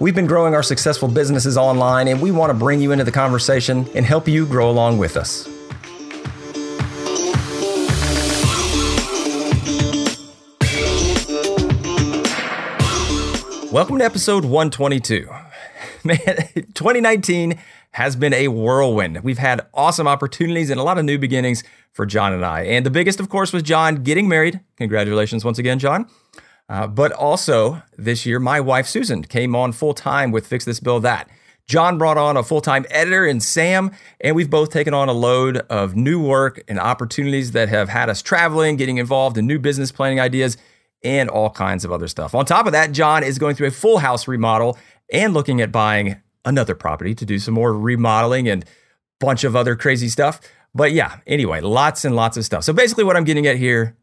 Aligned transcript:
We've 0.00 0.14
been 0.14 0.28
growing 0.28 0.54
our 0.54 0.62
successful 0.62 1.08
businesses 1.08 1.56
online, 1.56 2.06
and 2.06 2.22
we 2.22 2.30
want 2.30 2.50
to 2.50 2.54
bring 2.54 2.80
you 2.80 2.92
into 2.92 3.02
the 3.02 3.10
conversation 3.10 3.84
and 3.96 4.06
help 4.06 4.28
you 4.28 4.46
grow 4.46 4.70
along 4.70 4.98
with 4.98 5.16
us. 5.16 5.48
Welcome 13.72 13.98
to 13.98 14.04
episode 14.04 14.44
122. 14.44 15.28
Man, 16.04 16.16
2019 16.74 17.58
has 17.90 18.14
been 18.14 18.32
a 18.34 18.46
whirlwind. 18.46 19.24
We've 19.24 19.38
had 19.38 19.66
awesome 19.74 20.06
opportunities 20.06 20.70
and 20.70 20.78
a 20.78 20.84
lot 20.84 20.98
of 20.98 21.06
new 21.06 21.18
beginnings 21.18 21.64
for 21.92 22.06
John 22.06 22.32
and 22.32 22.44
I. 22.44 22.62
And 22.62 22.86
the 22.86 22.90
biggest, 22.90 23.18
of 23.18 23.28
course, 23.28 23.52
was 23.52 23.64
John 23.64 24.04
getting 24.04 24.28
married. 24.28 24.60
Congratulations 24.76 25.44
once 25.44 25.58
again, 25.58 25.80
John. 25.80 26.08
Uh, 26.68 26.86
but 26.86 27.12
also 27.12 27.82
this 27.96 28.26
year, 28.26 28.38
my 28.38 28.60
wife 28.60 28.86
Susan 28.86 29.22
came 29.22 29.56
on 29.56 29.72
full 29.72 29.94
time 29.94 30.30
with 30.30 30.46
Fix 30.46 30.64
This 30.64 30.80
Build 30.80 31.02
That. 31.02 31.28
John 31.66 31.98
brought 31.98 32.16
on 32.16 32.36
a 32.36 32.42
full 32.42 32.60
time 32.60 32.86
editor 32.90 33.26
and 33.26 33.42
Sam, 33.42 33.90
and 34.20 34.34
we've 34.34 34.50
both 34.50 34.70
taken 34.70 34.94
on 34.94 35.08
a 35.08 35.12
load 35.12 35.58
of 35.70 35.96
new 35.96 36.20
work 36.20 36.62
and 36.66 36.78
opportunities 36.78 37.52
that 37.52 37.68
have 37.68 37.90
had 37.90 38.08
us 38.08 38.22
traveling, 38.22 38.76
getting 38.76 38.96
involved 38.96 39.36
in 39.36 39.46
new 39.46 39.58
business 39.58 39.92
planning 39.92 40.18
ideas, 40.18 40.56
and 41.02 41.28
all 41.28 41.50
kinds 41.50 41.84
of 41.84 41.92
other 41.92 42.08
stuff. 42.08 42.34
On 42.34 42.44
top 42.44 42.66
of 42.66 42.72
that, 42.72 42.92
John 42.92 43.22
is 43.22 43.38
going 43.38 43.54
through 43.54 43.68
a 43.68 43.72
full 43.72 43.98
house 43.98 44.26
remodel 44.26 44.78
and 45.12 45.34
looking 45.34 45.60
at 45.60 45.70
buying 45.70 46.16
another 46.44 46.74
property 46.74 47.14
to 47.14 47.26
do 47.26 47.38
some 47.38 47.54
more 47.54 47.72
remodeling 47.72 48.48
and 48.48 48.64
bunch 49.20 49.44
of 49.44 49.54
other 49.54 49.76
crazy 49.76 50.08
stuff. 50.08 50.40
But 50.74 50.92
yeah, 50.92 51.18
anyway, 51.26 51.60
lots 51.60 52.04
and 52.04 52.16
lots 52.16 52.36
of 52.36 52.44
stuff. 52.44 52.64
So 52.64 52.72
basically, 52.72 53.04
what 53.04 53.16
I'm 53.16 53.24
getting 53.24 53.46
at 53.46 53.56
here, 53.56 53.96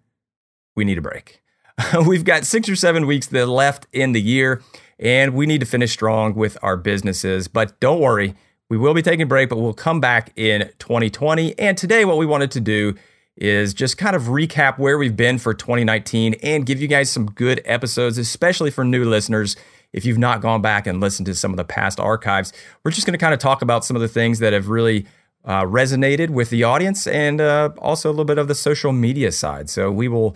we 0.76 0.86
need 0.86 0.98
a 0.98 1.02
break. 1.02 1.42
We've 2.06 2.24
got 2.24 2.46
six 2.46 2.70
or 2.70 2.76
seven 2.76 3.06
weeks 3.06 3.32
left 3.32 3.88
in 3.92 4.14
the 4.14 4.22
year, 4.22 4.62
and 4.98 5.34
we 5.34 5.46
need 5.46 5.60
to 5.60 5.66
finish 5.66 5.92
strong 5.92 6.34
with 6.34 6.58
our 6.62 6.78
businesses. 6.78 7.48
But 7.48 7.80
don't 7.80 8.00
worry, 8.00 8.36
we 8.70 8.78
will 8.78 8.94
be 8.94 9.02
taking 9.02 9.24
a 9.24 9.26
break, 9.26 9.50
but 9.50 9.58
we'll 9.58 9.74
come 9.74 10.00
back 10.00 10.32
in 10.36 10.70
2020. 10.80 11.58
And 11.60 11.78
today, 11.78 12.06
what 12.06 12.18
we 12.18 12.26
wanted 12.26 12.52
to 12.52 12.62
do 12.62 12.96
is 13.38 13.74
just 13.74 13.98
kind 13.98 14.16
of 14.16 14.24
recap 14.24 14.78
where 14.78 14.98
we've 14.98 15.18
been 15.18 15.38
for 15.38 15.54
2019 15.54 16.36
and 16.42 16.66
give 16.66 16.82
you 16.82 16.88
guys 16.88 17.10
some 17.10 17.26
good 17.26 17.62
episodes, 17.66 18.18
especially 18.18 18.72
for 18.72 18.86
new 18.86 19.04
listeners. 19.04 19.58
If 19.92 20.06
you've 20.06 20.18
not 20.18 20.42
gone 20.42 20.62
back 20.62 20.88
and 20.88 21.02
listened 21.02 21.26
to 21.28 21.36
some 21.36 21.52
of 21.52 21.58
the 21.58 21.66
past 21.66 22.00
archives, 22.00 22.54
we're 22.84 22.92
just 22.92 23.06
going 23.06 23.14
to 23.14 23.18
kind 23.18 23.34
of 23.34 23.40
talk 23.40 23.62
about 23.62 23.84
some 23.84 23.96
of 23.96 24.02
the 24.02 24.08
things 24.08 24.40
that 24.40 24.54
have 24.54 24.70
really 24.70 25.06
uh, 25.44 25.64
resonated 25.64 26.30
with 26.30 26.50
the 26.50 26.64
audience 26.64 27.08
and 27.08 27.40
uh, 27.42 27.70
also 27.78 28.10
a 28.10 28.12
little 28.12 28.26
bit 28.26 28.38
of 28.38 28.48
the 28.48 28.56
social 28.56 28.94
media 28.94 29.32
side. 29.32 29.70
So 29.70 29.92
we 29.92 30.08
will 30.08 30.36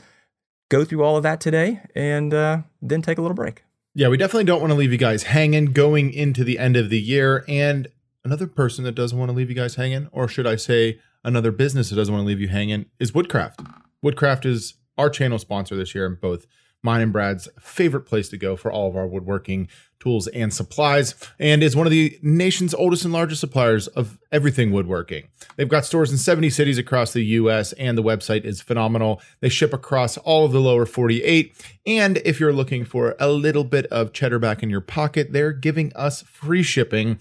go 0.70 0.86
through 0.86 1.04
all 1.04 1.18
of 1.18 1.24
that 1.24 1.42
today 1.42 1.82
and 1.96 2.34
uh, 2.34 2.60
then 2.82 3.02
take 3.02 3.18
a 3.18 3.22
little 3.22 3.36
break. 3.36 3.64
Yeah, 3.96 4.08
we 4.08 4.18
definitely 4.18 4.46
don't 4.46 4.62
want 4.62 4.72
to 4.72 4.78
leave 4.78 4.92
you 4.92 4.98
guys 4.98 5.24
hanging 5.24 5.66
going 5.66 6.14
into 6.14 6.44
the 6.44 6.60
end 6.60 6.78
of 6.78 6.90
the 6.90 7.00
year. 7.00 7.44
And 7.48 7.88
another 8.24 8.48
person 8.48 8.84
that 8.86 8.94
doesn't 8.94 9.18
want 9.18 9.30
to 9.30 9.36
leave 9.36 9.50
you 9.50 9.56
guys 9.56 9.76
hanging, 9.76 10.08
or 10.12 10.28
should 10.28 10.48
I 10.48 10.56
say, 10.56 11.00
another 11.24 11.52
business 11.52 11.90
that 11.90 11.96
doesn't 11.96 12.14
want 12.14 12.24
to 12.24 12.28
leave 12.28 12.40
you 12.40 12.48
hanging, 12.48 12.86
is 13.00 13.14
Woodcraft. 13.14 13.62
Woodcraft 14.02 14.46
is 14.46 14.76
our 14.98 15.10
channel 15.10 15.40
sponsor 15.40 15.76
this 15.76 15.94
year, 15.96 16.06
and 16.06 16.22
both 16.22 16.46
mine 16.82 17.02
and 17.02 17.14
Brad's 17.14 17.48
favorite 17.60 18.02
place 18.02 18.30
to 18.30 18.38
go 18.38 18.56
for 18.56 18.72
all 18.72 18.90
of 18.90 18.96
our 18.96 19.08
woodworking 19.08 19.68
tools 20.00 20.28
and 20.28 20.54
supplies, 20.54 21.14
and 21.40 21.62
is 21.62 21.76
one 21.76 21.86
of 21.86 21.92
the 21.92 22.18
nation's 22.22 22.74
oldest 22.74 23.04
and 23.04 23.14
largest 23.14 23.42
suppliers 23.42 23.88
of 23.88 24.18
everything 24.32 24.72
woodworking. 24.72 25.28
They've 25.58 25.68
got 25.68 25.86
stores 25.86 26.12
in 26.12 26.18
70 26.18 26.50
cities 26.50 26.78
across 26.78 27.12
the 27.12 27.24
US, 27.24 27.74
and 27.74 27.98
the 27.98 28.04
website 28.04 28.46
is 28.46 28.62
phenomenal. 28.62 29.22
They 29.42 29.50
ship 29.50 29.74
across 29.74 30.18
all 30.18 30.46
of 30.46 30.54
the 30.54 30.62
lower 30.62 30.86
48. 30.86 31.54
And 31.86 32.18
if 32.24 32.40
you're 32.40 32.54
looking 32.54 32.86
for 32.86 33.16
a 33.20 33.30
little 33.30 33.66
bit 33.66 33.86
of 33.88 34.14
cheddar 34.14 34.40
back 34.40 34.64
in 34.64 34.70
your 34.70 34.82
pocket, 34.82 35.34
they're 35.34 35.52
giving 35.52 35.92
us 35.96 36.22
free 36.22 36.64
shipping 36.64 37.20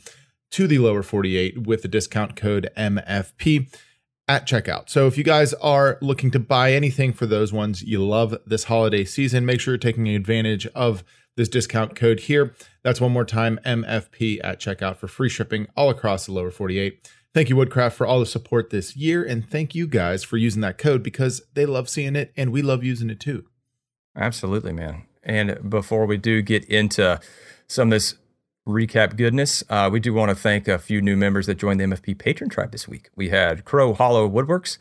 to 0.50 0.66
the 0.66 0.78
lower 0.78 1.02
48 1.02 1.66
with 1.66 1.82
the 1.82 1.88
discount 1.88 2.36
code 2.36 2.70
MFP 2.76 3.68
at 4.28 4.46
checkout. 4.46 4.88
So 4.90 5.06
if 5.06 5.16
you 5.16 5.24
guys 5.24 5.54
are 5.54 5.98
looking 6.00 6.30
to 6.32 6.38
buy 6.38 6.72
anything 6.72 7.12
for 7.12 7.26
those 7.26 7.52
ones 7.52 7.82
you 7.82 8.04
love 8.04 8.36
this 8.46 8.64
holiday 8.64 9.04
season, 9.04 9.46
make 9.46 9.60
sure 9.60 9.72
you're 9.72 9.78
taking 9.78 10.06
advantage 10.08 10.66
of 10.68 11.02
this 11.36 11.48
discount 11.48 11.96
code 11.96 12.20
here. 12.20 12.54
That's 12.82 13.00
one 13.00 13.12
more 13.12 13.24
time 13.24 13.58
MFP 13.64 14.40
at 14.44 14.60
checkout 14.60 14.96
for 14.96 15.08
free 15.08 15.28
shipping 15.28 15.68
all 15.76 15.88
across 15.88 16.26
the 16.26 16.32
lower 16.32 16.50
48. 16.50 17.10
Thank 17.32 17.48
you, 17.48 17.56
Woodcraft, 17.56 17.92
for 17.96 18.06
all 18.06 18.20
the 18.20 18.26
support 18.26 18.70
this 18.70 18.96
year. 18.96 19.22
And 19.22 19.48
thank 19.48 19.74
you 19.74 19.86
guys 19.86 20.24
for 20.24 20.36
using 20.36 20.62
that 20.62 20.78
code 20.78 21.02
because 21.02 21.42
they 21.54 21.66
love 21.66 21.88
seeing 21.88 22.16
it 22.16 22.32
and 22.36 22.52
we 22.52 22.62
love 22.62 22.82
using 22.82 23.10
it 23.10 23.20
too. 23.20 23.44
Absolutely, 24.16 24.72
man. 24.72 25.04
And 25.22 25.70
before 25.70 26.06
we 26.06 26.16
do 26.16 26.42
get 26.42 26.64
into 26.64 27.20
some 27.68 27.88
of 27.88 27.96
this 27.96 28.16
recap 28.68 29.16
goodness, 29.16 29.64
uh, 29.68 29.88
we 29.90 29.98
do 29.98 30.14
want 30.14 30.30
to 30.30 30.34
thank 30.34 30.68
a 30.68 30.78
few 30.78 31.00
new 31.00 31.16
members 31.16 31.46
that 31.46 31.56
joined 31.56 31.80
the 31.80 31.84
MFP 31.84 32.18
Patron 32.18 32.50
Tribe 32.50 32.70
this 32.70 32.86
week. 32.86 33.10
We 33.16 33.30
had 33.30 33.64
Crow 33.64 33.94
Hollow 33.94 34.28
Woodworks 34.28 34.78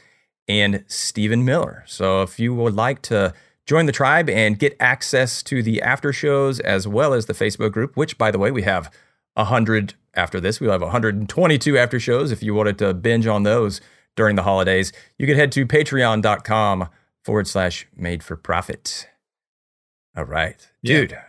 and 0.47 0.83
Stephen 0.87 1.43
Miller. 1.43 1.83
So 1.87 2.21
if 2.21 2.39
you 2.39 2.53
would 2.53 2.75
like 2.75 3.01
to 3.03 3.33
Join 3.67 3.85
the 3.85 3.91
tribe 3.91 4.29
and 4.29 4.57
get 4.57 4.77
access 4.79 5.43
to 5.43 5.61
the 5.61 5.81
after 5.81 6.13
shows 6.13 6.61
as 6.61 6.87
well 6.87 7.13
as 7.13 7.25
the 7.25 7.33
Facebook 7.33 7.73
group, 7.73 7.97
which, 7.97 8.17
by 8.17 8.31
the 8.31 8.39
way, 8.39 8.49
we 8.49 8.61
have 8.61 8.89
100 9.33 9.93
after 10.13 10.39
this. 10.39 10.61
We'll 10.61 10.71
have 10.71 10.81
122 10.81 11.77
after 11.77 11.99
shows 11.99 12.31
if 12.31 12.41
you 12.41 12.53
wanted 12.53 12.79
to 12.79 12.93
binge 12.93 13.27
on 13.27 13.43
those 13.43 13.81
during 14.15 14.37
the 14.37 14.43
holidays. 14.43 14.93
You 15.17 15.27
can 15.27 15.35
head 15.35 15.51
to 15.51 15.65
patreon.com 15.65 16.87
forward 17.25 17.45
slash 17.45 17.85
made 17.93 18.23
for 18.23 18.37
profit. 18.37 19.09
All 20.15 20.23
right. 20.23 20.65
Dude, 20.81 21.11
yeah. 21.11 21.23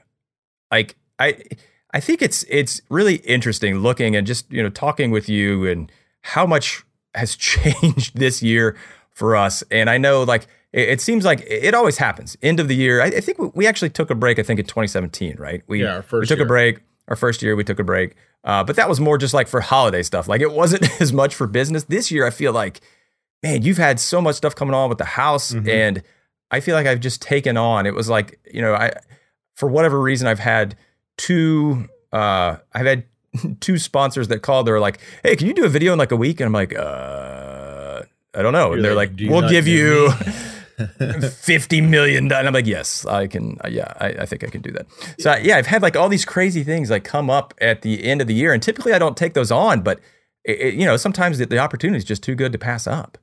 like 0.70 0.94
I 1.18 1.42
I 1.92 2.00
think 2.00 2.22
it's 2.22 2.44
it's 2.48 2.80
really 2.90 3.16
interesting 3.16 3.78
looking 3.78 4.14
and 4.14 4.26
just, 4.26 4.50
you 4.52 4.62
know, 4.62 4.70
talking 4.70 5.10
with 5.10 5.28
you 5.28 5.66
and 5.66 5.90
how 6.22 6.46
much 6.46 6.84
has 7.14 7.36
changed 7.36 8.16
this 8.16 8.42
year 8.42 8.76
for 9.10 9.34
us. 9.34 9.62
And 9.70 9.88
I 9.88 9.98
know 9.98 10.22
like 10.22 10.46
it, 10.72 10.88
it, 10.88 11.00
seems 11.00 11.24
like 11.24 11.42
it 11.46 11.74
always 11.74 11.98
happens. 11.98 12.36
End 12.42 12.60
of 12.60 12.68
the 12.68 12.76
year. 12.76 13.00
I, 13.02 13.06
I, 13.06 13.20
think 13.20 13.56
we 13.56 13.66
actually 13.66 13.90
took 13.90 14.10
a 14.10 14.14
break. 14.14 14.38
I 14.38 14.42
think 14.42 14.60
in 14.60 14.66
2017, 14.66 15.36
right? 15.38 15.62
We, 15.66 15.82
yeah, 15.82 16.02
we 16.12 16.26
took 16.26 16.38
year. 16.38 16.46
a 16.46 16.48
break. 16.48 16.80
Our 17.08 17.16
first 17.16 17.42
year, 17.42 17.56
we 17.56 17.64
took 17.64 17.78
a 17.78 17.84
break. 17.84 18.16
Uh, 18.44 18.62
but 18.62 18.76
that 18.76 18.88
was 18.88 19.00
more 19.00 19.16
just 19.18 19.32
like 19.32 19.48
for 19.48 19.60
holiday 19.60 20.02
stuff. 20.02 20.28
Like 20.28 20.40
it 20.40 20.52
wasn't 20.52 20.88
as 21.00 21.12
much 21.12 21.34
for 21.34 21.46
business. 21.46 21.84
This 21.84 22.10
year, 22.10 22.26
I 22.26 22.30
feel 22.30 22.52
like, 22.52 22.80
man, 23.42 23.62
you've 23.62 23.78
had 23.78 23.98
so 23.98 24.20
much 24.20 24.36
stuff 24.36 24.54
coming 24.54 24.74
on 24.74 24.88
with 24.88 24.98
the 24.98 25.04
house, 25.04 25.52
mm-hmm. 25.52 25.68
and 25.68 26.02
I 26.50 26.60
feel 26.60 26.74
like 26.74 26.86
I've 26.86 27.00
just 27.00 27.22
taken 27.22 27.56
on. 27.56 27.86
It 27.86 27.94
was 27.94 28.08
like 28.08 28.38
you 28.52 28.60
know, 28.60 28.74
I 28.74 28.92
for 29.56 29.68
whatever 29.68 30.00
reason, 30.00 30.28
I've 30.28 30.38
had 30.38 30.76
two. 31.18 31.88
Uh, 32.12 32.56
I've 32.72 32.86
had 32.86 33.04
two 33.60 33.76
sponsors 33.76 34.28
that 34.28 34.40
called. 34.40 34.66
They 34.66 34.72
were 34.72 34.80
like, 34.80 35.00
"Hey, 35.22 35.36
can 35.36 35.46
you 35.46 35.52
do 35.52 35.66
a 35.66 35.68
video 35.68 35.92
in 35.92 35.98
like 35.98 36.12
a 36.12 36.16
week?" 36.16 36.40
And 36.40 36.46
I'm 36.46 36.54
like, 36.54 36.74
"Uh, 36.74 38.02
I 38.34 38.40
don't 38.42 38.54
know." 38.54 38.68
You're 38.68 38.76
and 38.76 38.84
they're 38.84 38.94
like, 38.94 39.10
like 39.20 39.30
"We'll 39.30 39.50
give 39.50 39.68
you." 39.68 40.10
50 41.30 41.80
million 41.80 42.30
and 42.32 42.46
i'm 42.46 42.54
like 42.54 42.66
yes 42.66 43.04
i 43.06 43.26
can 43.26 43.58
uh, 43.64 43.68
yeah 43.68 43.92
I, 43.98 44.10
I, 44.10 44.26
think 44.26 44.44
i 44.44 44.46
can 44.46 44.60
do 44.60 44.70
that 44.70 44.86
so 45.18 45.34
yeah 45.34 45.56
i've 45.56 45.66
had 45.66 45.82
like 45.82 45.96
all 45.96 46.08
these 46.08 46.24
crazy 46.24 46.62
things 46.62 46.88
like 46.88 47.02
come 47.02 47.28
up 47.28 47.52
at 47.60 47.82
the 47.82 48.04
end 48.04 48.20
of 48.20 48.28
the 48.28 48.34
year 48.34 48.52
and 48.52 48.62
typically 48.62 48.92
i 48.92 48.98
don't 48.98 49.16
take 49.16 49.34
those 49.34 49.50
on 49.50 49.80
but 49.80 49.98
it, 50.44 50.60
it, 50.60 50.74
you 50.74 50.86
know 50.86 50.96
sometimes 50.96 51.38
the, 51.38 51.46
the, 51.46 51.58
opportunity 51.58 51.98
is 51.98 52.04
just 52.04 52.22
too 52.22 52.36
good 52.36 52.52
to 52.52 52.58
pass 52.58 52.86
up 52.86 53.18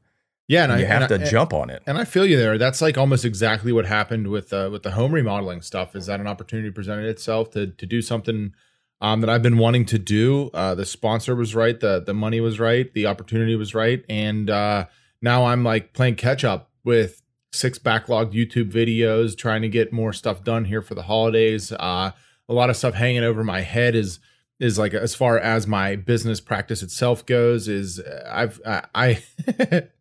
yeah 0.48 0.64
and, 0.64 0.72
and 0.72 0.82
you 0.82 0.88
I, 0.88 0.90
have 0.90 1.12
and 1.12 1.24
to 1.24 1.30
jump 1.30 1.54
on 1.54 1.70
it 1.70 1.82
and 1.88 1.98
i 1.98 2.06
feel 2.06 2.26
you 2.26 2.38
there 2.38 2.58
that's 2.58 2.82
like 2.82 2.98
almost 2.98 3.26
exactly 3.26 3.72
what 3.72 3.86
happened 3.86 4.28
with 4.28 4.54
uh, 4.54 4.70
with 4.72 4.84
the 4.84 4.92
home 4.92 5.14
remodeling 5.14 5.62
stuff 5.62 5.96
is 5.96 6.06
that 6.06 6.20
an 6.20 6.28
opportunity 6.28 6.72
presented 6.72 7.06
itself 7.06 7.52
to 7.52 7.68
to 7.68 7.86
do 7.86 8.02
something 8.02 8.54
um, 9.02 9.22
that 9.22 9.30
I've 9.30 9.44
been 9.44 9.58
wanting 9.58 9.86
to 9.88 10.00
do. 10.00 10.50
Uh, 10.54 10.76
the 10.76 10.86
sponsor 10.86 11.36
was 11.36 11.54
right, 11.54 11.80
the 11.80 12.00
the 12.00 12.14
money 12.14 12.40
was 12.40 12.60
right, 12.60 12.92
the 12.94 13.08
opportunity 13.08 13.56
was 13.56 13.76
right, 13.76 14.04
and 14.10 14.50
uh, 14.50 14.86
now 15.22 15.46
I'm 15.46 15.64
like 15.64 15.94
playing 15.94 16.16
catch 16.16 16.44
up 16.44 16.72
with 16.84 17.22
six 17.52 17.78
backlogged 17.78 18.34
YouTube 18.34 18.72
videos, 18.72 19.38
trying 19.38 19.62
to 19.62 19.70
get 19.70 19.92
more 19.92 20.14
stuff 20.14 20.44
done 20.44 20.66
here 20.66 20.82
for 20.82 20.96
the 20.96 21.04
holidays. 21.04 21.72
Uh, 21.72 22.12
a 22.48 22.54
lot 22.54 22.70
of 22.70 22.78
stuff 22.78 22.94
hanging 22.94 23.24
over 23.24 23.44
my 23.44 23.62
head 23.62 23.96
is 23.96 24.20
is 24.60 24.80
like 24.80 24.94
as 24.94 25.14
far 25.14 25.38
as 25.38 25.68
my 25.68 25.96
business 25.96 26.40
practice 26.40 26.82
itself 26.82 27.26
goes. 27.26 27.68
Is 27.68 28.00
uh, 28.00 28.30
I've 28.32 28.62
I. 28.66 29.24
I 29.48 29.88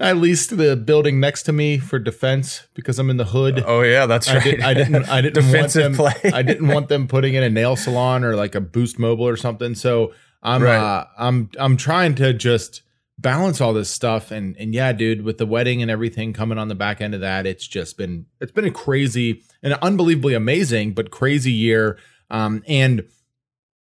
I 0.00 0.12
leased 0.12 0.56
the 0.56 0.76
building 0.76 1.20
next 1.20 1.44
to 1.44 1.52
me 1.52 1.78
for 1.78 1.98
defense 1.98 2.66
because 2.74 2.98
I'm 2.98 3.10
in 3.10 3.16
the 3.16 3.24
hood. 3.24 3.62
Oh 3.66 3.82
yeah, 3.82 4.06
that's 4.06 4.28
right. 4.28 4.38
I, 4.38 4.42
did, 4.42 4.60
I 4.62 4.74
didn't. 4.74 5.08
I 5.08 5.20
didn't 5.20 5.34
Defensive 5.44 5.98
want 5.98 6.12
them. 6.14 6.20
play. 6.22 6.32
I 6.32 6.42
didn't 6.42 6.68
want 6.68 6.88
them 6.88 7.08
putting 7.08 7.34
in 7.34 7.42
a 7.42 7.50
nail 7.50 7.76
salon 7.76 8.24
or 8.24 8.36
like 8.36 8.54
a 8.54 8.60
Boost 8.60 8.98
Mobile 8.98 9.26
or 9.28 9.36
something. 9.36 9.74
So 9.74 10.12
I'm 10.42 10.62
Right. 10.62 10.76
uh, 10.76 11.06
I'm 11.18 11.50
I'm 11.58 11.76
trying 11.76 12.14
to 12.16 12.32
just 12.32 12.82
balance 13.18 13.60
all 13.62 13.72
this 13.72 13.88
stuff 13.90 14.30
and 14.30 14.56
and 14.58 14.74
yeah, 14.74 14.92
dude, 14.92 15.22
with 15.22 15.38
the 15.38 15.46
wedding 15.46 15.80
and 15.82 15.90
everything 15.90 16.32
coming 16.32 16.58
on 16.58 16.68
the 16.68 16.74
back 16.74 17.00
end 17.00 17.14
of 17.14 17.20
that, 17.22 17.46
it's 17.46 17.66
just 17.66 17.96
been 17.96 18.26
it's 18.40 18.52
been 18.52 18.66
a 18.66 18.70
crazy 18.70 19.42
and 19.62 19.72
unbelievably 19.74 20.34
amazing 20.34 20.92
but 20.92 21.10
crazy 21.10 21.52
year. 21.52 21.98
Um 22.30 22.62
and 22.68 23.04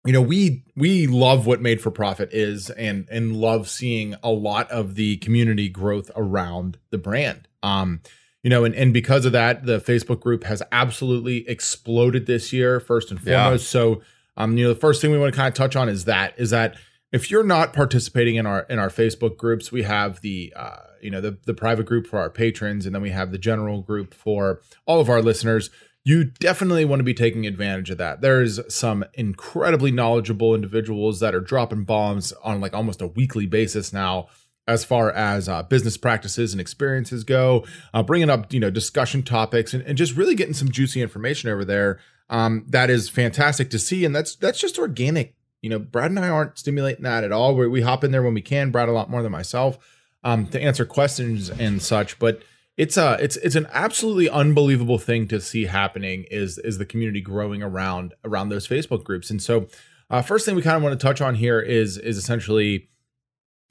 you 0.05 0.13
know 0.13 0.21
we 0.21 0.63
we 0.75 1.05
love 1.07 1.45
what 1.45 1.61
made 1.61 1.81
for 1.81 1.91
profit 1.91 2.29
is 2.33 2.69
and 2.71 3.07
and 3.11 3.35
love 3.35 3.69
seeing 3.69 4.15
a 4.23 4.31
lot 4.31 4.69
of 4.71 4.95
the 4.95 5.17
community 5.17 5.69
growth 5.69 6.09
around 6.15 6.77
the 6.89 6.97
brand. 6.97 7.47
Um 7.63 8.01
you 8.43 8.49
know 8.49 8.63
and, 8.63 8.73
and 8.73 8.93
because 8.93 9.25
of 9.25 9.31
that 9.33 9.65
the 9.65 9.79
facebook 9.79 10.19
group 10.19 10.43
has 10.45 10.63
absolutely 10.71 11.47
exploded 11.47 12.25
this 12.25 12.51
year 12.51 12.79
first 12.79 13.11
and 13.11 13.19
Yeah. 13.23 13.43
foremost. 13.43 13.69
So 13.69 14.01
um 14.37 14.57
you 14.57 14.63
know 14.65 14.73
the 14.73 14.79
first 14.79 15.01
thing 15.01 15.11
we 15.11 15.19
want 15.19 15.33
to 15.33 15.37
kind 15.37 15.47
of 15.49 15.53
touch 15.53 15.75
on 15.75 15.87
is 15.89 16.05
that 16.05 16.33
is 16.37 16.49
that 16.49 16.75
if 17.11 17.29
you're 17.29 17.43
not 17.43 17.73
participating 17.73 18.35
in 18.37 18.45
our 18.47 18.61
in 18.69 18.79
our 18.79 18.89
facebook 18.89 19.37
groups 19.37 19.71
we 19.71 19.83
have 19.83 20.21
the 20.21 20.51
uh 20.55 20.77
you 21.01 21.11
know 21.11 21.21
the 21.21 21.37
the 21.45 21.53
private 21.53 21.85
group 21.85 22.07
for 22.07 22.17
our 22.19 22.29
patrons 22.29 22.85
and 22.87 22.95
then 22.95 23.01
we 23.01 23.09
have 23.11 23.31
the 23.31 23.37
general 23.37 23.81
group 23.81 24.13
for 24.13 24.61
all 24.87 24.99
of 24.99 25.09
our 25.09 25.21
listeners 25.21 25.69
you 26.03 26.23
definitely 26.23 26.85
want 26.85 26.99
to 26.99 27.03
be 27.03 27.13
taking 27.13 27.45
advantage 27.45 27.89
of 27.89 27.97
that. 27.99 28.21
There's 28.21 28.59
some 28.73 29.05
incredibly 29.13 29.91
knowledgeable 29.91 30.55
individuals 30.55 31.19
that 31.19 31.35
are 31.35 31.41
dropping 31.41 31.83
bombs 31.83 32.33
on 32.43 32.59
like 32.59 32.73
almost 32.73 33.01
a 33.01 33.07
weekly 33.07 33.45
basis 33.45 33.93
now 33.93 34.27
as 34.67 34.85
far 34.85 35.11
as 35.11 35.49
uh, 35.49 35.63
business 35.63 35.97
practices 35.97 36.53
and 36.53 36.61
experiences 36.61 37.23
go, 37.23 37.65
uh, 37.93 38.03
bringing 38.03 38.29
up 38.29 38.51
you 38.53 38.59
know 38.59 38.69
discussion 38.69 39.23
topics 39.23 39.73
and, 39.73 39.83
and 39.83 39.97
just 39.97 40.15
really 40.15 40.35
getting 40.35 40.53
some 40.53 40.71
juicy 40.71 41.01
information 41.01 41.49
over 41.49 41.65
there. 41.65 41.99
Um, 42.29 42.65
that 42.69 42.89
is 42.89 43.09
fantastic 43.09 43.69
to 43.71 43.79
see, 43.79 44.05
and 44.05 44.15
that's 44.15 44.35
that's 44.35 44.59
just 44.59 44.79
organic. 44.79 45.35
You 45.61 45.69
know, 45.69 45.79
Brad 45.79 46.09
and 46.09 46.19
I 46.19 46.29
aren't 46.29 46.57
stimulating 46.57 47.03
that 47.03 47.23
at 47.23 47.31
all. 47.31 47.55
We, 47.55 47.67
we 47.67 47.81
hop 47.81 48.03
in 48.03 48.11
there 48.11 48.23
when 48.23 48.33
we 48.33 48.41
can. 48.41 48.71
Brad 48.71 48.89
a 48.89 48.93
lot 48.93 49.09
more 49.09 49.21
than 49.21 49.31
myself 49.31 49.77
um, 50.23 50.47
to 50.47 50.59
answer 50.59 50.85
questions 50.85 51.49
and 51.49 51.81
such, 51.81 52.17
but 52.17 52.41
it's 52.77 52.97
a 52.97 53.17
it's 53.19 53.37
it's 53.37 53.55
an 53.55 53.67
absolutely 53.71 54.29
unbelievable 54.29 54.97
thing 54.97 55.27
to 55.27 55.41
see 55.41 55.65
happening 55.65 56.25
is 56.31 56.57
is 56.59 56.77
the 56.77 56.85
community 56.85 57.21
growing 57.21 57.61
around 57.61 58.13
around 58.23 58.49
those 58.49 58.67
Facebook 58.67 59.03
groups. 59.03 59.29
And 59.29 59.41
so 59.41 59.67
uh, 60.09 60.21
first 60.21 60.45
thing 60.45 60.55
we 60.55 60.61
kind 60.61 60.77
of 60.77 60.83
want 60.83 60.97
to 60.97 61.05
touch 61.05 61.21
on 61.21 61.35
here 61.35 61.59
is 61.59 61.97
is 61.97 62.17
essentially 62.17 62.89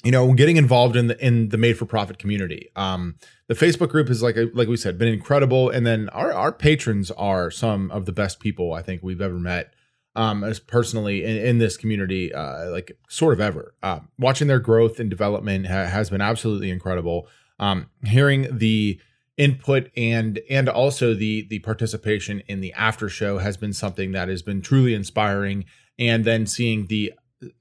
you 0.04 0.10
know 0.10 0.32
getting 0.34 0.56
involved 0.56 0.96
in 0.96 1.06
the 1.06 1.24
in 1.24 1.48
the 1.48 1.58
made 1.58 1.78
for 1.78 1.86
profit 1.86 2.18
community. 2.18 2.70
Um, 2.76 3.16
the 3.48 3.54
Facebook 3.54 3.88
group 3.88 4.10
is 4.10 4.22
like 4.22 4.36
like 4.54 4.68
we 4.68 4.76
said 4.76 4.98
been 4.98 5.08
incredible, 5.08 5.70
and 5.70 5.86
then 5.86 6.08
our 6.10 6.32
our 6.32 6.52
patrons 6.52 7.10
are 7.12 7.50
some 7.50 7.90
of 7.90 8.04
the 8.04 8.12
best 8.12 8.38
people 8.38 8.74
I 8.74 8.82
think 8.82 9.02
we've 9.02 9.20
ever 9.20 9.38
met. 9.38 9.74
Um, 10.16 10.42
as 10.42 10.58
personally 10.58 11.22
in, 11.22 11.36
in 11.36 11.58
this 11.58 11.76
community, 11.76 12.34
uh, 12.34 12.68
like 12.70 12.98
sort 13.08 13.32
of 13.32 13.40
ever, 13.40 13.74
uh, 13.80 14.00
watching 14.18 14.48
their 14.48 14.58
growth 14.58 14.98
and 14.98 15.08
development 15.08 15.68
ha- 15.68 15.84
has 15.84 16.10
been 16.10 16.20
absolutely 16.20 16.68
incredible 16.68 17.28
um, 17.60 17.88
hearing 18.04 18.48
the 18.58 18.98
input 19.36 19.90
and 19.96 20.40
and 20.50 20.68
also 20.68 21.14
the 21.14 21.46
the 21.48 21.60
participation 21.60 22.42
in 22.48 22.60
the 22.60 22.72
after 22.72 23.08
show 23.08 23.38
has 23.38 23.56
been 23.56 23.72
something 23.72 24.10
that 24.12 24.28
has 24.28 24.42
been 24.42 24.60
truly 24.60 24.92
inspiring. 24.94 25.64
And 25.98 26.24
then 26.24 26.46
seeing 26.46 26.86
the 26.86 27.12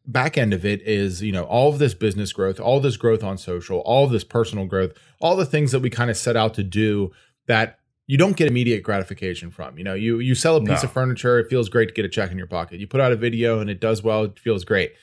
back 0.05 0.37
end 0.37 0.53
of 0.53 0.65
it 0.65 0.81
is 0.81 1.21
you 1.21 1.31
know 1.31 1.43
all 1.43 1.69
of 1.69 1.79
this 1.79 1.93
business 1.93 2.33
growth 2.33 2.59
all 2.59 2.81
this 2.81 2.97
growth 2.97 3.23
on 3.23 3.37
social 3.37 3.79
all 3.79 4.03
of 4.03 4.11
this 4.11 4.25
personal 4.25 4.65
growth 4.65 4.91
all 5.21 5.37
the 5.37 5.45
things 5.45 5.71
that 5.71 5.79
we 5.79 5.89
kind 5.89 6.09
of 6.09 6.17
set 6.17 6.35
out 6.35 6.53
to 6.53 6.63
do 6.63 7.11
that 7.47 7.79
you 8.05 8.17
don't 8.17 8.35
get 8.35 8.47
immediate 8.47 8.81
gratification 8.83 9.51
from. 9.51 9.77
You 9.77 9.83
know 9.85 9.93
you 9.93 10.19
you 10.19 10.35
sell 10.35 10.55
a 10.57 10.59
piece 10.59 10.83
No. 10.83 10.87
of 10.87 10.91
furniture 10.91 11.39
it 11.39 11.49
feels 11.49 11.69
great 11.69 11.87
to 11.89 11.93
get 11.93 12.03
a 12.05 12.09
check 12.09 12.31
in 12.31 12.37
your 12.37 12.47
pocket. 12.47 12.79
You 12.79 12.87
put 12.87 12.99
out 12.99 13.11
a 13.11 13.15
video 13.15 13.59
and 13.59 13.69
it 13.69 13.79
does 13.79 14.03
well 14.03 14.23
it 14.25 14.39
feels 14.39 14.63
great 14.65 14.93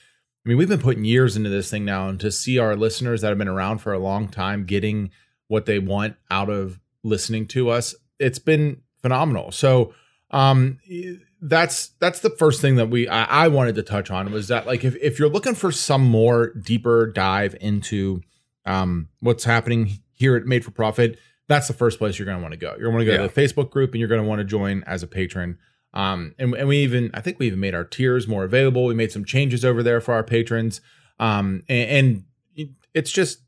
I 0.46 0.48
mean, 0.48 0.58
we've 0.58 0.68
been 0.68 0.78
putting 0.80 1.04
years 1.04 1.36
into 1.36 1.50
this 1.50 1.68
thing 1.70 1.84
now, 1.84 2.08
and 2.08 2.20
to 2.20 2.30
see 2.30 2.58
our 2.60 2.76
listeners 2.76 3.20
that 3.22 3.30
have 3.30 3.38
been 3.38 3.48
around 3.48 3.78
for 3.78 3.92
a 3.92 3.98
long 3.98 4.28
time 4.28 4.64
getting 4.64 5.10
what 5.48 5.66
they 5.66 5.80
want 5.80 6.14
out 6.30 6.48
of 6.48 6.78
listening 7.02 7.46
to 7.48 7.68
us, 7.68 7.96
it's 8.20 8.38
been 8.38 8.80
phenomenal. 9.02 9.50
So, 9.50 9.92
um, 10.30 10.78
that's 11.42 11.88
that's 12.00 12.20
the 12.20 12.30
first 12.30 12.60
thing 12.60 12.76
that 12.76 12.88
we 12.90 13.08
I, 13.08 13.44
I 13.44 13.48
wanted 13.48 13.74
to 13.74 13.82
touch 13.82 14.10
on 14.10 14.30
was 14.30 14.46
that 14.48 14.66
like 14.68 14.84
if 14.84 14.94
if 15.02 15.18
you're 15.18 15.28
looking 15.28 15.54
for 15.54 15.70
some 15.72 16.02
more 16.04 16.52
deeper 16.54 17.06
dive 17.08 17.54
into 17.60 18.22
um 18.64 19.08
what's 19.20 19.44
happening 19.44 19.98
here 20.12 20.36
at 20.36 20.44
Made 20.46 20.64
for 20.64 20.70
Profit, 20.70 21.18
that's 21.48 21.66
the 21.68 21.74
first 21.74 21.98
place 21.98 22.18
you're 22.18 22.26
going 22.26 22.38
to 22.38 22.42
want 22.42 22.52
to 22.52 22.58
go. 22.58 22.74
You're 22.78 22.90
going 22.92 23.04
to 23.04 23.04
go 23.04 23.12
Yeah. 23.20 23.26
to 23.28 23.34
the 23.34 23.40
Facebook 23.40 23.70
group, 23.70 23.92
and 23.92 23.98
you're 24.00 24.08
going 24.08 24.22
to 24.22 24.28
want 24.28 24.38
to 24.38 24.44
join 24.44 24.82
as 24.84 25.02
a 25.02 25.06
patron. 25.08 25.58
Um, 25.96 26.34
and, 26.38 26.54
and 26.54 26.68
we 26.68 26.76
even, 26.78 27.10
I 27.14 27.22
think 27.22 27.38
we 27.38 27.46
even 27.46 27.58
made 27.58 27.74
our 27.74 27.84
tiers 27.84 28.28
more 28.28 28.44
available. 28.44 28.84
We 28.84 28.94
made 28.94 29.12
some 29.12 29.24
changes 29.24 29.64
over 29.64 29.82
there 29.82 30.02
for 30.02 30.12
our 30.12 30.22
patrons. 30.22 30.82
Um, 31.18 31.62
and, 31.70 31.90
and 32.56 32.74
it's 32.92 33.10
just 33.10 33.40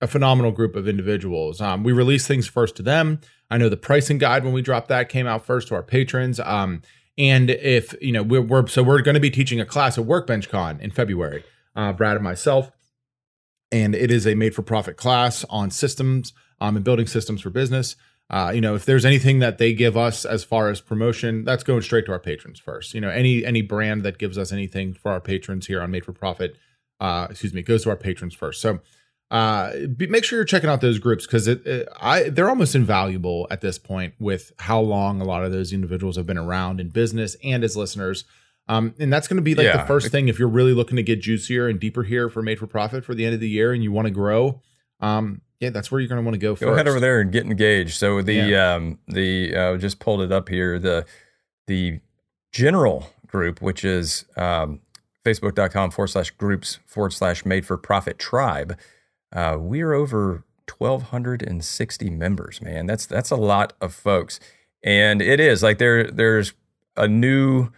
a 0.00 0.08
phenomenal 0.08 0.50
group 0.50 0.74
of 0.74 0.88
individuals. 0.88 1.60
Um, 1.60 1.84
we 1.84 1.92
release 1.92 2.26
things 2.26 2.48
first 2.48 2.74
to 2.76 2.82
them. 2.82 3.20
I 3.50 3.56
know 3.56 3.68
the 3.68 3.76
pricing 3.76 4.18
guide 4.18 4.42
when 4.42 4.52
we 4.52 4.62
dropped 4.62 4.88
that 4.88 5.08
came 5.08 5.28
out 5.28 5.46
first 5.46 5.68
to 5.68 5.76
our 5.76 5.82
patrons. 5.82 6.40
Um, 6.40 6.82
and 7.16 7.50
if 7.50 7.94
you 8.02 8.10
know, 8.10 8.24
we're, 8.24 8.42
we're 8.42 8.66
so 8.66 8.82
we're 8.82 9.00
going 9.02 9.14
to 9.14 9.20
be 9.20 9.30
teaching 9.30 9.60
a 9.60 9.64
class 9.64 9.96
at 9.96 10.04
Workbench 10.04 10.48
Con 10.48 10.80
in 10.80 10.90
February. 10.90 11.44
Uh, 11.76 11.92
Brad 11.92 12.16
and 12.16 12.24
myself, 12.24 12.70
and 13.70 13.94
it 13.94 14.10
is 14.10 14.26
a 14.26 14.34
made 14.34 14.54
for 14.54 14.62
profit 14.62 14.96
class 14.96 15.44
on 15.48 15.70
systems 15.70 16.32
um, 16.60 16.76
and 16.76 16.84
building 16.84 17.06
systems 17.06 17.40
for 17.40 17.50
business. 17.50 17.96
Uh, 18.30 18.50
you 18.54 18.60
know, 18.60 18.74
if 18.74 18.86
there's 18.86 19.04
anything 19.04 19.40
that 19.40 19.58
they 19.58 19.74
give 19.74 19.96
us 19.96 20.24
as 20.24 20.42
far 20.42 20.70
as 20.70 20.80
promotion, 20.80 21.44
that's 21.44 21.62
going 21.62 21.82
straight 21.82 22.06
to 22.06 22.12
our 22.12 22.18
patrons 22.18 22.58
first. 22.58 22.94
You 22.94 23.00
know, 23.00 23.10
any 23.10 23.44
any 23.44 23.62
brand 23.62 24.02
that 24.04 24.18
gives 24.18 24.38
us 24.38 24.52
anything 24.52 24.94
for 24.94 25.12
our 25.12 25.20
patrons 25.20 25.66
here 25.66 25.82
on 25.82 25.90
Made 25.90 26.04
for 26.04 26.12
Profit, 26.12 26.56
uh, 27.00 27.26
excuse 27.30 27.52
me, 27.52 27.62
goes 27.62 27.82
to 27.82 27.90
our 27.90 27.96
patrons 27.96 28.34
first. 28.34 28.60
So 28.60 28.80
uh, 29.32 29.86
be, 29.96 30.06
make 30.06 30.24
sure 30.24 30.38
you're 30.38 30.44
checking 30.44 30.68
out 30.68 30.82
those 30.82 30.98
groups 30.98 31.26
because 31.26 31.48
it, 31.48 31.66
it, 31.66 31.88
I 31.98 32.28
they're 32.28 32.50
almost 32.50 32.74
invaluable 32.74 33.46
at 33.50 33.62
this 33.62 33.78
point 33.78 34.12
with 34.18 34.52
how 34.58 34.80
long 34.80 35.20
a 35.20 35.24
lot 35.24 35.42
of 35.42 35.52
those 35.52 35.72
individuals 35.72 36.16
have 36.16 36.26
been 36.26 36.38
around 36.38 36.80
in 36.80 36.90
business 36.90 37.34
and 37.42 37.64
as 37.64 37.76
listeners. 37.76 38.24
Um, 38.68 38.94
and 38.98 39.12
that's 39.12 39.28
going 39.28 39.38
to 39.38 39.42
be 39.42 39.54
like 39.54 39.72
the 39.72 39.86
first 39.86 40.12
thing 40.12 40.28
if 40.28 40.38
you're 40.38 40.48
really 40.48 40.74
looking 40.74 40.96
to 40.96 41.02
get 41.02 41.20
juicier 41.20 41.66
and 41.66 41.80
deeper 41.80 42.02
here 42.02 42.28
for 42.28 42.42
Made 42.42 42.58
for 42.58 42.66
Profit 42.66 43.04
for 43.04 43.14
the 43.14 43.24
end 43.24 43.34
of 43.34 43.40
the 43.40 43.48
year 43.48 43.72
and 43.72 43.82
you 43.82 43.90
want 43.90 44.06
to 44.06 44.12
grow. 44.12 44.60
Um, 45.00 45.40
yeah, 45.62 45.70
that's 45.70 45.90
where 45.92 46.00
you're 46.00 46.08
going 46.08 46.20
to 46.20 46.24
want 46.24 46.34
to 46.34 46.38
go. 46.38 46.54
For. 46.56 46.64
Go 46.64 46.70
first. 46.72 46.78
head 46.78 46.88
over 46.88 47.00
there 47.00 47.20
and 47.20 47.30
get 47.32 47.46
engaged. 47.46 47.94
So 47.96 48.20
the 48.20 48.34
Yeah. 48.34 48.74
um 48.74 48.98
the 49.06 49.56
uh, 49.56 49.76
just 49.78 49.98
pulled 50.00 50.20
it 50.20 50.32
up 50.32 50.48
here. 50.48 50.78
The 50.78 51.06
the 51.68 52.00
general 52.52 53.06
group, 53.28 53.62
which 53.62 53.84
is 53.84 54.24
um, 54.36 54.80
facebook.com 55.24 55.90
forward 55.92 56.08
slash 56.08 56.30
groups 56.32 56.80
forward 56.86 57.12
slash 57.12 57.44
made 57.46 57.64
for 57.64 57.76
profit 57.78 58.18
tribe. 58.18 58.76
Uh, 59.32 59.56
we're 59.58 59.94
over 59.94 60.44
1,260 60.78 62.10
members, 62.10 62.60
man. 62.60 62.86
That's 62.86 63.06
that's 63.06 63.30
a 63.30 63.36
lot 63.36 63.72
of 63.80 63.94
folks, 63.94 64.40
and 64.82 65.22
it 65.22 65.40
is 65.40 65.62
like 65.62 65.78
there 65.78 66.10
there's 66.10 66.52
a 66.96 67.06
new 67.08 67.70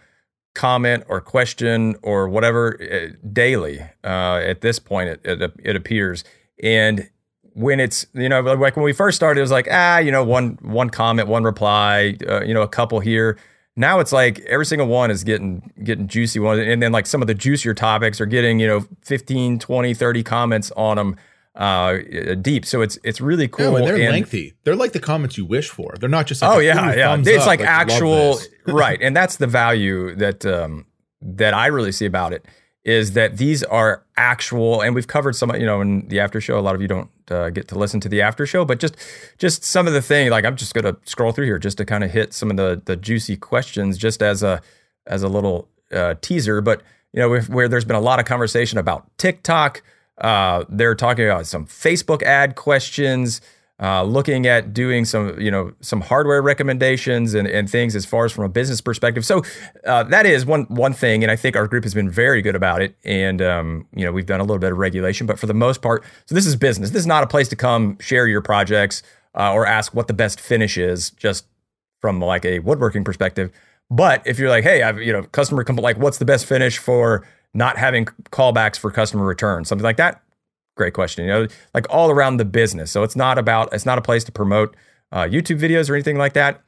comment 0.55 1.03
or 1.07 1.21
question 1.21 1.95
or 2.01 2.27
whatever 2.29 2.77
uh, 2.81 3.15
daily 3.31 3.79
uh, 4.03 4.37
at 4.37 4.61
this 4.61 4.79
point. 4.79 5.09
It, 5.09 5.21
it 5.41 5.53
it 5.63 5.75
appears 5.75 6.23
and 6.63 7.09
when 7.55 7.79
it's 7.79 8.05
you 8.13 8.27
know 8.27 8.41
like 8.41 8.75
when 8.75 8.83
we 8.83 8.91
first 8.91 9.15
started 9.15 9.39
it 9.39 9.41
was 9.41 9.49
like 9.51 9.67
ah 9.71 9.97
you 9.97 10.11
know 10.11 10.23
one 10.23 10.57
one 10.61 10.89
comment 10.89 11.27
one 11.29 11.43
reply 11.43 12.15
uh, 12.27 12.41
you 12.43 12.53
know 12.53 12.61
a 12.61 12.67
couple 12.67 12.99
here. 12.99 13.37
Now 13.77 13.99
it's 13.99 14.11
like 14.13 14.39
every 14.41 14.65
single 14.65 14.87
one 14.87 15.09
is 15.09 15.23
getting 15.23 15.71
getting 15.83 16.07
juicy 16.07 16.39
one 16.39 16.59
and 16.59 16.81
then 16.83 16.91
like 16.91 17.05
some 17.07 17.21
of 17.21 17.27
the 17.27 17.33
juicier 17.33 17.73
topics 17.73 18.19
are 18.21 18.25
getting 18.25 18.59
you 18.59 18.67
know 18.67 18.85
15 19.03 19.57
20 19.59 19.93
30 19.93 20.23
comments 20.23 20.71
on 20.75 20.97
them 20.97 21.15
uh 21.55 21.97
deep. 22.41 22.65
So 22.65 22.81
it's 22.81 22.99
it's 23.03 23.21
really 23.21 23.47
cool 23.47 23.71
No, 23.71 23.77
and 23.77 23.87
they're 23.87 23.95
and- 23.95 24.11
lengthy. 24.11 24.53
They're 24.65 24.75
like 24.75 24.91
the 24.91 24.99
comments 24.99 25.37
you 25.37 25.45
wish 25.45 25.69
for. 25.69 25.95
They're 25.99 26.09
not 26.09 26.27
just 26.27 26.41
like 26.41 26.51
oh 26.57 26.59
a, 26.59 26.63
yeah 26.63 26.93
yeah. 26.93 27.17
it's 27.17 27.29
up," 27.29 27.47
like 27.47 27.61
love 27.61 27.69
actual 27.69 28.39
right. 28.67 28.99
And 29.05 29.15
that's 29.15 29.37
the 29.37 29.47
value 29.47 30.13
that 30.15 30.45
um 30.45 30.85
that 31.21 31.53
i 31.53 31.67
really 31.67 31.91
see 31.91 32.05
about 32.05 32.33
it 32.33 32.45
is 32.85 33.13
that 33.13 33.37
these 33.37 33.63
are 33.63 34.03
actual 34.15 34.81
and 34.81 34.93
we've 34.93 35.07
covered 35.07 35.35
some 35.35 35.53
you 35.55 35.65
know 35.65 35.81
in 35.81 36.07
the 36.07 36.19
after 36.19 36.39
show 36.39 36.57
a 36.57 36.61
lot 36.61 36.75
of 36.75 36.81
you 36.81 36.87
don't 36.87 37.09
uh, 37.31 37.49
get 37.49 37.67
to 37.67 37.77
listen 37.77 37.99
to 37.99 38.07
the 38.07 38.21
after 38.21 38.45
show 38.45 38.63
but 38.63 38.79
just 38.79 38.95
just 39.37 39.63
some 39.63 39.87
of 39.87 39.93
the 39.93 40.01
thing 40.01 40.29
like 40.29 40.45
i'm 40.45 40.55
just 40.55 40.73
going 40.73 40.85
to 40.85 40.95
scroll 41.09 41.31
through 41.31 41.45
here 41.45 41.59
just 41.59 41.77
to 41.77 41.83
kind 41.83 42.03
of 42.03 42.11
hit 42.11 42.33
some 42.33 42.49
of 42.51 42.57
the 42.57 42.81
the 42.85 42.95
juicy 42.95 43.35
questions 43.35 43.97
just 43.97 44.21
as 44.21 44.43
a 44.43 44.61
as 45.07 45.23
a 45.23 45.27
little 45.27 45.67
uh, 45.91 46.13
teaser 46.21 46.61
but 46.61 46.81
you 47.11 47.19
know 47.19 47.39
where 47.41 47.67
there's 47.67 47.85
been 47.85 47.95
a 47.95 48.01
lot 48.01 48.19
of 48.19 48.25
conversation 48.25 48.77
about 48.77 49.05
tiktok 49.17 49.81
uh, 50.19 50.63
they're 50.69 50.95
talking 50.95 51.25
about 51.25 51.47
some 51.47 51.65
facebook 51.65 52.21
ad 52.23 52.55
questions 52.55 53.41
uh, 53.81 54.03
looking 54.03 54.47
at 54.47 54.73
doing 54.73 55.03
some, 55.03 55.39
you 55.39 55.51
know, 55.51 55.73
some 55.81 55.99
hardware 55.99 56.41
recommendations 56.41 57.33
and, 57.33 57.47
and 57.47 57.69
things 57.69 57.95
as 57.95 58.05
far 58.05 58.25
as 58.25 58.31
from 58.31 58.45
a 58.45 58.49
business 58.49 58.79
perspective. 58.79 59.25
So 59.25 59.41
uh, 59.85 60.03
that 60.03 60.25
is 60.25 60.45
one 60.45 60.63
one 60.63 60.93
thing, 60.93 61.23
and 61.23 61.31
I 61.31 61.35
think 61.35 61.55
our 61.55 61.67
group 61.67 61.83
has 61.83 61.93
been 61.93 62.09
very 62.09 62.41
good 62.41 62.55
about 62.55 62.81
it. 62.81 62.95
And 63.03 63.41
um, 63.41 63.87
you 63.93 64.05
know, 64.05 64.11
we've 64.11 64.25
done 64.25 64.39
a 64.39 64.43
little 64.43 64.59
bit 64.59 64.71
of 64.71 64.77
regulation, 64.77 65.27
but 65.27 65.37
for 65.37 65.47
the 65.47 65.53
most 65.53 65.81
part, 65.81 66.03
so 66.25 66.35
this 66.35 66.45
is 66.45 66.55
business. 66.55 66.91
This 66.91 67.01
is 67.01 67.07
not 67.07 67.23
a 67.23 67.27
place 67.27 67.49
to 67.49 67.55
come 67.55 67.97
share 67.99 68.27
your 68.27 68.41
projects 68.41 69.03
uh, 69.37 69.51
or 69.51 69.65
ask 69.65 69.93
what 69.93 70.07
the 70.07 70.13
best 70.13 70.39
finish 70.39 70.77
is, 70.77 71.09
just 71.11 71.45
from 71.99 72.19
like 72.21 72.45
a 72.45 72.59
woodworking 72.59 73.03
perspective. 73.03 73.51
But 73.91 74.25
if 74.25 74.39
you're 74.39 74.49
like, 74.49 74.63
hey, 74.63 74.83
I've 74.83 75.01
you 75.01 75.11
know, 75.11 75.23
customer 75.23 75.63
come 75.63 75.75
like, 75.75 75.97
what's 75.97 76.17
the 76.17 76.25
best 76.25 76.45
finish 76.45 76.77
for 76.77 77.27
not 77.53 77.77
having 77.77 78.05
callbacks 78.05 78.77
for 78.77 78.91
customer 78.91 79.25
return, 79.25 79.65
something 79.65 79.83
like 79.83 79.97
that. 79.97 80.21
Great 80.75 80.93
question. 80.93 81.25
You 81.25 81.31
know, 81.31 81.47
like 81.73 81.87
all 81.89 82.11
around 82.11 82.37
the 82.37 82.45
business. 82.45 82.91
So 82.91 83.03
it's 83.03 83.15
not 83.15 83.37
about 83.37 83.73
it's 83.73 83.85
not 83.85 83.97
a 83.97 84.01
place 84.01 84.23
to 84.25 84.31
promote 84.31 84.75
uh, 85.11 85.23
YouTube 85.23 85.59
videos 85.59 85.89
or 85.89 85.95
anything 85.95 86.17
like 86.17 86.33
that. 86.33 86.61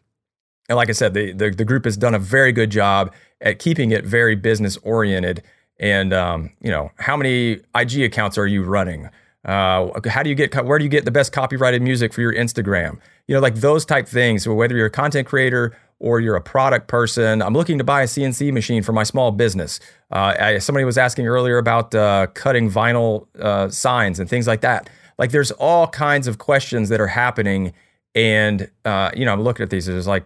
And 0.69 0.75
like 0.75 0.89
I 0.89 0.93
said, 0.93 1.13
the, 1.13 1.31
the, 1.31 1.49
the 1.49 1.65
group 1.65 1.85
has 1.85 1.95
done 1.95 2.13
a 2.13 2.19
very 2.19 2.51
good 2.51 2.69
job 2.69 3.13
at 3.39 3.59
keeping 3.59 3.91
it 3.91 4.05
very 4.05 4.35
business 4.35 4.77
oriented. 4.83 5.43
And 5.79 6.13
um, 6.13 6.51
you 6.61 6.71
know, 6.71 6.91
how 6.97 7.15
many 7.15 7.59
IG 7.75 8.01
accounts 8.01 8.37
are 8.37 8.47
you 8.47 8.63
running? 8.63 9.09
Uh, 9.47 9.89
how 10.09 10.21
do 10.23 10.29
you 10.29 10.35
get 10.35 10.53
where 10.65 10.77
do 10.77 10.83
you 10.83 10.89
get 10.89 11.05
the 11.05 11.11
best 11.11 11.31
copyrighted 11.31 11.81
music 11.81 12.13
for 12.13 12.21
your 12.21 12.33
Instagram? 12.33 12.99
You 13.27 13.35
know, 13.35 13.39
like 13.39 13.55
those 13.55 13.85
type 13.85 14.07
things. 14.07 14.47
Whether 14.47 14.75
you're 14.75 14.87
a 14.87 14.91
content 14.91 15.25
creator 15.25 15.77
or 15.99 16.19
you're 16.19 16.35
a 16.35 16.41
product 16.41 16.87
person, 16.87 17.41
I'm 17.41 17.53
looking 17.53 17.77
to 17.77 17.83
buy 17.83 18.01
a 18.01 18.05
CNC 18.05 18.51
machine 18.51 18.83
for 18.83 18.91
my 18.91 19.03
small 19.03 19.31
business. 19.31 19.79
Uh, 20.11 20.35
I, 20.39 20.57
somebody 20.59 20.83
was 20.83 20.97
asking 20.97 21.27
earlier 21.27 21.57
about 21.57 21.95
uh, 21.95 22.27
cutting 22.33 22.69
vinyl 22.69 23.27
uh, 23.39 23.69
signs 23.69 24.19
and 24.19 24.29
things 24.29 24.47
like 24.47 24.61
that. 24.61 24.89
Like 25.17 25.31
there's 25.31 25.51
all 25.51 25.87
kinds 25.87 26.27
of 26.27 26.37
questions 26.37 26.89
that 26.89 26.99
are 26.99 27.07
happening, 27.07 27.73
and 28.13 28.69
uh, 28.83 29.11
you 29.15 29.23
know, 29.23 29.31
I'm 29.31 29.41
looking 29.41 29.63
at 29.63 29.69
these. 29.69 29.85
There's 29.85 30.07
like 30.07 30.25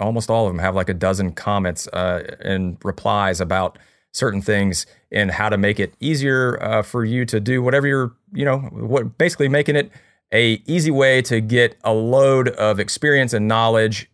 almost 0.00 0.30
all 0.30 0.46
of 0.46 0.52
them 0.52 0.58
have 0.58 0.74
like 0.74 0.88
a 0.88 0.94
dozen 0.94 1.32
comments 1.32 1.86
uh, 1.88 2.36
and 2.40 2.76
replies 2.84 3.40
about 3.40 3.78
certain 4.16 4.40
things 4.40 4.86
and 5.12 5.30
how 5.30 5.48
to 5.48 5.58
make 5.58 5.78
it 5.78 5.94
easier 6.00 6.62
uh, 6.62 6.82
for 6.82 7.04
you 7.04 7.24
to 7.26 7.38
do 7.38 7.62
whatever 7.62 7.86
you're, 7.86 8.12
you 8.32 8.44
know, 8.44 8.58
what 8.58 9.18
basically 9.18 9.48
making 9.48 9.76
it 9.76 9.90
a 10.32 10.62
easy 10.66 10.90
way 10.90 11.20
to 11.22 11.40
get 11.40 11.76
a 11.84 11.92
load 11.92 12.48
of 12.50 12.80
experience 12.80 13.32
and 13.32 13.46
knowledge 13.46 14.10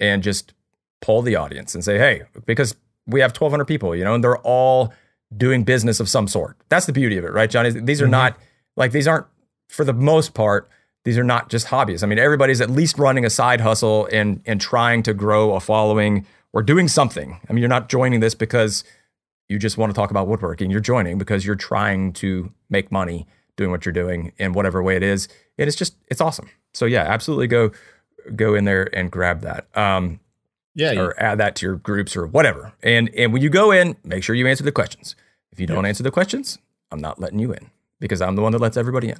and 0.00 0.22
just 0.22 0.52
pull 1.00 1.22
the 1.22 1.36
audience 1.36 1.74
and 1.74 1.84
say, 1.84 1.98
hey, 1.98 2.22
because 2.46 2.74
we 3.06 3.20
have 3.20 3.30
1,200 3.30 3.64
people, 3.64 3.94
you 3.94 4.04
know, 4.04 4.14
and 4.14 4.24
they're 4.24 4.38
all 4.38 4.92
doing 5.36 5.62
business 5.62 6.00
of 6.00 6.08
some 6.08 6.26
sort. 6.26 6.56
That's 6.68 6.86
the 6.86 6.92
beauty 6.92 7.16
of 7.16 7.24
it, 7.24 7.32
right, 7.32 7.48
Johnny? 7.48 7.70
These 7.70 8.00
are 8.00 8.06
mm-hmm. 8.06 8.10
not 8.10 8.38
like 8.76 8.92
these 8.92 9.06
aren't 9.06 9.26
for 9.68 9.84
the 9.84 9.92
most 9.92 10.34
part 10.34 10.68
these 11.04 11.18
are 11.18 11.24
not 11.24 11.50
just 11.50 11.66
hobbies. 11.66 12.02
I 12.02 12.06
mean, 12.06 12.18
everybody's 12.18 12.62
at 12.62 12.70
least 12.70 12.98
running 12.98 13.24
a 13.24 13.30
side 13.30 13.60
hustle 13.60 14.08
and 14.10 14.40
and 14.46 14.60
trying 14.60 15.02
to 15.04 15.14
grow 15.14 15.54
a 15.54 15.60
following 15.60 16.26
or 16.52 16.62
doing 16.62 16.88
something. 16.88 17.38
I 17.48 17.52
mean, 17.52 17.60
you're 17.60 17.68
not 17.68 17.88
joining 17.88 18.20
this 18.20 18.34
because 18.34 18.84
you 19.48 19.58
just 19.58 19.78
want 19.78 19.90
to 19.90 19.94
talk 19.94 20.10
about 20.10 20.26
woodworking. 20.26 20.70
You're 20.70 20.80
joining 20.80 21.18
because 21.18 21.44
you're 21.44 21.56
trying 21.56 22.12
to 22.14 22.52
make 22.70 22.90
money 22.90 23.26
doing 23.56 23.70
what 23.70 23.84
you're 23.84 23.92
doing 23.92 24.32
in 24.38 24.52
whatever 24.52 24.82
way 24.82 24.96
it 24.96 25.02
is. 25.02 25.28
And 25.58 25.68
it's 25.68 25.76
just 25.76 25.96
it's 26.08 26.20
awesome. 26.20 26.48
So 26.72 26.86
yeah, 26.86 27.02
absolutely 27.02 27.46
go 27.46 27.70
go 28.34 28.54
in 28.54 28.64
there 28.64 28.94
and 28.96 29.10
grab 29.10 29.40
that. 29.42 29.66
Um, 29.76 30.20
yeah, 30.74 30.98
or 30.98 31.18
add 31.20 31.38
that 31.38 31.54
to 31.56 31.66
your 31.66 31.76
groups 31.76 32.16
or 32.16 32.26
whatever. 32.26 32.72
And 32.82 33.10
and 33.16 33.32
when 33.32 33.42
you 33.42 33.50
go 33.50 33.70
in, 33.70 33.96
make 34.04 34.24
sure 34.24 34.34
you 34.34 34.46
answer 34.46 34.64
the 34.64 34.72
questions. 34.72 35.14
If 35.52 35.60
you 35.60 35.66
don't 35.66 35.86
answer 35.86 36.02
the 36.02 36.10
questions, 36.10 36.58
I'm 36.90 37.00
not 37.00 37.20
letting 37.20 37.38
you 37.38 37.52
in 37.52 37.70
because 38.00 38.20
I'm 38.20 38.34
the 38.34 38.42
one 38.42 38.52
that 38.52 38.60
lets 38.60 38.76
everybody 38.76 39.10
in. 39.10 39.18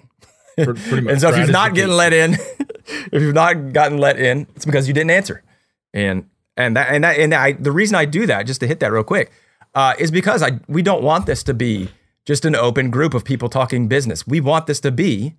Pretty 0.57 1.01
much. 1.01 1.13
and 1.13 1.21
so 1.21 1.29
if 1.29 1.39
you've 1.39 1.51
not 1.51 1.75
getting 1.75 1.95
let 1.95 2.13
in, 2.13 2.35
if 3.13 3.23
you've 3.23 3.35
not 3.35 3.73
gotten 3.73 3.99
let 3.99 4.19
in, 4.19 4.49
it's 4.57 4.65
because 4.65 4.89
you 4.89 4.95
didn't 4.95 5.11
answer. 5.11 5.45
And 5.93 6.29
and 6.57 6.77
that 6.77 6.89
and 6.89 7.05
that 7.05 7.19
and 7.19 7.33
I 7.33 7.53
the 7.53 7.73
reason 7.73 7.95
I 7.95 8.05
do 8.05 8.27
that, 8.27 8.47
just 8.47 8.61
to 8.61 8.67
hit 8.67 8.81
that 8.81 8.91
real 8.91 9.05
quick, 9.05 9.31
uh, 9.75 9.95
is 9.99 10.11
because 10.11 10.43
I 10.43 10.61
we 10.69 10.83
don't 10.83 11.03
want 11.03 11.27
this 11.27 11.43
to 11.45 11.55
be 11.55 11.89
just 12.25 12.45
an 12.45 12.55
open 12.55 12.91
group 12.91 13.15
of 13.15 13.25
people 13.25 13.49
talking 13.49 13.89
business. 13.89 14.27
We 14.27 14.41
want 14.41 14.67
this 14.67 14.81
to 14.81 14.91
be 14.91 15.35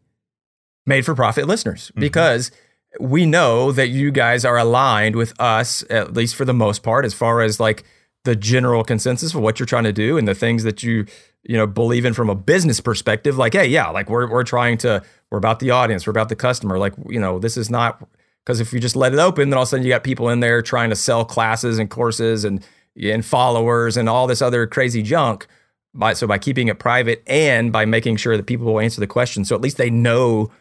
made 0.86 1.06
for 1.06 1.16
profit 1.16 1.48
listeners 1.48 1.90
mm-hmm. 1.90 2.02
because 2.02 2.52
we 3.00 3.26
know 3.26 3.72
that 3.72 3.90
you 3.90 4.12
guys 4.12 4.46
are 4.46 4.58
aligned 4.58 5.16
with 5.16 5.34
us, 5.40 5.84
at 5.90 6.14
least 6.14 6.36
for 6.36 6.46
the 6.46 6.54
most 6.54 6.84
part, 6.84 7.06
as 7.06 7.14
far 7.14 7.42
as 7.42 7.60
like 7.60 7.84
the 8.24 8.36
general 8.36 8.84
consensus 8.84 9.34
of 9.34 9.42
what 9.42 9.60
you're 9.60 9.66
trying 9.66 9.84
to 9.84 9.94
do 9.94 10.18
and 10.18 10.28
the 10.28 10.36
things 10.36 10.64
that 10.64 10.84
you 10.84 11.06
you 11.44 11.56
know 11.56 11.68
believe 11.68 12.06
in 12.06 12.14
from 12.14 12.30
a 12.30 12.36
business 12.36 12.82
perspective 12.82 13.38
like 13.38 13.54
hey 13.54 13.68
yeah 13.68 13.88
like 13.90 14.10
we're 14.10 14.28
we're 14.28 14.44
trying 14.44 14.78
to 14.80 15.02
we're 15.30 15.38
about 15.38 15.60
the 15.60 15.70
audience 15.70 16.08
we're 16.08 16.12
about 16.12 16.28
the 16.28 16.36
customer 16.36 16.80
like 16.80 16.94
you 17.08 17.20
know 17.20 17.38
this 17.38 17.56
is 17.56 17.70
not 17.70 18.04
because 18.44 18.60
if 18.60 18.74
you 18.74 18.80
just 18.80 18.96
let 18.96 19.14
it 19.14 19.20
open 19.20 19.52
then 19.52 19.58
all 19.58 19.62
of 19.62 19.68
a 19.68 19.70
sudden 19.70 19.86
you 19.86 19.92
got 19.92 20.04
people 20.04 20.30
in 20.30 20.40
there 20.40 20.64
trying 20.64 20.90
to 20.90 20.96
sell 20.96 21.24
classes 21.24 21.78
and 21.78 21.92
courses 21.92 22.44
and 22.44 22.66
and 22.96 23.26
followers 23.26 23.98
and 23.98 24.08
all 24.08 24.28
this 24.28 24.42
other 24.42 24.68
crazy 24.68 25.02
junk 25.02 25.48
by 25.94 26.14
so 26.14 26.28
by 26.28 26.38
keeping 26.38 26.68
it 26.68 26.80
private 26.80 27.24
and 27.28 27.72
by 27.72 27.86
making 27.86 28.18
sure 28.18 28.38
that 28.38 28.46
people 28.46 28.66
will 28.66 28.80
answer 28.80 29.00
the 29.00 29.08
question, 29.08 29.46
so 29.46 29.56
at 29.56 29.62
least 29.62 29.78
they 29.78 29.90
know 29.90 30.52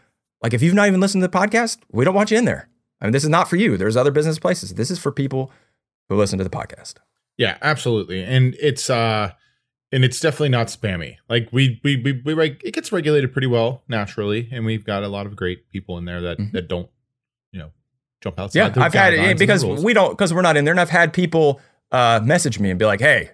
like 0.43 0.55
if 0.55 0.63
you've 0.63 0.75
not 0.75 0.89
even 0.89 1.01
listened 1.01 1.23
to 1.23 1.29
the 1.29 1.37
podcast 1.37 1.79
we 1.91 2.05
don't 2.05 2.15
want 2.15 2.31
you 2.31 2.37
in 2.37 2.45
there 2.45 2.69
i 3.01 3.07
mean 3.07 3.13
this 3.13 3.25
is 3.25 3.31
not 3.31 3.49
for 3.49 3.57
you 3.57 3.79
there's 3.79 3.97
other 3.97 4.11
business 4.11 4.39
places 4.39 4.75
this 4.75 4.91
is 4.91 4.99
for 4.99 5.11
people 5.11 5.51
who 6.09 6.17
listen 6.17 6.37
to 6.37 6.45
the 6.45 6.51
podcast 6.51 6.95
yeah 7.39 7.57
absolutely 7.63 8.23
and 8.23 8.55
it's 8.61 8.91
uh 8.91 9.31
and 9.95 10.05
it's 10.05 10.19
definitely 10.19 10.49
not 10.49 10.67
spammy. 10.67 11.19
Like 11.29 11.49
we 11.53 11.81
we 11.85 12.03
we, 12.03 12.21
we 12.25 12.35
reg- 12.35 12.61
it 12.65 12.75
gets 12.75 12.91
regulated 12.91 13.33
pretty 13.33 13.47
well 13.47 13.85
naturally, 13.87 14.49
and 14.51 14.65
we've 14.65 14.85
got 14.85 15.05
a 15.05 15.09
lot 15.09 15.25
of 15.25 15.37
great 15.37 15.71
people 15.71 15.99
in 15.99 16.05
there 16.05 16.21
that 16.21 16.39
mm-hmm. 16.39 16.51
that 16.51 16.67
don't, 16.67 16.91
you 17.53 17.61
know, 17.61 17.71
jump 18.21 18.41
outside. 18.41 18.77
Yeah, 18.77 18.85
I've 18.85 18.93
had 18.93 19.15
it 19.15 19.39
because 19.39 19.65
we 19.65 19.95
don't 19.95 20.11
because 20.11 20.35
we're 20.35 20.43
not 20.43 20.57
in 20.57 20.65
there, 20.65 20.73
and 20.73 20.81
I've 20.81 20.91
had 20.91 21.13
people 21.13 21.61
uh, 21.95 22.21
message 22.23 22.59
me 22.59 22.71
and 22.71 22.79
be 22.79 22.85
like, 22.85 23.01
"Hey, 23.01 23.31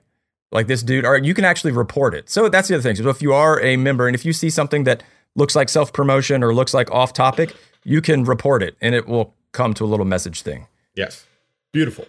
like 0.52 0.66
this 0.66 0.82
dude," 0.82 1.04
or 1.04 1.16
you 1.18 1.34
can 1.34 1.44
actually 1.44 1.72
report 1.72 2.14
it. 2.14 2.28
So 2.28 2.48
that's 2.48 2.68
the 2.68 2.74
other 2.74 2.82
thing. 2.82 2.96
So 2.96 3.08
if 3.08 3.22
you 3.22 3.32
are 3.32 3.60
a 3.60 3.76
member 3.76 4.06
and 4.06 4.14
if 4.14 4.24
you 4.24 4.32
see 4.32 4.50
something 4.50 4.84
that 4.84 5.02
looks 5.34 5.56
like 5.56 5.68
self 5.68 5.92
promotion 5.92 6.42
or 6.44 6.54
looks 6.54 6.74
like 6.74 6.90
off 6.90 7.12
topic, 7.12 7.54
you 7.84 8.00
can 8.00 8.24
report 8.24 8.62
it, 8.62 8.76
and 8.80 8.94
it 8.94 9.08
will 9.08 9.34
come 9.52 9.74
to 9.74 9.84
a 9.84 9.86
little 9.86 10.06
message 10.06 10.42
thing. 10.42 10.66
Yes, 10.94 11.26
beautiful. 11.72 12.06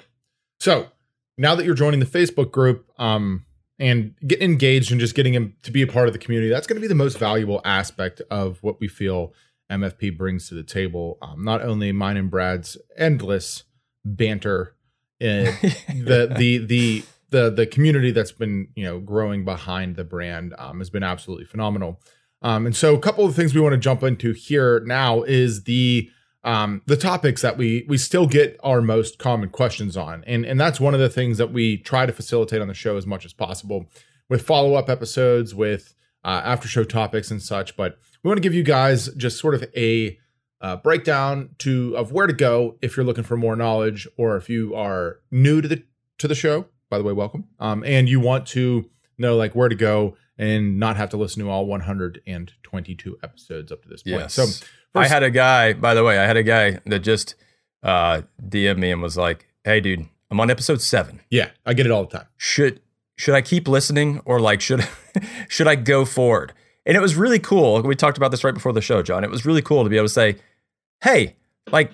So 0.59 0.89
now 1.37 1.55
that 1.55 1.65
you're 1.65 1.75
joining 1.75 1.99
the 1.99 2.05
Facebook 2.05 2.51
group, 2.51 2.85
um, 2.99 3.45
and 3.81 4.13
get 4.27 4.39
engaged 4.43 4.91
and 4.91 4.99
just 4.99 5.15
getting 5.15 5.33
him 5.33 5.55
to 5.63 5.71
be 5.71 5.81
a 5.81 5.87
part 5.87 6.07
of 6.07 6.13
the 6.13 6.19
community. 6.19 6.49
That's 6.49 6.67
going 6.67 6.77
to 6.77 6.81
be 6.81 6.87
the 6.87 6.93
most 6.93 7.17
valuable 7.17 7.61
aspect 7.65 8.21
of 8.29 8.59
what 8.61 8.79
we 8.79 8.87
feel 8.87 9.33
MFP 9.71 10.15
brings 10.15 10.47
to 10.49 10.53
the 10.53 10.63
table. 10.63 11.17
Um, 11.19 11.43
not 11.43 11.63
only 11.63 11.91
mine 11.91 12.15
and 12.15 12.29
Brad's 12.29 12.77
endless 12.95 13.63
banter, 14.05 14.75
uh, 15.21 15.51
the 15.93 16.33
the 16.37 16.57
the 16.57 17.03
the 17.29 17.49
the 17.49 17.65
community 17.65 18.11
that's 18.11 18.31
been 18.31 18.67
you 18.75 18.83
know 18.83 18.99
growing 18.99 19.45
behind 19.45 19.95
the 19.95 20.03
brand 20.03 20.53
um, 20.57 20.79
has 20.79 20.89
been 20.89 21.03
absolutely 21.03 21.45
phenomenal. 21.45 21.99
Um, 22.43 22.65
and 22.65 22.75
so, 22.75 22.95
a 22.95 22.99
couple 22.99 23.25
of 23.25 23.35
things 23.35 23.53
we 23.53 23.61
want 23.61 23.73
to 23.73 23.79
jump 23.79 24.03
into 24.03 24.33
here 24.33 24.81
now 24.85 25.23
is 25.23 25.63
the 25.63 26.09
um, 26.43 26.81
the 26.87 26.97
topics 26.97 27.41
that 27.41 27.57
we 27.57 27.85
we 27.87 27.97
still 27.97 28.27
get 28.27 28.59
our 28.63 28.81
most 28.81 29.19
common 29.19 29.49
questions 29.49 29.95
on, 29.95 30.23
and 30.25 30.45
and 30.45 30.59
that's 30.59 30.79
one 30.79 30.93
of 30.93 30.99
the 30.99 31.09
things 31.09 31.37
that 31.37 31.53
we 31.53 31.77
try 31.77 32.05
to 32.05 32.11
facilitate 32.13 32.61
on 32.61 32.67
the 32.67 32.73
show 32.73 32.97
as 32.97 33.05
much 33.05 33.25
as 33.25 33.33
possible 33.33 33.85
with 34.27 34.41
follow 34.41 34.73
up 34.73 34.89
episodes, 34.89 35.53
with 35.53 35.93
uh, 36.23 36.41
after 36.43 36.67
show 36.67 36.83
topics 36.83 37.29
and 37.29 37.41
such. 37.41 37.77
But 37.77 37.97
we 38.23 38.27
want 38.27 38.37
to 38.37 38.41
give 38.41 38.55
you 38.55 38.63
guys 38.63 39.09
just 39.15 39.39
sort 39.39 39.53
of 39.53 39.63
a 39.75 40.17
uh, 40.61 40.77
breakdown 40.77 41.49
to 41.59 41.95
of 41.97 42.11
where 42.11 42.27
to 42.27 42.33
go 42.33 42.77
if 42.81 42.95
you're 42.95 43.05
looking 43.05 43.23
for 43.23 43.35
more 43.35 43.55
knowledge, 43.55 44.07
or 44.17 44.37
if 44.37 44.49
you 44.49 44.75
are 44.75 45.19
new 45.31 45.61
to 45.61 45.67
the 45.67 45.83
to 46.19 46.27
the 46.27 46.35
show. 46.35 46.67
By 46.89 46.97
the 46.97 47.03
way, 47.03 47.13
welcome. 47.13 47.47
Um, 47.59 47.83
and 47.85 48.09
you 48.09 48.19
want 48.19 48.45
to 48.47 48.89
know 49.17 49.35
like 49.35 49.55
where 49.55 49.69
to 49.69 49.75
go 49.75 50.15
and 50.37 50.79
not 50.79 50.97
have 50.97 51.09
to 51.11 51.17
listen 51.17 51.43
to 51.43 51.49
all 51.49 51.65
122 51.65 53.17
episodes 53.23 53.71
up 53.71 53.83
to 53.83 53.89
this 53.89 54.03
point. 54.03 54.21
Yes. 54.21 54.33
So 54.33 54.45
First, 54.93 55.09
I 55.09 55.13
had 55.13 55.23
a 55.23 55.29
guy, 55.29 55.73
by 55.73 55.93
the 55.93 56.03
way, 56.03 56.19
I 56.19 56.25
had 56.25 56.35
a 56.35 56.43
guy 56.43 56.79
that 56.85 56.99
just 56.99 57.35
uh, 57.81 58.23
DM'd 58.43 58.77
me 58.77 58.91
and 58.91 59.01
was 59.01 59.15
like, 59.15 59.47
"Hey, 59.63 59.79
dude, 59.79 60.05
I'm 60.29 60.39
on 60.39 60.49
episode 60.51 60.81
seven. 60.81 61.21
Yeah, 61.29 61.49
I 61.65 61.73
get 61.73 61.85
it 61.85 61.91
all 61.91 62.03
the 62.03 62.17
time. 62.17 62.27
Should 62.35 62.81
should 63.15 63.35
I 63.35 63.41
keep 63.41 63.67
listening 63.67 64.21
or 64.25 64.39
like 64.39 64.59
should 64.59 64.85
should 65.47 65.67
I 65.67 65.75
go 65.75 66.03
forward?" 66.03 66.53
And 66.85 66.97
it 66.97 66.99
was 66.99 67.15
really 67.15 67.39
cool. 67.39 67.81
We 67.83 67.95
talked 67.95 68.17
about 68.17 68.31
this 68.31 68.43
right 68.43 68.53
before 68.53 68.73
the 68.73 68.81
show, 68.81 69.01
John. 69.01 69.23
It 69.23 69.29
was 69.29 69.45
really 69.45 69.61
cool 69.61 69.83
to 69.83 69.89
be 69.89 69.97
able 69.97 70.07
to 70.07 70.13
say, 70.13 70.37
"Hey, 71.03 71.35
like, 71.71 71.91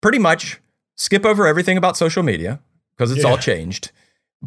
pretty 0.00 0.18
much 0.18 0.60
skip 0.96 1.24
over 1.24 1.46
everything 1.46 1.76
about 1.76 1.96
social 1.96 2.22
media 2.22 2.60
because 2.96 3.10
it's 3.10 3.24
yeah. 3.24 3.30
all 3.30 3.38
changed." 3.38 3.90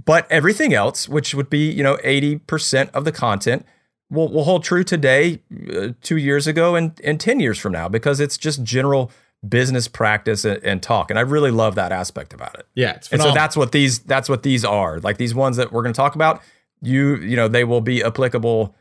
But 0.05 0.31
everything 0.31 0.73
else, 0.73 1.09
which 1.09 1.33
would 1.33 1.49
be, 1.49 1.71
you 1.71 1.81
know, 1.81 1.97
80% 2.03 2.91
of 2.91 3.03
the 3.03 3.11
content, 3.11 3.65
will, 4.09 4.31
will 4.31 4.43
hold 4.43 4.63
true 4.63 4.83
today, 4.83 5.41
uh, 5.73 5.89
two 6.01 6.17
years 6.17 6.47
ago, 6.47 6.75
and, 6.75 6.99
and 7.03 7.19
10 7.19 7.39
years 7.39 7.57
from 7.57 7.71
now, 7.71 7.89
because 7.89 8.19
it's 8.19 8.37
just 8.37 8.63
general 8.63 9.11
business 9.47 9.87
practice 9.87 10.45
and, 10.45 10.63
and, 10.63 10.83
talk. 10.83 11.09
And 11.09 11.17
I 11.17 11.23
really 11.23 11.51
love 11.51 11.75
that 11.75 11.91
aspect 11.91 12.33
about 12.33 12.57
it. 12.59 12.67
Yeah. 12.75 12.99
and 13.11 13.21
so 13.21 13.33
that's 13.33 13.55
what 13.55 13.71
these, 13.71 13.99
that's 13.99 14.29
what 14.29 14.43
these 14.43 14.63
are. 14.65 14.99
Like 14.99 15.17
these 15.17 15.33
ones 15.33 15.57
that 15.57 15.71
we're 15.71 15.83
going 15.83 15.93
to 15.93 15.97
talk 15.97 16.15
about, 16.15 16.41
you, 16.81 17.17
you 17.17 17.35
know, 17.35 17.47
they 17.47 17.63
will 17.63 17.81
be 17.81 18.03
applicable 18.03 18.75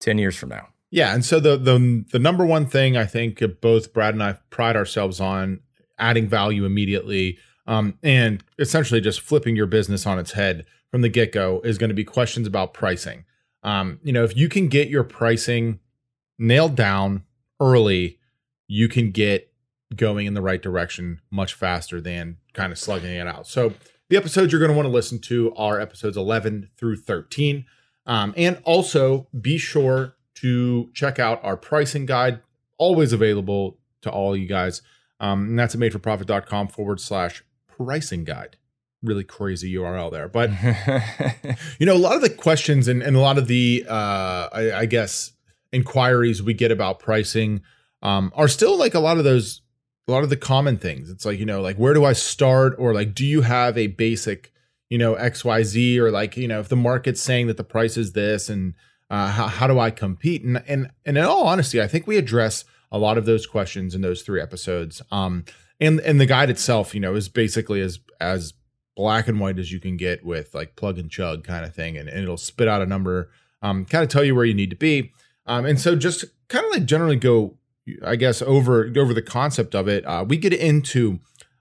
10 0.00 0.18
years 0.18 0.36
from 0.36 0.50
now. 0.50 0.68
Yeah. 0.90 1.14
And 1.14 1.24
so 1.24 1.40
the, 1.40 1.56
the, 1.56 2.04
the 2.12 2.18
number 2.18 2.46
one 2.46 2.66
thing 2.66 2.96
I 2.96 3.06
think 3.06 3.42
both 3.60 3.92
Brad 3.92 4.14
and 4.14 4.22
I 4.22 4.38
pride 4.50 4.76
ourselves 4.76 5.20
on 5.20 5.60
adding 5.98 6.28
value 6.28 6.64
immediately 6.64 7.38
um, 7.66 7.98
and 8.02 8.44
essentially 8.58 9.00
just 9.00 9.20
flipping 9.20 9.56
your 9.56 9.66
business 9.66 10.06
on 10.06 10.18
its 10.18 10.32
head 10.32 10.64
from 10.90 11.02
the 11.02 11.08
get 11.08 11.32
go 11.32 11.60
is 11.64 11.78
going 11.78 11.88
to 11.88 11.94
be 11.94 12.04
questions 12.04 12.46
about 12.46 12.72
pricing. 12.72 13.24
Um, 13.62 13.98
you 14.02 14.12
know, 14.12 14.22
if 14.22 14.36
you 14.36 14.48
can 14.48 14.68
get 14.68 14.88
your 14.88 15.02
pricing 15.02 15.80
nailed 16.38 16.76
down 16.76 17.24
early, 17.60 18.18
you 18.68 18.88
can 18.88 19.10
get 19.10 19.52
going 19.94 20.26
in 20.26 20.34
the 20.34 20.42
right 20.42 20.62
direction 20.62 21.20
much 21.30 21.54
faster 21.54 22.00
than 22.00 22.36
kind 22.52 22.72
of 22.72 22.78
slugging 22.78 23.10
it 23.10 23.26
out. 23.26 23.46
So 23.46 23.74
the 24.08 24.16
episodes 24.16 24.52
you're 24.52 24.60
going 24.60 24.70
to 24.70 24.76
want 24.76 24.86
to 24.86 24.92
listen 24.92 25.18
to 25.22 25.54
are 25.56 25.80
episodes 25.80 26.16
11 26.16 26.70
through 26.76 26.96
13. 26.96 27.64
Um, 28.06 28.34
and 28.36 28.60
also 28.64 29.26
be 29.38 29.58
sure 29.58 30.15
to 30.36 30.90
check 30.94 31.18
out 31.18 31.42
our 31.44 31.56
pricing 31.56 32.06
guide, 32.06 32.40
always 32.78 33.12
available 33.12 33.78
to 34.02 34.10
all 34.10 34.36
you 34.36 34.46
guys. 34.46 34.82
Um, 35.18 35.50
and 35.50 35.58
that's 35.58 35.74
at 35.74 35.80
madeforprofit.com 35.80 36.68
forward 36.68 37.00
slash 37.00 37.42
pricing 37.68 38.24
guide. 38.24 38.56
Really 39.02 39.24
crazy 39.24 39.72
URL 39.74 40.10
there. 40.10 40.28
But, 40.28 40.50
you 41.78 41.86
know, 41.86 41.94
a 41.94 41.98
lot 41.98 42.16
of 42.16 42.22
the 42.22 42.30
questions 42.30 42.88
and, 42.88 43.02
and 43.02 43.16
a 43.16 43.20
lot 43.20 43.38
of 43.38 43.46
the, 43.46 43.84
uh, 43.88 44.48
I, 44.52 44.72
I 44.72 44.86
guess, 44.86 45.32
inquiries 45.72 46.42
we 46.42 46.54
get 46.54 46.70
about 46.70 46.98
pricing 46.98 47.62
um, 48.02 48.32
are 48.34 48.48
still 48.48 48.78
like 48.78 48.94
a 48.94 49.00
lot 49.00 49.18
of 49.18 49.24
those, 49.24 49.62
a 50.08 50.12
lot 50.12 50.22
of 50.22 50.30
the 50.30 50.36
common 50.36 50.76
things. 50.76 51.10
It's 51.10 51.24
like, 51.24 51.38
you 51.38 51.46
know, 51.46 51.60
like 51.60 51.76
where 51.76 51.94
do 51.94 52.04
I 52.04 52.12
start? 52.12 52.74
Or 52.78 52.92
like, 52.94 53.14
do 53.14 53.24
you 53.24 53.42
have 53.42 53.76
a 53.78 53.86
basic, 53.86 54.52
you 54.90 54.98
know, 54.98 55.14
XYZ? 55.14 55.98
Or 55.98 56.10
like, 56.10 56.36
you 56.36 56.48
know, 56.48 56.60
if 56.60 56.68
the 56.68 56.76
market's 56.76 57.22
saying 57.22 57.46
that 57.46 57.56
the 57.56 57.64
price 57.64 57.96
is 57.96 58.12
this 58.12 58.48
and 58.48 58.74
uh, 59.10 59.28
how, 59.28 59.46
how 59.46 59.66
do 59.66 59.78
I 59.78 59.90
compete? 59.90 60.42
And, 60.42 60.62
and, 60.66 60.90
and 61.04 61.18
in 61.18 61.24
all 61.24 61.46
honesty, 61.46 61.80
I 61.80 61.86
think 61.86 62.06
we 62.06 62.16
address 62.16 62.64
a 62.90 62.98
lot 62.98 63.18
of 63.18 63.26
those 63.26 63.46
questions 63.46 63.94
in 63.94 64.00
those 64.00 64.22
three 64.22 64.40
episodes. 64.40 65.02
Um, 65.10 65.44
and, 65.80 66.00
and 66.00 66.20
the 66.20 66.26
guide 66.26 66.50
itself, 66.50 66.94
you 66.94 67.00
know, 67.00 67.14
is 67.14 67.28
basically 67.28 67.80
as, 67.80 67.98
as 68.20 68.54
black 68.96 69.28
and 69.28 69.38
white 69.38 69.58
as 69.58 69.70
you 69.70 69.78
can 69.78 69.96
get 69.96 70.24
with 70.24 70.54
like 70.54 70.76
plug 70.76 70.98
and 70.98 71.10
chug 71.10 71.44
kind 71.44 71.64
of 71.64 71.74
thing. 71.74 71.96
And, 71.96 72.08
and 72.08 72.22
it'll 72.22 72.36
spit 72.36 72.68
out 72.68 72.82
a 72.82 72.86
number, 72.86 73.30
um, 73.62 73.84
kind 73.84 74.02
of 74.02 74.08
tell 74.08 74.24
you 74.24 74.34
where 74.34 74.44
you 74.44 74.54
need 74.54 74.70
to 74.70 74.76
be. 74.76 75.12
Um, 75.46 75.64
and 75.66 75.80
so 75.80 75.94
just 75.94 76.24
kind 76.48 76.64
of 76.64 76.72
like 76.72 76.84
generally 76.84 77.16
go, 77.16 77.56
I 78.04 78.16
guess, 78.16 78.42
over 78.42 78.90
over 78.96 79.14
the 79.14 79.22
concept 79.22 79.74
of 79.74 79.88
it. 79.88 80.04
Uh, 80.04 80.24
we 80.26 80.36
get 80.36 80.52
into 80.52 81.20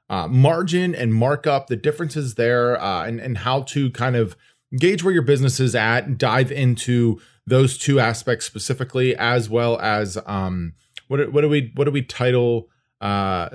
uh, 0.09 0.27
margin 0.27 0.95
and 0.95 1.13
markup, 1.13 1.67
the 1.67 1.75
differences 1.75 2.35
there, 2.35 2.81
uh, 2.81 3.05
and 3.05 3.19
and 3.19 3.39
how 3.39 3.61
to 3.61 3.91
kind 3.91 4.15
of 4.15 4.35
gauge 4.79 5.03
where 5.03 5.13
your 5.13 5.23
business 5.23 5.59
is 5.59 5.75
at. 5.75 6.17
Dive 6.17 6.51
into 6.51 7.21
those 7.47 7.77
two 7.77 7.99
aspects 7.99 8.45
specifically, 8.45 9.15
as 9.15 9.49
well 9.49 9.79
as 9.79 10.17
um, 10.25 10.73
what 11.07 11.31
what 11.31 11.41
do 11.41 11.49
we 11.49 11.71
what 11.75 11.85
do 11.85 11.91
we 11.91 12.01
title 12.01 12.69
uh 13.01 13.49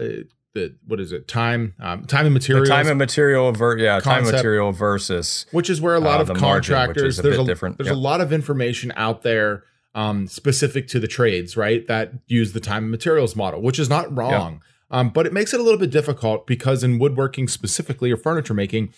the 0.52 0.74
what 0.86 1.00
is 1.00 1.12
it 1.12 1.26
time 1.28 1.74
um, 1.80 2.04
time 2.04 2.26
and 2.26 2.34
material 2.34 2.66
time 2.66 2.86
and 2.88 2.98
material 2.98 3.52
ver- 3.52 3.78
yeah 3.78 4.00
concept, 4.00 4.04
time 4.04 4.24
and 4.24 4.32
material 4.32 4.72
versus 4.72 5.46
which 5.52 5.70
is 5.70 5.80
where 5.80 5.94
a 5.94 6.00
lot 6.00 6.18
uh, 6.18 6.30
of 6.30 6.38
contractors 6.38 7.18
margin, 7.18 7.22
there's 7.22 7.38
a 7.38 7.44
different 7.44 7.78
there's 7.78 7.88
yep. 7.88 7.96
a 7.96 7.98
lot 7.98 8.20
of 8.20 8.32
information 8.32 8.92
out 8.96 9.22
there 9.22 9.64
um, 9.94 10.28
specific 10.28 10.86
to 10.88 11.00
the 11.00 11.08
trades, 11.08 11.56
right? 11.56 11.86
That 11.86 12.12
use 12.26 12.52
the 12.52 12.60
time 12.60 12.84
and 12.84 12.90
materials 12.90 13.34
model, 13.34 13.60
which 13.60 13.78
is 13.78 13.88
not 13.88 14.14
wrong. 14.16 14.62
Um, 14.92 15.10
but 15.10 15.26
it 15.26 15.32
makes 15.32 15.54
it 15.54 15.60
a 15.60 15.62
little 15.62 15.78
bit 15.78 15.90
difficult 15.90 16.46
because 16.46 16.82
in 16.82 16.98
woodworking 16.98 17.48
specifically 17.48 18.10
or 18.10 18.16
furniture 18.16 18.54
making, 18.54 18.92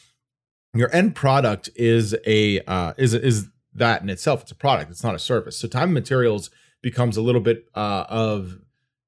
your 0.75 0.95
end 0.95 1.15
product 1.15 1.69
is 1.77 2.17
a 2.27 2.61
uh, 2.61 2.95
is 2.97 3.13
is 3.13 3.49
that 3.75 4.03
in 4.03 4.11
itself. 4.11 4.43
It's 4.43 4.53
a 4.53 4.57
product. 4.57 4.91
It's 4.91 5.05
not 5.05 5.15
a 5.15 5.19
service. 5.19 5.57
So 5.57 5.69
time 5.69 5.85
and 5.85 5.95
materials 5.95 6.51
becomes 6.83 7.17
a 7.17 7.23
little 7.23 7.41
bit 7.41 7.69
uh, 7.75 8.05
of 8.09 8.59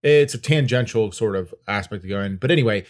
it's 0.03 0.35
a 0.35 0.39
tangential 0.39 1.13
sort 1.13 1.37
of 1.37 1.55
aspect 1.67 2.03
to 2.03 2.09
go 2.09 2.21
in. 2.21 2.37
But 2.37 2.51
anyway, 2.51 2.85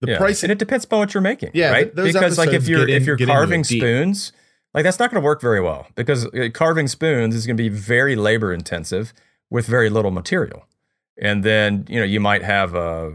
the 0.00 0.12
yeah. 0.12 0.18
price 0.18 0.42
and 0.42 0.52
it 0.52 0.58
depends 0.58 0.84
upon 0.84 1.00
what 1.00 1.14
you're 1.14 1.20
making. 1.20 1.50
Yeah, 1.54 1.70
right. 1.70 1.94
Because 1.94 2.38
like 2.38 2.50
if 2.50 2.68
you're 2.68 2.88
in, 2.88 2.90
if 2.90 3.06
you're 3.06 3.18
carving 3.18 3.64
spoons. 3.64 4.32
Like 4.74 4.84
that's 4.84 4.98
not 4.98 5.10
going 5.10 5.22
to 5.22 5.24
work 5.24 5.40
very 5.40 5.62
well 5.62 5.86
because 5.94 6.26
uh, 6.26 6.50
carving 6.52 6.86
spoons 6.86 7.34
is 7.34 7.46
going 7.46 7.56
to 7.56 7.62
be 7.62 7.70
very 7.70 8.14
labor 8.14 8.52
intensive 8.52 9.14
with 9.48 9.66
very 9.66 9.88
little 9.88 10.10
material. 10.10 10.66
And 11.18 11.42
then 11.42 11.86
you 11.88 11.98
know 11.98 12.04
you 12.04 12.20
might 12.20 12.42
have 12.42 12.74
a, 12.74 13.14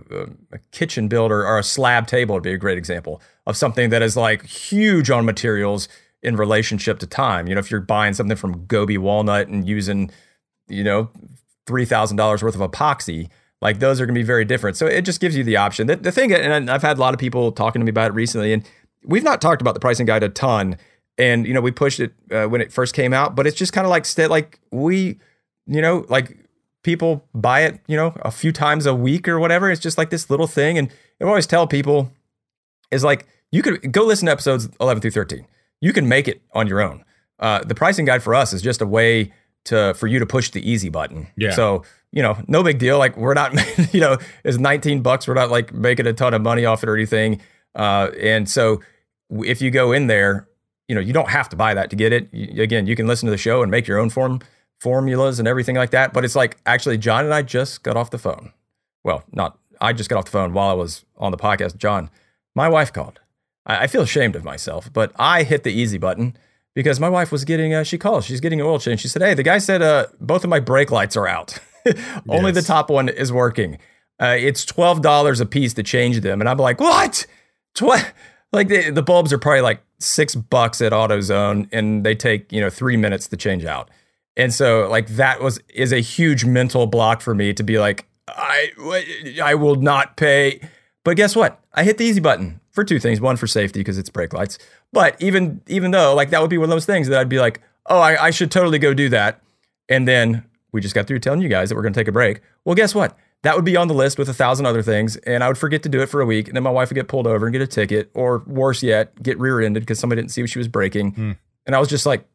a, 0.51 0.57
kitchen 0.71 1.07
builder 1.07 1.45
or 1.45 1.59
a 1.59 1.63
slab 1.63 2.07
table 2.07 2.33
would 2.33 2.43
be 2.43 2.53
a 2.53 2.57
great 2.57 2.79
example 2.79 3.21
of 3.45 3.55
something 3.55 3.91
that 3.91 4.01
is 4.01 4.17
like 4.17 4.43
huge 4.43 5.11
on 5.11 5.23
materials 5.23 5.87
in 6.23 6.35
relationship 6.35 6.99
to 6.99 7.07
time. 7.07 7.47
You 7.47 7.55
know, 7.55 7.59
if 7.59 7.71
you're 7.71 7.81
buying 7.81 8.13
something 8.13 8.37
from 8.37 8.65
Goby 8.65 8.97
Walnut 8.97 9.47
and 9.47 9.67
using, 9.67 10.11
you 10.67 10.83
know, 10.83 11.09
three 11.65 11.85
thousand 11.85 12.17
dollars 12.17 12.43
worth 12.43 12.55
of 12.55 12.61
epoxy, 12.61 13.29
like 13.61 13.79
those 13.79 13.99
are 13.99 14.05
going 14.05 14.15
to 14.15 14.19
be 14.19 14.25
very 14.25 14.45
different. 14.45 14.77
So 14.77 14.85
it 14.85 15.03
just 15.03 15.19
gives 15.19 15.35
you 15.35 15.43
the 15.43 15.57
option. 15.57 15.87
The, 15.87 15.95
the 15.95 16.11
thing, 16.11 16.33
and 16.33 16.69
I've 16.69 16.81
had 16.81 16.97
a 16.97 17.01
lot 17.01 17.13
of 17.13 17.19
people 17.19 17.51
talking 17.51 17.79
to 17.79 17.85
me 17.85 17.89
about 17.89 18.11
it 18.11 18.13
recently, 18.13 18.53
and 18.53 18.67
we've 19.05 19.23
not 19.23 19.41
talked 19.41 19.61
about 19.61 19.73
the 19.73 19.79
pricing 19.79 20.05
guide 20.05 20.23
a 20.23 20.29
ton 20.29 20.77
and 21.17 21.45
you 21.45 21.53
know 21.53 21.61
we 21.61 21.71
pushed 21.71 21.99
it 21.99 22.13
uh, 22.31 22.45
when 22.45 22.61
it 22.61 22.71
first 22.71 22.93
came 22.93 23.13
out 23.13 23.35
but 23.35 23.47
it's 23.47 23.57
just 23.57 23.73
kind 23.73 23.85
of 23.85 23.91
like 23.91 24.05
like 24.29 24.59
we 24.71 25.19
you 25.67 25.81
know 25.81 26.05
like 26.09 26.37
people 26.83 27.25
buy 27.33 27.61
it 27.61 27.79
you 27.87 27.95
know 27.95 28.13
a 28.21 28.31
few 28.31 28.51
times 28.51 28.85
a 28.85 28.95
week 28.95 29.27
or 29.27 29.39
whatever 29.39 29.69
it's 29.69 29.81
just 29.81 29.97
like 29.97 30.09
this 30.09 30.29
little 30.29 30.47
thing 30.47 30.77
and 30.77 30.89
i 31.21 31.25
always 31.25 31.47
tell 31.47 31.67
people 31.67 32.11
is 32.89 33.03
like 33.03 33.27
you 33.51 33.61
could 33.61 33.91
go 33.91 34.03
listen 34.03 34.25
to 34.25 34.31
episodes 34.31 34.69
11 34.79 35.01
through 35.01 35.11
13 35.11 35.45
you 35.81 35.91
can 35.91 36.07
make 36.07 36.27
it 36.27 36.41
on 36.53 36.67
your 36.67 36.81
own 36.81 37.03
uh, 37.39 37.63
the 37.63 37.75
pricing 37.75 38.05
guide 38.05 38.23
for 38.23 38.33
us 38.33 38.53
is 38.53 38.61
just 38.61 38.81
a 38.81 38.87
way 38.87 39.31
to 39.65 39.93
for 39.95 40.07
you 40.07 40.19
to 40.19 40.25
push 40.25 40.49
the 40.51 40.69
easy 40.69 40.89
button 40.89 41.27
yeah 41.35 41.51
so 41.51 41.83
you 42.11 42.21
know 42.21 42.37
no 42.47 42.63
big 42.63 42.79
deal 42.79 42.97
like 42.97 43.17
we're 43.17 43.33
not 43.33 43.53
you 43.93 43.99
know 43.99 44.17
it's 44.43 44.57
19 44.57 45.01
bucks 45.01 45.27
we're 45.27 45.33
not 45.33 45.51
like 45.51 45.73
making 45.73 46.07
a 46.07 46.13
ton 46.13 46.33
of 46.33 46.41
money 46.41 46.65
off 46.65 46.83
it 46.83 46.89
or 46.89 46.95
anything 46.95 47.41
uh, 47.75 48.09
and 48.19 48.49
so 48.49 48.81
if 49.29 49.61
you 49.61 49.71
go 49.71 49.91
in 49.91 50.07
there 50.07 50.47
you 50.91 50.95
know, 50.95 50.99
you 50.99 51.13
don't 51.13 51.29
have 51.29 51.47
to 51.47 51.55
buy 51.55 51.73
that 51.73 51.89
to 51.91 51.95
get 51.95 52.11
it. 52.11 52.27
You, 52.33 52.61
again, 52.61 52.85
you 52.85 52.97
can 52.97 53.07
listen 53.07 53.25
to 53.27 53.31
the 53.31 53.37
show 53.37 53.61
and 53.61 53.71
make 53.71 53.87
your 53.87 53.97
own 53.97 54.09
form 54.09 54.41
formulas 54.81 55.39
and 55.39 55.47
everything 55.47 55.77
like 55.77 55.91
that. 55.91 56.11
But 56.11 56.25
it's 56.25 56.35
like 56.35 56.57
actually, 56.65 56.97
John 56.97 57.23
and 57.23 57.33
I 57.33 57.43
just 57.43 57.81
got 57.81 57.95
off 57.95 58.09
the 58.09 58.17
phone. 58.17 58.51
Well, 59.05 59.23
not 59.31 59.57
I 59.79 59.93
just 59.93 60.09
got 60.09 60.17
off 60.17 60.25
the 60.25 60.31
phone 60.31 60.51
while 60.51 60.69
I 60.69 60.73
was 60.73 61.05
on 61.15 61.31
the 61.31 61.37
podcast. 61.37 61.77
John, 61.77 62.09
my 62.55 62.67
wife 62.67 62.91
called. 62.91 63.20
I, 63.65 63.83
I 63.83 63.87
feel 63.87 64.01
ashamed 64.01 64.35
of 64.35 64.43
myself, 64.43 64.91
but 64.91 65.11
I 65.17 65.43
hit 65.43 65.63
the 65.63 65.71
easy 65.71 65.97
button 65.97 66.35
because 66.73 66.99
my 66.99 67.09
wife 67.09 67.31
was 67.31 67.45
getting. 67.45 67.73
Uh, 67.73 67.83
she 67.83 67.97
called. 67.97 68.23
She's 68.23 68.39
getting 68.39 68.61
an 68.61 68.67
oil 68.67 68.79
change. 68.79 69.01
She 69.01 69.07
said, 69.07 69.21
"Hey, 69.21 69.33
the 69.33 69.43
guy 69.43 69.57
said 69.57 69.81
uh, 69.81 70.07
both 70.19 70.43
of 70.43 70.49
my 70.49 70.59
brake 70.59 70.91
lights 70.91 71.15
are 71.15 71.27
out. 71.27 71.57
Only 72.29 72.51
yes. 72.51 72.55
the 72.55 72.61
top 72.61 72.89
one 72.89 73.09
is 73.09 73.31
working. 73.31 73.77
Uh, 74.21 74.35
it's 74.39 74.65
twelve 74.65 75.01
dollars 75.01 75.39
a 75.39 75.45
piece 75.45 75.73
to 75.75 75.83
change 75.83 76.21
them." 76.21 76.41
And 76.41 76.49
I'm 76.49 76.57
like, 76.57 76.79
"What? 76.79 77.25
Tw- 77.73 78.13
like 78.53 78.67
the, 78.67 78.89
the 78.89 79.01
bulbs 79.01 79.31
are 79.31 79.37
probably 79.37 79.61
like 79.61 79.81
six 79.99 80.35
bucks 80.35 80.81
at 80.81 80.91
AutoZone 80.91 81.69
and 81.71 82.05
they 82.05 82.15
take, 82.15 82.51
you 82.51 82.59
know, 82.59 82.69
three 82.69 82.97
minutes 82.97 83.27
to 83.29 83.37
change 83.37 83.65
out. 83.65 83.89
And 84.37 84.53
so 84.53 84.87
like 84.89 85.07
that 85.09 85.41
was 85.41 85.59
is 85.73 85.91
a 85.91 85.99
huge 85.99 86.45
mental 86.45 86.87
block 86.87 87.21
for 87.21 87.35
me 87.35 87.53
to 87.53 87.63
be 87.63 87.79
like, 87.79 88.07
I 88.27 88.71
I 89.41 89.55
will 89.55 89.75
not 89.75 90.17
pay. 90.17 90.61
But 91.03 91.17
guess 91.17 91.35
what? 91.35 91.59
I 91.73 91.83
hit 91.83 91.97
the 91.97 92.05
easy 92.05 92.19
button 92.19 92.60
for 92.71 92.83
two 92.83 92.99
things. 92.99 93.21
One 93.21 93.37
for 93.37 93.47
safety 93.47 93.79
because 93.79 93.97
it's 93.97 94.09
brake 94.09 94.33
lights. 94.33 94.57
But 94.91 95.21
even 95.21 95.61
even 95.67 95.91
though 95.91 96.15
like 96.15 96.29
that 96.31 96.41
would 96.41 96.49
be 96.49 96.57
one 96.57 96.65
of 96.65 96.71
those 96.71 96.85
things 96.85 97.07
that 97.07 97.19
I'd 97.19 97.29
be 97.29 97.39
like, 97.39 97.61
oh, 97.87 97.99
I, 97.99 98.25
I 98.25 98.31
should 98.31 98.51
totally 98.51 98.79
go 98.79 98.93
do 98.93 99.09
that. 99.09 99.41
And 99.89 100.07
then 100.07 100.45
we 100.71 100.81
just 100.81 100.95
got 100.95 101.07
through 101.07 101.19
telling 101.19 101.41
you 101.41 101.49
guys 101.49 101.69
that 101.69 101.75
we're 101.75 101.83
gonna 101.83 101.95
take 101.95 102.07
a 102.07 102.13
break. 102.13 102.41
Well, 102.65 102.75
guess 102.75 102.95
what? 102.95 103.17
that 103.43 103.55
would 103.55 103.65
be 103.65 103.75
on 103.75 103.87
the 103.87 103.93
list 103.93 104.19
with 104.19 104.29
a 104.29 104.33
thousand 104.33 104.65
other 104.65 104.83
things, 104.83 105.17
and 105.17 105.43
I 105.43 105.47
would 105.47 105.57
forget 105.57 105.83
to 105.83 105.89
do 105.89 106.01
it 106.01 106.07
for 106.07 106.21
a 106.21 106.25
week, 106.25 106.47
and 106.47 106.55
then 106.55 106.63
my 106.63 106.69
wife 106.69 106.89
would 106.89 106.95
get 106.95 107.07
pulled 107.07 107.25
over 107.25 107.45
and 107.45 107.53
get 107.53 107.61
a 107.61 107.67
ticket, 107.67 108.11
or 108.13 108.43
worse 108.45 108.83
yet, 108.83 109.21
get 109.21 109.39
rear-ended 109.39 109.81
because 109.81 109.99
somebody 109.99 110.21
didn't 110.21 110.31
see 110.31 110.41
what 110.41 110.49
she 110.49 110.59
was 110.59 110.67
breaking. 110.67 111.13
Mm. 111.13 111.37
And 111.65 111.75
I 111.75 111.79
was 111.79 111.89
just 111.89 112.05
like, 112.05 112.25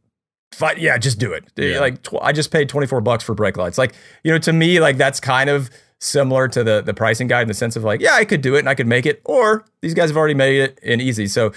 "Fight, 0.52 0.78
yeah, 0.78 0.98
just 0.98 1.18
do 1.18 1.32
it." 1.32 1.44
Yeah. 1.56 1.78
Like 1.78 2.02
tw- 2.02 2.20
I 2.20 2.32
just 2.32 2.50
paid 2.50 2.68
twenty 2.68 2.86
four 2.88 3.00
bucks 3.00 3.22
for 3.22 3.34
brake 3.34 3.56
lights. 3.56 3.78
Like 3.78 3.94
you 4.24 4.32
know, 4.32 4.38
to 4.38 4.52
me, 4.52 4.80
like 4.80 4.96
that's 4.96 5.20
kind 5.20 5.48
of 5.48 5.70
similar 5.98 6.48
to 6.48 6.62
the 6.62 6.82
the 6.82 6.94
pricing 6.94 7.26
guide 7.26 7.42
in 7.42 7.48
the 7.48 7.54
sense 7.54 7.76
of 7.76 7.84
like, 7.84 8.00
yeah, 8.00 8.14
I 8.14 8.24
could 8.24 8.40
do 8.40 8.54
it 8.54 8.60
and 8.60 8.68
I 8.68 8.74
could 8.74 8.86
make 8.86 9.06
it, 9.06 9.22
or 9.24 9.64
these 9.80 9.94
guys 9.94 10.10
have 10.10 10.16
already 10.16 10.34
made 10.34 10.60
it 10.60 10.78
and 10.82 11.00
easy. 11.00 11.26
So 11.26 11.52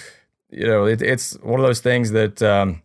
you 0.50 0.66
know, 0.66 0.86
it, 0.86 1.02
it's 1.02 1.34
one 1.42 1.60
of 1.60 1.66
those 1.66 1.80
things 1.80 2.12
that 2.12 2.42
um, 2.42 2.82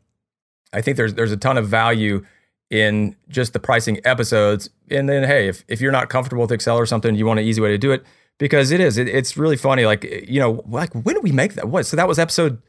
I 0.72 0.80
think 0.80 0.96
there's 0.96 1.14
there's 1.14 1.32
a 1.32 1.36
ton 1.36 1.56
of 1.58 1.68
value 1.68 2.24
in 2.70 3.14
just 3.28 3.52
the 3.52 3.60
pricing 3.60 4.00
episodes. 4.04 4.70
And 4.90 5.08
then, 5.08 5.24
hey, 5.24 5.48
if, 5.48 5.64
if 5.68 5.80
you're 5.80 5.92
not 5.92 6.08
comfortable 6.08 6.42
with 6.42 6.52
Excel 6.52 6.76
or 6.76 6.86
something, 6.86 7.14
you 7.14 7.26
want 7.26 7.40
an 7.40 7.46
easy 7.46 7.60
way 7.60 7.68
to 7.68 7.78
do 7.78 7.92
it 7.92 8.04
because 8.38 8.70
it 8.70 8.80
is. 8.80 8.98
It, 8.98 9.08
it's 9.08 9.36
really 9.36 9.56
funny. 9.56 9.86
Like, 9.86 10.04
you 10.28 10.40
know, 10.40 10.62
like 10.66 10.92
when 10.92 11.14
did 11.14 11.22
we 11.22 11.32
make 11.32 11.54
that? 11.54 11.68
What? 11.68 11.86
So 11.86 11.96
that 11.96 12.08
was 12.08 12.18
episode 12.18 12.60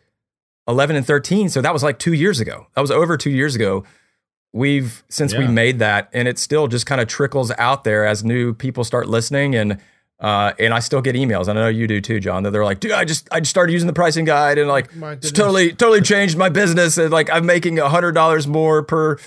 11 0.67 0.95
and 0.95 1.05
13. 1.05 1.49
So 1.49 1.61
that 1.61 1.73
was 1.73 1.83
like 1.83 1.99
two 1.99 2.13
years 2.13 2.39
ago. 2.39 2.67
That 2.75 2.81
was 2.81 2.91
over 2.91 3.17
two 3.17 3.31
years 3.31 3.55
ago. 3.55 3.83
We've 4.55 5.03
since 5.09 5.33
yeah. 5.33 5.39
we 5.39 5.47
made 5.47 5.79
that, 5.79 6.07
and 6.13 6.29
it 6.29 6.39
still 6.39 6.69
just 6.69 6.85
kind 6.85 7.01
of 7.01 7.09
trickles 7.09 7.51
out 7.57 7.83
there 7.83 8.05
as 8.05 8.23
new 8.23 8.53
people 8.53 8.85
start 8.85 9.09
listening. 9.09 9.53
And 9.53 9.81
uh, 10.17 10.53
and 10.57 10.73
I 10.73 10.79
still 10.79 11.01
get 11.01 11.13
emails. 11.17 11.49
And 11.49 11.59
I 11.59 11.63
know 11.63 11.67
you 11.67 11.87
do 11.87 11.99
too, 11.99 12.21
John. 12.21 12.43
That 12.43 12.51
they're 12.51 12.63
like, 12.63 12.79
dude, 12.79 12.93
I 12.93 13.03
just 13.03 13.27
I 13.33 13.41
just 13.41 13.49
started 13.49 13.73
using 13.73 13.87
the 13.87 13.91
pricing 13.93 14.23
guide, 14.23 14.57
and 14.57 14.69
like 14.69 14.89
totally 15.33 15.73
totally 15.73 15.99
changed 15.99 16.37
my 16.37 16.47
business. 16.47 16.97
And 16.97 17.11
like 17.11 17.29
I'm 17.29 17.45
making 17.45 17.79
a 17.79 17.89
hundred 17.89 18.13
dollars 18.13 18.47
more 18.47 18.81
per 18.81 19.17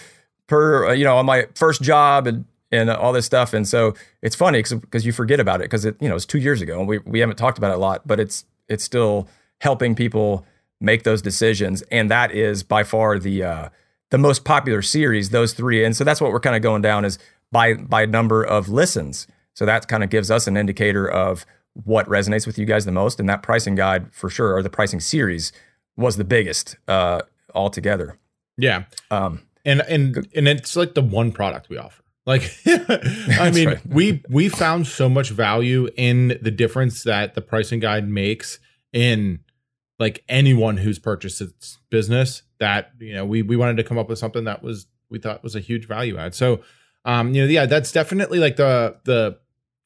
per 0.47 0.89
uh, 0.89 0.93
you 0.93 1.05
know 1.05 1.19
on 1.19 1.27
my 1.27 1.47
first 1.55 1.83
job 1.83 2.27
and 2.27 2.47
and 2.73 2.89
all 2.89 3.13
this 3.13 3.27
stuff. 3.27 3.53
And 3.53 3.69
so 3.69 3.93
it's 4.23 4.35
funny 4.35 4.63
because 4.63 5.05
you 5.05 5.13
forget 5.13 5.41
about 5.41 5.61
it 5.61 5.65
because 5.65 5.85
it 5.85 5.97
you 6.01 6.09
know 6.09 6.17
it's 6.17 6.25
two 6.25 6.39
years 6.39 6.63
ago 6.63 6.79
and 6.79 6.89
we 6.89 7.01
we 7.01 7.19
haven't 7.21 7.37
talked 7.37 7.59
about 7.59 7.71
it 7.71 7.77
a 7.77 7.81
lot, 7.81 8.07
but 8.07 8.19
it's 8.19 8.47
it's 8.67 8.83
still 8.83 9.29
helping 9.59 9.95
people 9.95 10.47
make 10.81 11.03
those 11.03 11.21
decisions, 11.21 11.83
and 11.91 12.11
that 12.11 12.33
is 12.33 12.63
by 12.63 12.83
far 12.83 13.19
the 13.19 13.43
uh, 13.43 13.69
the 14.11 14.19
most 14.19 14.45
popular 14.45 14.83
series. 14.83 15.31
Those 15.31 15.53
three, 15.53 15.85
and 15.85 15.97
so 15.97 16.05
that's 16.05 16.21
what 16.21 16.33
we're 16.33 16.41
kind 16.41 16.57
of 16.57 16.63
going 16.63 16.83
down 16.83 17.05
is 17.05 17.19
by 17.53 17.75
by 17.75 18.07
number 18.07 18.43
of 18.43 18.69
listens. 18.69 19.27
So 19.55 19.67
that 19.67 19.89
kind 19.89 20.05
of 20.05 20.11
gives 20.11 20.31
us 20.31 20.47
an 20.47 20.57
indicator 20.57 21.09
of 21.09 21.45
what 21.85 22.07
resonates 22.07 22.47
with 22.47 22.59
you 22.59 22.65
guys 22.65 22.85
the 22.85 22.93
most. 22.93 23.19
And 23.21 23.29
that 23.29 23.43
pricing 23.43 23.75
guide 23.75 24.13
for 24.13 24.31
sure, 24.31 24.55
or 24.55 24.63
the 24.63 24.71
pricing 24.71 25.01
series, 25.01 25.53
was 25.97 26.17
the 26.17 26.25
biggest 26.25 26.77
uh, 26.87 27.23
altogether. 27.55 28.19
Yeah. 28.57 28.85
Um, 29.11 29.43
and 29.65 29.83
and 29.83 30.29
and 30.35 30.49
it's 30.49 30.77
like 30.77 30.95
the 30.95 31.03
one 31.03 31.33
product 31.33 31.69
we 31.69 31.79
offer. 31.79 32.03
Like, 32.27 32.55
I 32.67 33.51
mean, 33.55 33.69
right. 33.69 33.87
we 33.87 34.23
we 34.29 34.49
found 34.49 34.87
so 34.87 35.09
much 35.09 35.31
value 35.31 35.89
in 35.97 36.39
the 36.43 36.51
difference 36.51 37.03
that 37.05 37.35
the 37.35 37.41
pricing 37.41 37.81
guide 37.81 38.09
makes 38.09 38.59
in 38.93 39.41
like 39.99 40.25
anyone 40.29 40.79
who's 40.79 40.99
purchased 40.99 41.41
its 41.41 41.79
business 41.91 42.43
that 42.61 42.93
you 42.99 43.15
know 43.15 43.25
we 43.25 43.43
we 43.43 43.57
wanted 43.57 43.77
to 43.79 43.85
come 43.85 43.99
up 43.99 44.09
with 44.09 44.19
something 44.19 44.45
that 44.45 44.63
was 44.63 44.87
we 45.11 45.19
thought 45.19 45.43
was 45.43 45.55
a 45.57 45.61
huge 45.61 45.87
value 45.87 46.17
add. 46.19 46.35
So, 46.35 46.61
um, 47.05 47.35
you 47.35 47.43
know, 47.43 47.49
yeah, 47.49 47.67
that's 47.67 47.93
definitely 47.93 48.39
like 48.39 48.57
the 48.57 48.97
the 49.05 49.39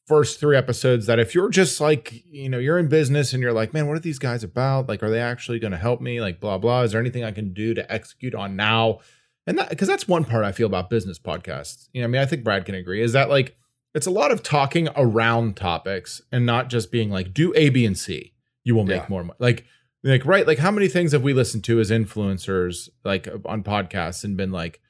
first 0.09 0.41
three 0.41 0.57
episodes 0.57 1.07
that 1.07 1.19
if 1.21 1.35
you're 1.35 1.49
just 1.49 1.81
like 1.81 2.25
you 2.27 2.49
know 2.49 2.59
you're 2.59 2.79
in 2.79 2.89
business 2.89 3.33
and 3.33 3.41
you're 3.41 3.53
like 3.53 3.73
man 3.73 3.87
what 3.87 3.97
are 3.97 4.01
these 4.01 4.19
guys 4.19 4.43
about 4.43 4.89
like 4.89 5.01
are 5.01 5.09
they 5.11 5.21
actually 5.21 5.61
going 5.61 5.71
to 5.71 5.79
help 5.79 6.01
me 6.01 6.21
like 6.21 6.41
blah 6.41 6.59
blah 6.59 6.83
is 6.83 6.91
there 6.91 7.01
anything 7.01 7.23
i 7.23 7.31
can 7.31 7.55
do 7.55 7.73
to 7.73 7.91
execute 7.91 8.35
on 8.35 8.57
now 8.57 8.99
and 9.47 9.57
that 9.57 9.71
because 9.71 9.87
that's 9.87 10.09
one 10.09 10.25
part 10.25 10.45
I 10.45 10.51
feel 10.53 10.67
about 10.67 10.91
business 10.91 11.19
podcasts. 11.21 11.89
You 11.93 12.01
know, 12.03 12.05
I 12.07 12.09
mean, 12.09 12.21
I 12.23 12.27
think 12.27 12.45
Brad 12.45 12.65
can 12.65 12.75
agree 12.75 13.01
is 13.03 13.13
that 13.13 13.29
like 13.31 13.57
it's 13.95 14.07
a 14.07 14.11
lot 14.11 14.31
of 14.33 14.43
talking 14.43 14.89
around 14.97 15.57
topics 15.57 16.21
and 16.31 16.45
not 16.47 16.69
just 16.69 16.91
being 16.93 17.11
like 17.11 17.33
do 17.35 17.53
A, 17.57 17.69
B, 17.69 17.85
and 17.87 17.97
C. 17.99 18.35
You 18.65 18.75
will 18.77 18.85
make 18.85 19.03
Yeah. 19.03 19.07
more 19.09 19.25
money. 19.25 19.37
Like, 19.41 19.65
like 20.05 20.25
right, 20.27 20.47
like 20.47 20.59
how 20.59 20.71
many 20.71 20.89
things 20.89 21.13
have 21.13 21.23
we 21.23 21.33
listened 21.33 21.65
to 21.65 21.81
as 21.81 21.91
influencers 21.91 22.89
like 23.05 23.29
on 23.45 23.63
podcasts 23.63 24.25
and 24.25 24.37
been 24.37 24.51
like, 24.51 24.81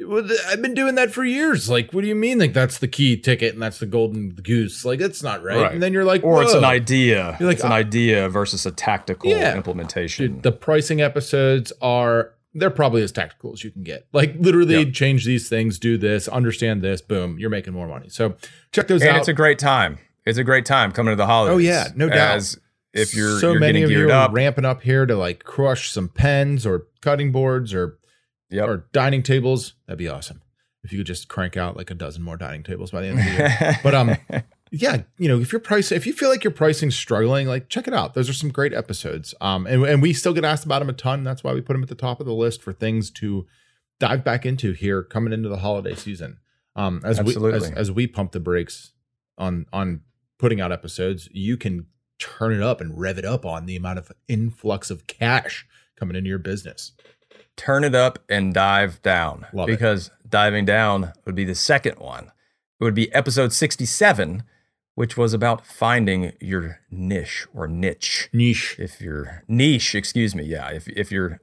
well, 0.00 0.24
I've 0.48 0.62
been 0.62 0.74
doing 0.74 0.94
that 0.94 1.10
for 1.10 1.24
years. 1.24 1.68
Like, 1.68 1.92
what 1.92 2.02
do 2.02 2.08
you 2.08 2.14
mean? 2.14 2.38
Like 2.38 2.52
that's 2.52 2.78
the 2.78 2.86
key 2.88 3.16
ticket 3.16 3.54
and 3.54 3.62
that's 3.62 3.78
the 3.78 3.86
golden 3.86 4.30
goose. 4.30 4.84
Like 4.84 4.98
that's 5.00 5.22
not 5.22 5.42
right. 5.42 5.60
Right. 5.60 5.72
And 5.72 5.82
then 5.82 5.92
you're 5.92 6.04
like, 6.04 6.22
or 6.22 6.42
it's 6.42 6.54
an 6.54 6.64
idea. 6.64 7.36
You're 7.40 7.48
like, 7.48 7.56
it's 7.56 7.64
an 7.64 7.72
uh, 7.72 7.76
idea 7.76 8.28
versus 8.28 8.64
a 8.66 8.70
tactical 8.70 9.30
Yeah. 9.30 9.56
implementation. 9.56 10.34
Dude, 10.34 10.42
the 10.42 10.52
pricing 10.52 11.00
episodes 11.00 11.72
are 11.82 12.32
they're 12.54 12.70
probably 12.70 13.02
as 13.02 13.12
tactical 13.12 13.52
as 13.52 13.62
you 13.64 13.70
can 13.70 13.82
get. 13.82 14.06
Like 14.12 14.34
literally 14.38 14.78
Yep. 14.84 14.92
change 14.92 15.24
these 15.24 15.48
things, 15.48 15.78
do 15.78 15.98
this, 15.98 16.28
understand 16.28 16.80
this, 16.82 17.00
boom, 17.00 17.38
you're 17.38 17.50
making 17.50 17.72
more 17.74 17.88
money. 17.88 18.08
So 18.08 18.36
check 18.72 18.88
those 18.88 19.02
and 19.02 19.10
out. 19.10 19.18
it's 19.18 19.28
a 19.28 19.32
great 19.34 19.58
time. 19.58 19.98
It's 20.24 20.38
a 20.38 20.44
great 20.44 20.64
time 20.66 20.92
coming 20.92 21.12
to 21.12 21.16
the 21.16 21.26
holidays. 21.26 21.54
Oh, 21.54 21.58
yeah, 21.58 21.88
no 21.96 22.08
doubt. 22.08 22.36
As 22.36 22.58
if 22.92 23.14
you're 23.14 23.38
so 23.38 23.52
you're 23.52 23.60
many 23.60 23.80
getting 23.80 23.84
of 23.84 23.90
you 23.90 23.96
geared 23.98 24.10
are 24.10 24.24
up. 24.26 24.32
ramping 24.32 24.64
up 24.64 24.82
here 24.82 25.06
to 25.06 25.16
like 25.16 25.44
crush 25.44 25.90
some 25.90 26.08
pens 26.08 26.66
or 26.66 26.86
cutting 27.00 27.32
boards 27.32 27.72
or 27.74 27.98
Yep. 28.50 28.68
or 28.68 28.88
dining 28.92 29.22
tables, 29.22 29.74
that'd 29.86 29.98
be 29.98 30.08
awesome. 30.08 30.40
If 30.82 30.90
you 30.92 30.98
could 31.00 31.06
just 31.06 31.28
crank 31.28 31.56
out 31.58 31.76
like 31.76 31.90
a 31.90 31.94
dozen 31.94 32.22
more 32.22 32.38
dining 32.38 32.62
tables 32.62 32.90
by 32.92 33.02
the 33.02 33.08
end 33.08 33.18
of 33.18 33.24
the 33.26 33.30
year. 33.32 33.78
but 33.82 33.94
um 33.94 34.16
yeah, 34.70 35.02
you 35.18 35.28
know, 35.28 35.40
if 35.40 35.52
your 35.52 35.60
price, 35.60 35.92
if 35.92 36.06
you 36.06 36.12
feel 36.12 36.28
like 36.28 36.44
your 36.44 36.50
pricing's 36.50 36.96
struggling, 36.96 37.46
like 37.46 37.68
check 37.68 37.88
it 37.88 37.94
out. 37.94 38.14
Those 38.14 38.28
are 38.28 38.34
some 38.34 38.50
great 38.50 38.74
episodes. 38.74 39.34
Um, 39.40 39.66
and, 39.66 39.84
and 39.84 40.02
we 40.02 40.12
still 40.12 40.34
get 40.34 40.44
asked 40.44 40.64
about 40.66 40.80
them 40.80 40.90
a 40.90 40.92
ton. 40.92 41.24
That's 41.24 41.42
why 41.42 41.52
we 41.54 41.60
put 41.60 41.72
them 41.74 41.82
at 41.82 41.88
the 41.88 41.94
top 41.94 42.20
of 42.20 42.26
the 42.26 42.34
list 42.34 42.62
for 42.62 42.72
things 42.72 43.10
to 43.12 43.46
dive 43.98 44.24
back 44.24 44.44
into 44.46 44.72
here 44.72 45.02
coming 45.02 45.32
into 45.32 45.48
the 45.48 45.58
holiday 45.58 45.94
season. 45.94 46.38
Um, 46.76 47.00
as 47.04 47.20
we 47.22 47.34
as, 47.52 47.70
as 47.70 47.90
we 47.90 48.06
pump 48.06 48.32
the 48.32 48.40
brakes 48.40 48.92
on 49.36 49.66
on 49.72 50.02
putting 50.38 50.60
out 50.60 50.70
episodes, 50.70 51.28
you 51.32 51.56
can 51.56 51.86
turn 52.18 52.52
it 52.52 52.62
up 52.62 52.80
and 52.80 52.98
rev 52.98 53.18
it 53.18 53.24
up 53.24 53.44
on 53.46 53.66
the 53.66 53.76
amount 53.76 53.98
of 53.98 54.10
influx 54.28 54.90
of 54.90 55.06
cash 55.06 55.66
coming 55.98 56.16
into 56.16 56.28
your 56.28 56.38
business. 56.38 56.92
turn 57.56 57.82
it 57.84 57.94
up 57.94 58.18
and 58.28 58.54
dive 58.54 59.00
down 59.02 59.46
Love 59.52 59.68
it. 59.68 59.72
because 59.72 60.10
diving 60.28 60.64
down 60.64 61.12
would 61.24 61.34
be 61.34 61.44
the 61.44 61.54
second 61.54 61.98
one. 61.98 62.26
It 62.80 62.84
would 62.84 62.94
be 62.94 63.12
episode 63.12 63.52
67, 63.52 64.44
which 64.94 65.16
was 65.16 65.32
about 65.34 65.66
finding 65.66 66.32
your 66.40 66.78
niche 66.90 67.46
or 67.52 67.66
niche. 67.66 68.28
Niche, 68.32 68.76
If 68.78 69.00
you're 69.00 69.42
niche, 69.48 69.94
excuse 69.96 70.34
me, 70.34 70.44
yeah. 70.44 70.68
If 70.70 70.86
if 70.88 71.10
you're 71.10 71.40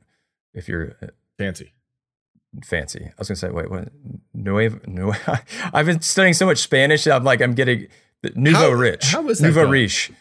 if 0.53 0.69
you're 0.69 0.95
uh, 1.01 1.07
fancy. 1.37 1.73
fancy, 2.63 3.05
I 3.05 3.13
was 3.19 3.27
gonna 3.27 3.35
say, 3.35 3.49
wait, 3.49 3.69
what? 3.69 3.89
Nuevo, 4.33 4.79
nu- 4.87 5.13
I've 5.73 5.85
been 5.85 6.01
studying 6.01 6.33
so 6.33 6.45
much 6.45 6.59
Spanish. 6.59 7.05
I'm 7.07 7.23
like, 7.25 7.41
I'm 7.41 7.53
getting 7.53 7.87
nouveau 8.35 8.71
How- 8.71 8.77
rich, 8.77 9.05
how 9.11 9.27
is 9.29 9.39
that 9.39 9.47
nouveau 9.47 9.61
going? 9.63 9.71
riche. 9.71 10.11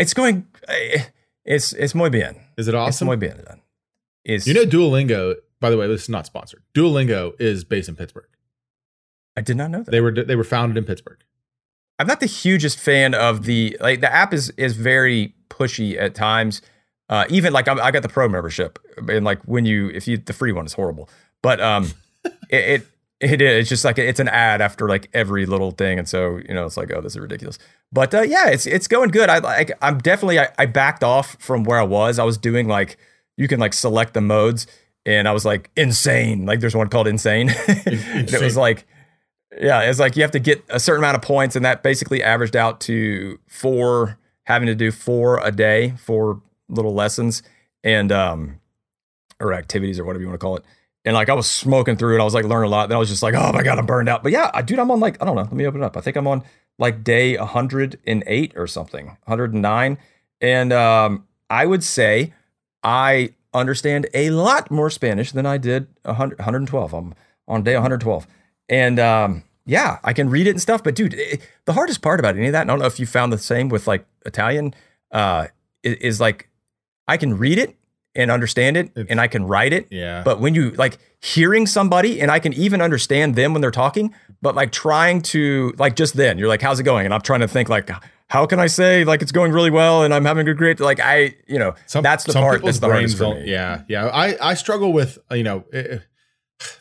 It's 0.00 0.14
going. 0.14 0.46
eh, 0.68 1.04
It's 1.44 1.72
it's 1.72 1.94
muy 1.94 2.08
bien. 2.10 2.36
Is 2.56 2.68
it 2.68 2.74
It's 2.74 2.76
awesome? 2.76 3.06
muy 3.06 3.16
bien. 3.16 3.42
It's 4.24 4.46
You 4.46 4.54
know, 4.54 4.64
Duolingo. 4.64 5.34
By 5.60 5.70
the 5.70 5.76
way, 5.76 5.86
this 5.86 6.02
is 6.02 6.08
not 6.08 6.26
sponsored. 6.26 6.62
Duolingo 6.74 7.34
is 7.38 7.64
based 7.64 7.88
in 7.88 7.96
Pittsburgh. 7.96 8.28
I 9.36 9.42
did 9.42 9.56
not 9.56 9.70
know 9.70 9.82
that. 9.82 9.90
They 9.90 10.00
were 10.00 10.12
they 10.12 10.36
were 10.36 10.44
founded 10.44 10.76
in 10.76 10.84
Pittsburgh. 10.84 11.18
I'm 11.98 12.06
not 12.06 12.20
the 12.20 12.26
hugest 12.26 12.78
fan 12.78 13.14
of 13.14 13.44
the 13.44 13.76
like 13.80 14.00
the 14.00 14.12
app 14.12 14.32
is 14.32 14.50
is 14.56 14.74
very 14.74 15.34
pushy 15.48 16.00
at 16.00 16.14
times. 16.14 16.62
Uh, 17.08 17.24
even 17.28 17.52
like 17.52 17.68
I'm, 17.68 17.80
I 17.80 17.90
got 17.90 18.02
the 18.02 18.08
pro 18.08 18.28
membership, 18.28 18.78
and 19.08 19.24
like 19.24 19.42
when 19.44 19.64
you 19.66 19.88
if 19.90 20.06
you 20.08 20.16
the 20.16 20.32
free 20.32 20.52
one 20.52 20.64
is 20.66 20.72
horrible, 20.74 21.08
but 21.42 21.60
um, 21.60 21.90
it, 22.48 22.80
it 22.80 22.86
it 23.20 23.42
is 23.42 23.60
it's 23.60 23.68
just 23.68 23.84
like 23.84 23.98
it's 23.98 24.20
an 24.20 24.28
ad 24.28 24.60
after 24.60 24.88
like 24.88 25.10
every 25.12 25.46
little 25.46 25.70
thing, 25.72 25.98
and 25.98 26.08
so 26.08 26.38
you 26.48 26.54
know 26.54 26.64
it's 26.64 26.76
like 26.76 26.90
oh 26.92 27.00
this 27.00 27.12
is 27.12 27.18
ridiculous. 27.18 27.58
But 27.92 28.14
uh, 28.14 28.22
yeah, 28.22 28.48
it's 28.48 28.66
it's 28.66 28.88
going 28.88 29.10
good. 29.10 29.28
I 29.28 29.38
like 29.38 29.72
I'm 29.82 29.98
definitely 29.98 30.40
I, 30.40 30.48
I 30.58 30.66
backed 30.66 31.04
off 31.04 31.36
from 31.38 31.64
where 31.64 31.78
I 31.78 31.82
was. 31.82 32.18
I 32.18 32.24
was 32.24 32.38
doing 32.38 32.66
like 32.66 32.96
you 33.36 33.46
can 33.48 33.60
like 33.60 33.74
select 33.74 34.14
the 34.14 34.20
modes, 34.20 34.66
and 35.04 35.28
I 35.28 35.32
was 35.32 35.44
like 35.44 35.70
insane. 35.76 36.46
Like 36.46 36.60
there's 36.60 36.74
one 36.74 36.88
called 36.88 37.06
insane. 37.06 37.50
It 37.68 38.42
was 38.42 38.56
like 38.56 38.86
yeah, 39.58 39.82
it's 39.82 39.98
like 39.98 40.16
you 40.16 40.22
have 40.22 40.30
to 40.32 40.38
get 40.38 40.64
a 40.68 40.78
certain 40.78 41.02
amount 41.02 41.16
of 41.16 41.22
points, 41.22 41.56
and 41.56 41.64
that 41.64 41.82
basically 41.82 42.22
averaged 42.22 42.56
out 42.56 42.80
to 42.82 43.38
four, 43.48 44.18
having 44.44 44.66
to 44.66 44.74
do 44.74 44.90
four 44.92 45.44
a 45.44 45.50
day, 45.50 45.94
four 45.98 46.40
little 46.68 46.94
lessons, 46.94 47.42
and 47.82 48.12
um, 48.12 48.60
or 49.40 49.52
activities 49.52 49.98
or 49.98 50.04
whatever 50.04 50.22
you 50.22 50.28
want 50.28 50.40
to 50.40 50.44
call 50.44 50.56
it. 50.56 50.64
And 51.04 51.14
like 51.14 51.28
I 51.28 51.34
was 51.34 51.50
smoking 51.50 51.96
through 51.96 52.16
it, 52.16 52.20
I 52.20 52.24
was 52.24 52.34
like 52.34 52.44
learning 52.44 52.68
a 52.68 52.70
lot. 52.70 52.88
Then 52.88 52.96
I 52.96 52.98
was 52.98 53.08
just 53.08 53.22
like, 53.22 53.34
oh 53.34 53.52
my 53.52 53.62
god, 53.62 53.78
I'm 53.78 53.86
burned 53.86 54.08
out. 54.08 54.22
But 54.22 54.32
yeah, 54.32 54.50
I- 54.52 54.62
dude, 54.62 54.78
I'm 54.78 54.90
on 54.90 55.00
like 55.00 55.20
I 55.22 55.24
don't 55.26 55.36
know. 55.36 55.42
Let 55.42 55.52
me 55.52 55.66
open 55.66 55.82
it 55.82 55.84
up. 55.86 55.96
I 55.96 56.00
think 56.00 56.16
I'm 56.16 56.26
on 56.26 56.42
like 56.78 57.02
day 57.04 57.36
108 57.36 58.52
or 58.56 58.66
something, 58.66 59.06
109, 59.06 59.98
and 60.40 60.72
um, 60.72 61.26
I 61.48 61.66
would 61.66 61.84
say 61.84 62.32
I 62.82 63.34
understand 63.52 64.06
a 64.14 64.30
lot 64.30 64.70
more 64.70 64.90
Spanish 64.90 65.32
than 65.32 65.44
I 65.46 65.58
did 65.58 65.88
100, 66.04 66.38
112. 66.38 66.94
I'm 66.94 67.14
on 67.48 67.62
day 67.62 67.74
112. 67.74 68.26
And 68.68 68.98
um, 69.00 69.42
yeah, 69.66 69.98
I 70.04 70.12
can 70.12 70.30
read 70.30 70.46
it 70.46 70.50
and 70.50 70.62
stuff. 70.62 70.82
But 70.82 70.94
dude, 70.94 71.14
it, 71.14 71.40
the 71.64 71.72
hardest 71.72 72.00
part 72.02 72.20
about 72.20 72.36
any 72.36 72.46
of 72.46 72.52
that, 72.52 72.62
I 72.62 72.64
don't 72.64 72.78
know 72.78 72.86
if 72.86 73.00
you 73.00 73.06
found 73.06 73.32
the 73.32 73.38
same 73.38 73.68
with 73.68 73.86
like 73.86 74.06
Italian, 74.24 74.74
uh, 75.10 75.48
is, 75.82 75.94
is 75.96 76.20
like 76.20 76.48
I 77.08 77.16
can 77.16 77.36
read 77.36 77.58
it 77.58 77.76
and 78.14 78.30
understand 78.30 78.76
it 78.76 78.86
It's- 78.96 79.06
and 79.08 79.20
I 79.20 79.26
can 79.28 79.46
write 79.46 79.72
it. 79.72 79.86
Yeah. 79.90 80.22
But 80.24 80.40
when 80.40 80.54
you 80.54 80.70
like 80.72 80.98
hearing 81.20 81.66
somebody 81.66 82.20
and 82.20 82.30
I 82.30 82.38
can 82.38 82.52
even 82.54 82.80
understand 82.82 83.34
them 83.36 83.52
when 83.52 83.60
they're 83.62 83.70
talking, 83.70 84.14
but 84.42 84.54
like 84.54 84.72
trying 84.72 85.22
to 85.22 85.74
like 85.78 85.96
just 85.96 86.14
then 86.16 86.38
you're 86.38 86.48
like, 86.48 86.62
how's 86.62 86.80
it 86.80 86.84
going? 86.84 87.04
And 87.04 87.14
I'm 87.14 87.20
trying 87.20 87.40
to 87.40 87.48
think 87.48 87.68
like, 87.68 87.90
how 88.28 88.46
can 88.46 88.58
I 88.60 88.66
say 88.68 89.04
like 89.04 89.22
it's 89.22 89.32
going 89.32 89.52
really 89.52 89.70
well 89.70 90.02
and 90.04 90.14
I'm 90.14 90.24
having 90.24 90.46
a 90.48 90.54
great 90.54 90.80
like 90.80 91.00
I 91.00 91.34
you 91.46 91.58
know 91.58 91.74
Some- 91.86 92.02
that's 92.02 92.24
the 92.24 92.32
part 92.32 92.64
that's 92.64 92.78
the 92.78 92.86
hardest 92.88 93.18
for 93.18 93.34
me. 93.34 93.50
Yeah, 93.50 93.82
yeah. 93.88 94.06
I 94.06 94.36
I 94.50 94.54
struggle 94.54 94.92
with 94.92 95.18
you 95.30 95.42
know. 95.42 95.64
eh, 95.72 95.98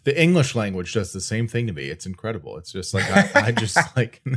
the 0.04 0.20
English 0.22 0.56
language 0.56 0.94
does 0.94 1.14
the 1.14 1.22
same 1.22 1.48
thing 1.48 1.68
to 1.68 1.74
me. 1.74 1.86
It's 1.86 2.06
incredible. 2.06 2.58
It's 2.58 2.72
just 2.72 2.94
like 2.94 3.10
I, 3.10 3.48
I 3.48 3.52
just 3.52 3.78
like. 3.96 4.22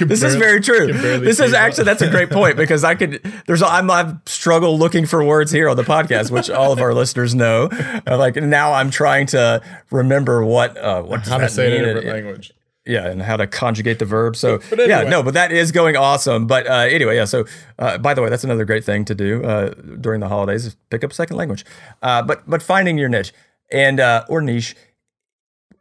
This 0.00 0.22
is 0.22 0.34
very 0.34 0.60
true. 0.60 0.92
This 1.20 1.38
is 1.38 1.52
actually 1.52 1.84
that's 1.84 2.02
a 2.02 2.10
great 2.10 2.30
point 2.30 2.56
because 2.56 2.82
I 2.82 2.94
could. 2.96 3.22
There's 3.46 3.62
I'm 3.62 3.88
I've 3.90 4.16
struggled 4.26 4.80
looking 4.80 5.06
for 5.06 5.22
words 5.22 5.52
here 5.52 5.68
on 5.68 5.76
the 5.76 5.84
podcast, 5.84 6.30
which 6.30 6.50
all 6.50 6.72
of 6.72 6.80
our 6.80 6.92
listeners 6.92 7.34
know. 7.34 7.68
Uh, 8.06 8.16
like 8.18 8.34
now, 8.36 8.72
I'm 8.72 8.90
trying 8.90 9.26
to 9.26 9.62
remember 9.90 10.44
what 10.44 10.76
uh, 10.76 11.02
what 11.02 11.26
how 11.26 11.38
to 11.38 11.48
say 11.48 11.68
it 11.68 11.74
in 11.74 11.84
a 11.84 11.94
different 11.94 12.06
language. 12.16 12.52
yeah, 12.84 13.06
and 13.08 13.22
how 13.22 13.36
to 13.36 13.46
conjugate 13.46 14.00
the 14.00 14.04
verb. 14.04 14.34
So 14.34 14.58
But 14.70 14.88
yeah, 14.88 15.02
no, 15.02 15.22
but 15.22 15.34
that 15.34 15.52
is 15.52 15.70
going 15.70 15.96
awesome. 15.96 16.46
But 16.48 16.66
uh, 16.66 16.88
anyway, 16.90 17.14
yeah. 17.16 17.26
So 17.26 17.44
uh, 17.78 17.98
by 17.98 18.14
the 18.14 18.22
way, 18.22 18.28
that's 18.30 18.44
another 18.44 18.64
great 18.64 18.84
thing 18.84 19.04
to 19.04 19.14
do 19.14 19.44
uh, 19.44 19.74
during 20.00 20.20
the 20.20 20.28
holidays: 20.28 20.66
is 20.66 20.74
pick 20.90 21.04
up 21.04 21.12
a 21.12 21.14
second 21.14 21.36
language. 21.36 21.64
Uh, 22.02 22.22
but 22.22 22.42
but 22.48 22.62
finding 22.62 22.98
your 22.98 23.08
niche 23.08 23.32
and 23.72 23.98
uh, 23.98 24.24
or 24.28 24.40
niche, 24.40 24.76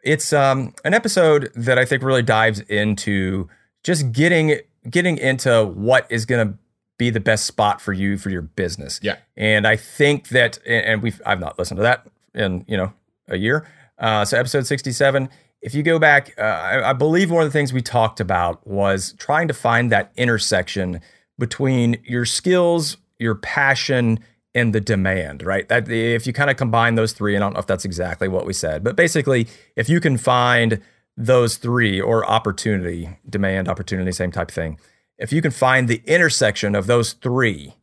it's 0.03 0.33
um, 0.33 0.73
an 0.83 0.95
episode 0.95 1.51
that 1.55 1.77
I 1.77 1.85
think 1.85 2.01
really 2.01 2.23
dives 2.23 2.61
into 2.61 3.47
just 3.83 4.11
getting 4.11 4.59
getting 4.89 5.17
into 5.17 5.65
what 5.65 6.07
is 6.09 6.25
going 6.25 6.47
to 6.47 6.57
be 6.97 7.09
the 7.09 7.19
best 7.19 7.45
spot 7.45 7.81
for 7.81 7.93
you 7.93 8.17
for 8.17 8.29
your 8.29 8.43
business. 8.43 8.99
Yeah. 9.01 9.17
And 9.35 9.65
I 9.65 9.75
think 9.75 10.29
that, 10.29 10.59
and 10.67 11.01
we've, 11.01 11.19
I've 11.25 11.39
not 11.39 11.57
listened 11.57 11.77
to 11.79 11.81
that 11.81 12.07
in, 12.35 12.63
you 12.67 12.77
know, 12.77 12.93
a 13.27 13.37
year. 13.37 13.67
Uh, 13.97 14.23
so 14.23 14.37
episode 14.37 14.67
67, 14.67 15.27
if 15.61 15.73
you 15.73 15.81
go 15.81 15.97
back, 15.97 16.35
uh, 16.37 16.41
I, 16.41 16.89
I 16.89 16.93
believe 16.93 17.31
one 17.31 17.43
of 17.43 17.47
the 17.47 17.53
things 17.57 17.73
we 17.73 17.81
talked 17.81 18.19
about 18.19 18.65
was 18.67 19.13
trying 19.13 19.47
to 19.47 19.53
find 19.55 19.91
that 19.91 20.11
intersection 20.15 21.01
between 21.39 21.97
your 22.03 22.25
skills, 22.25 22.97
your 23.17 23.33
passion, 23.33 24.19
and 24.53 24.73
the 24.73 24.81
demand, 24.81 25.43
right? 25.43 25.67
That 25.69 25.89
if 25.89 26.27
you 26.27 26.33
kind 26.33 26.49
of 26.49 26.57
combine 26.57 26.95
those 26.95 27.13
three, 27.13 27.35
and 27.35 27.43
I 27.43 27.47
don't 27.47 27.53
know 27.53 27.59
if 27.59 27.67
that's 27.67 27.85
exactly 27.85 28.27
what 28.27 28.45
we 28.45 28.53
said, 28.53 28.83
but 28.83 28.95
basically, 28.95 29.47
if 29.75 29.89
you 29.89 29.99
can 29.99 30.17
find 30.17 30.81
those 31.17 31.57
three 31.57 32.01
or 32.01 32.25
opportunity, 32.25 33.17
demand, 33.29 33.67
opportunity, 33.67 34.11
same 34.11 34.31
type 34.31 34.49
of 34.49 34.55
thing, 34.55 34.79
if 35.17 35.31
you 35.31 35.41
can 35.41 35.51
find 35.51 35.87
the 35.87 36.01
intersection 36.05 36.75
of 36.75 36.87
those 36.87 37.13
three, 37.13 37.75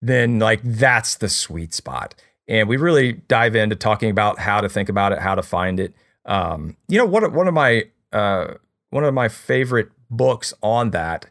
then 0.00 0.38
like 0.38 0.60
that's 0.62 1.16
the 1.16 1.28
sweet 1.28 1.74
spot. 1.74 2.14
And 2.48 2.68
we 2.68 2.76
really 2.76 3.14
dive 3.14 3.56
into 3.56 3.74
talking 3.74 4.10
about 4.10 4.38
how 4.38 4.60
to 4.60 4.68
think 4.68 4.88
about 4.88 5.12
it, 5.12 5.18
how 5.18 5.34
to 5.34 5.42
find 5.42 5.80
it. 5.80 5.94
Um, 6.24 6.76
you 6.88 6.96
know, 6.96 7.04
one 7.04 7.32
one 7.32 7.48
of 7.48 7.54
my 7.54 7.86
uh, 8.12 8.54
one 8.90 9.04
of 9.04 9.12
my 9.12 9.28
favorite 9.28 9.90
books 10.08 10.54
on 10.62 10.90
that, 10.90 11.26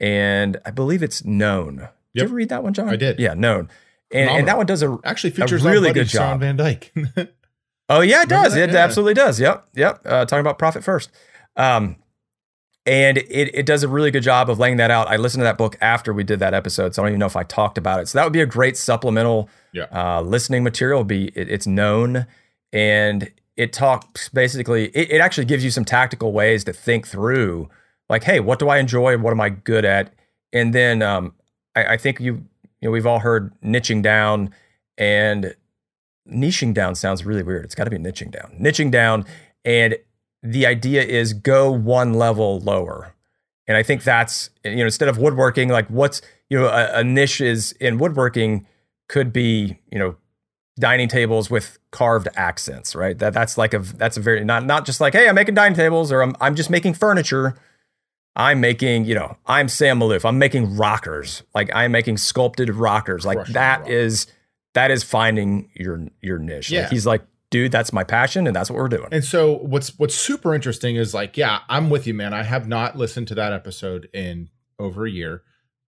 and 0.00 0.58
I 0.64 0.72
believe 0.72 1.02
it's 1.02 1.24
Known. 1.24 1.76
Did 1.76 1.88
you 2.14 2.22
ever 2.24 2.34
read 2.34 2.48
that 2.48 2.62
one, 2.62 2.74
John? 2.74 2.88
I 2.88 2.96
did. 2.96 3.20
Yeah, 3.20 3.34
Known. 3.34 3.68
And, 4.12 4.30
and 4.30 4.48
that 4.48 4.56
one 4.56 4.66
does 4.66 4.82
a 4.82 4.98
Actually 5.04 5.30
features 5.30 5.64
really 5.64 5.92
good 5.92 6.06
job. 6.08 6.32
Sean 6.32 6.40
Van 6.40 6.56
Dyke. 6.56 6.92
Oh 7.88 8.00
yeah, 8.00 8.22
it 8.22 8.28
does. 8.28 8.54
that? 8.54 8.70
It 8.70 8.72
Yeah. 8.72 8.80
absolutely 8.82 9.14
does. 9.14 9.38
Yep, 9.38 9.68
yep. 9.76 10.00
Uh, 10.04 10.24
talking 10.24 10.40
about 10.40 10.58
profit 10.58 10.82
first, 10.82 11.08
um, 11.54 11.94
and 12.84 13.18
it 13.18 13.54
it 13.54 13.64
does 13.64 13.84
a 13.84 13.88
really 13.88 14.10
good 14.10 14.24
job 14.24 14.50
of 14.50 14.58
laying 14.58 14.76
that 14.78 14.90
out. 14.90 15.06
I 15.06 15.16
listened 15.16 15.40
to 15.42 15.44
that 15.44 15.56
book 15.56 15.76
after 15.80 16.12
we 16.12 16.24
did 16.24 16.40
that 16.40 16.52
episode, 16.52 16.94
so 16.96 17.02
I 17.02 17.04
don't 17.04 17.10
even 17.12 17.20
know 17.20 17.26
if 17.26 17.36
I 17.36 17.44
talked 17.44 17.78
about 17.78 18.00
it. 18.00 18.08
So 18.08 18.18
that 18.18 18.24
would 18.24 18.32
be 18.32 18.40
a 18.40 18.46
great 18.46 18.76
supplemental 18.76 19.48
Yeah. 19.72 19.84
uh, 19.92 20.20
listening 20.20 20.64
material. 20.64 21.04
Be 21.04 21.26
it, 21.36 21.48
it's 21.48 21.68
known 21.68 22.26
and 22.72 23.30
it 23.56 23.72
talks 23.72 24.28
basically. 24.30 24.86
It, 24.88 25.12
it 25.12 25.20
actually 25.20 25.44
gives 25.44 25.62
you 25.62 25.70
some 25.70 25.84
tactical 25.84 26.32
ways 26.32 26.64
to 26.64 26.72
think 26.72 27.06
through, 27.06 27.68
like, 28.08 28.24
hey, 28.24 28.40
what 28.40 28.58
do 28.58 28.68
I 28.68 28.78
enjoy? 28.78 29.16
What 29.16 29.30
am 29.30 29.40
I 29.40 29.50
good 29.50 29.84
at? 29.84 30.12
And 30.52 30.74
then 30.74 31.02
um, 31.02 31.34
I, 31.76 31.84
I 31.94 31.96
think 31.96 32.18
you 32.18 32.44
you 32.80 32.88
know 32.88 32.92
we've 32.92 33.06
all 33.06 33.20
heard 33.20 33.52
niching 33.62 34.02
down 34.02 34.50
and 34.98 35.54
niching 36.30 36.74
down 36.74 36.94
sounds 36.94 37.24
really 37.24 37.42
weird. 37.42 37.64
It's 37.64 37.74
got 37.74 37.84
to 37.84 37.90
be 37.90 37.98
niching 37.98 38.30
down. 38.30 38.56
Niching 38.60 38.90
down. 38.90 39.24
And 39.64 39.96
the 40.42 40.66
idea 40.66 41.02
is 41.02 41.32
go 41.32 41.70
one 41.70 42.14
level 42.14 42.60
lower. 42.60 43.14
And 43.66 43.76
I 43.76 43.82
think 43.82 44.04
that's, 44.04 44.50
you 44.64 44.76
know, 44.76 44.84
instead 44.84 45.08
of 45.08 45.18
woodworking, 45.18 45.68
like 45.68 45.88
what's, 45.88 46.22
you 46.48 46.58
know, 46.58 46.68
a, 46.68 47.00
a 47.00 47.04
niche 47.04 47.40
is 47.40 47.72
in 47.72 47.98
woodworking 47.98 48.66
could 49.08 49.32
be, 49.32 49.78
you 49.90 49.98
know, 49.98 50.16
dining 50.78 51.08
tables 51.08 51.50
with 51.50 51.78
carved 51.90 52.28
accents, 52.36 52.94
right? 52.94 53.18
That 53.18 53.32
that's 53.32 53.58
like 53.58 53.74
a 53.74 53.80
that's 53.80 54.16
a 54.16 54.20
very 54.20 54.44
not 54.44 54.64
not 54.64 54.86
just 54.86 55.00
like, 55.00 55.14
hey, 55.14 55.28
I'm 55.28 55.34
making 55.34 55.54
dining 55.54 55.74
tables 55.74 56.12
or 56.12 56.22
I'm 56.22 56.36
I'm 56.40 56.54
just 56.54 56.70
making 56.70 56.94
furniture. 56.94 57.56
I'm 58.36 58.60
making, 58.60 59.06
you 59.06 59.14
know, 59.14 59.36
I'm 59.46 59.68
Sam 59.68 59.98
Maloof. 59.98 60.24
I'm 60.24 60.38
making 60.38 60.76
rockers. 60.76 61.42
Like 61.54 61.70
I'm 61.74 61.90
making 61.90 62.18
sculpted 62.18 62.70
rockers. 62.70 63.24
Like 63.24 63.38
Crushing 63.38 63.54
that 63.54 63.80
rock. 63.80 63.88
is 63.88 64.26
that 64.74 64.90
is 64.90 65.02
finding 65.02 65.70
your 65.74 66.06
your 66.20 66.38
niche. 66.38 66.70
Yeah. 66.70 66.82
Like 66.82 66.90
he's 66.90 67.06
like, 67.06 67.22
dude, 67.50 67.72
that's 67.72 67.92
my 67.92 68.04
passion 68.04 68.46
and 68.46 68.54
that's 68.54 68.70
what 68.70 68.76
we're 68.78 68.88
doing. 68.88 69.08
And 69.10 69.24
so 69.24 69.56
what's 69.58 69.98
what's 69.98 70.14
super 70.14 70.54
interesting 70.54 70.96
is 70.96 71.14
like, 71.14 71.36
yeah, 71.38 71.60
I'm 71.68 71.88
with 71.88 72.06
you, 72.06 72.12
man. 72.12 72.34
I 72.34 72.42
have 72.42 72.68
not 72.68 72.96
listened 72.96 73.28
to 73.28 73.34
that 73.36 73.52
episode 73.54 74.08
in 74.12 74.50
over 74.78 75.06
a 75.06 75.10
year 75.10 75.42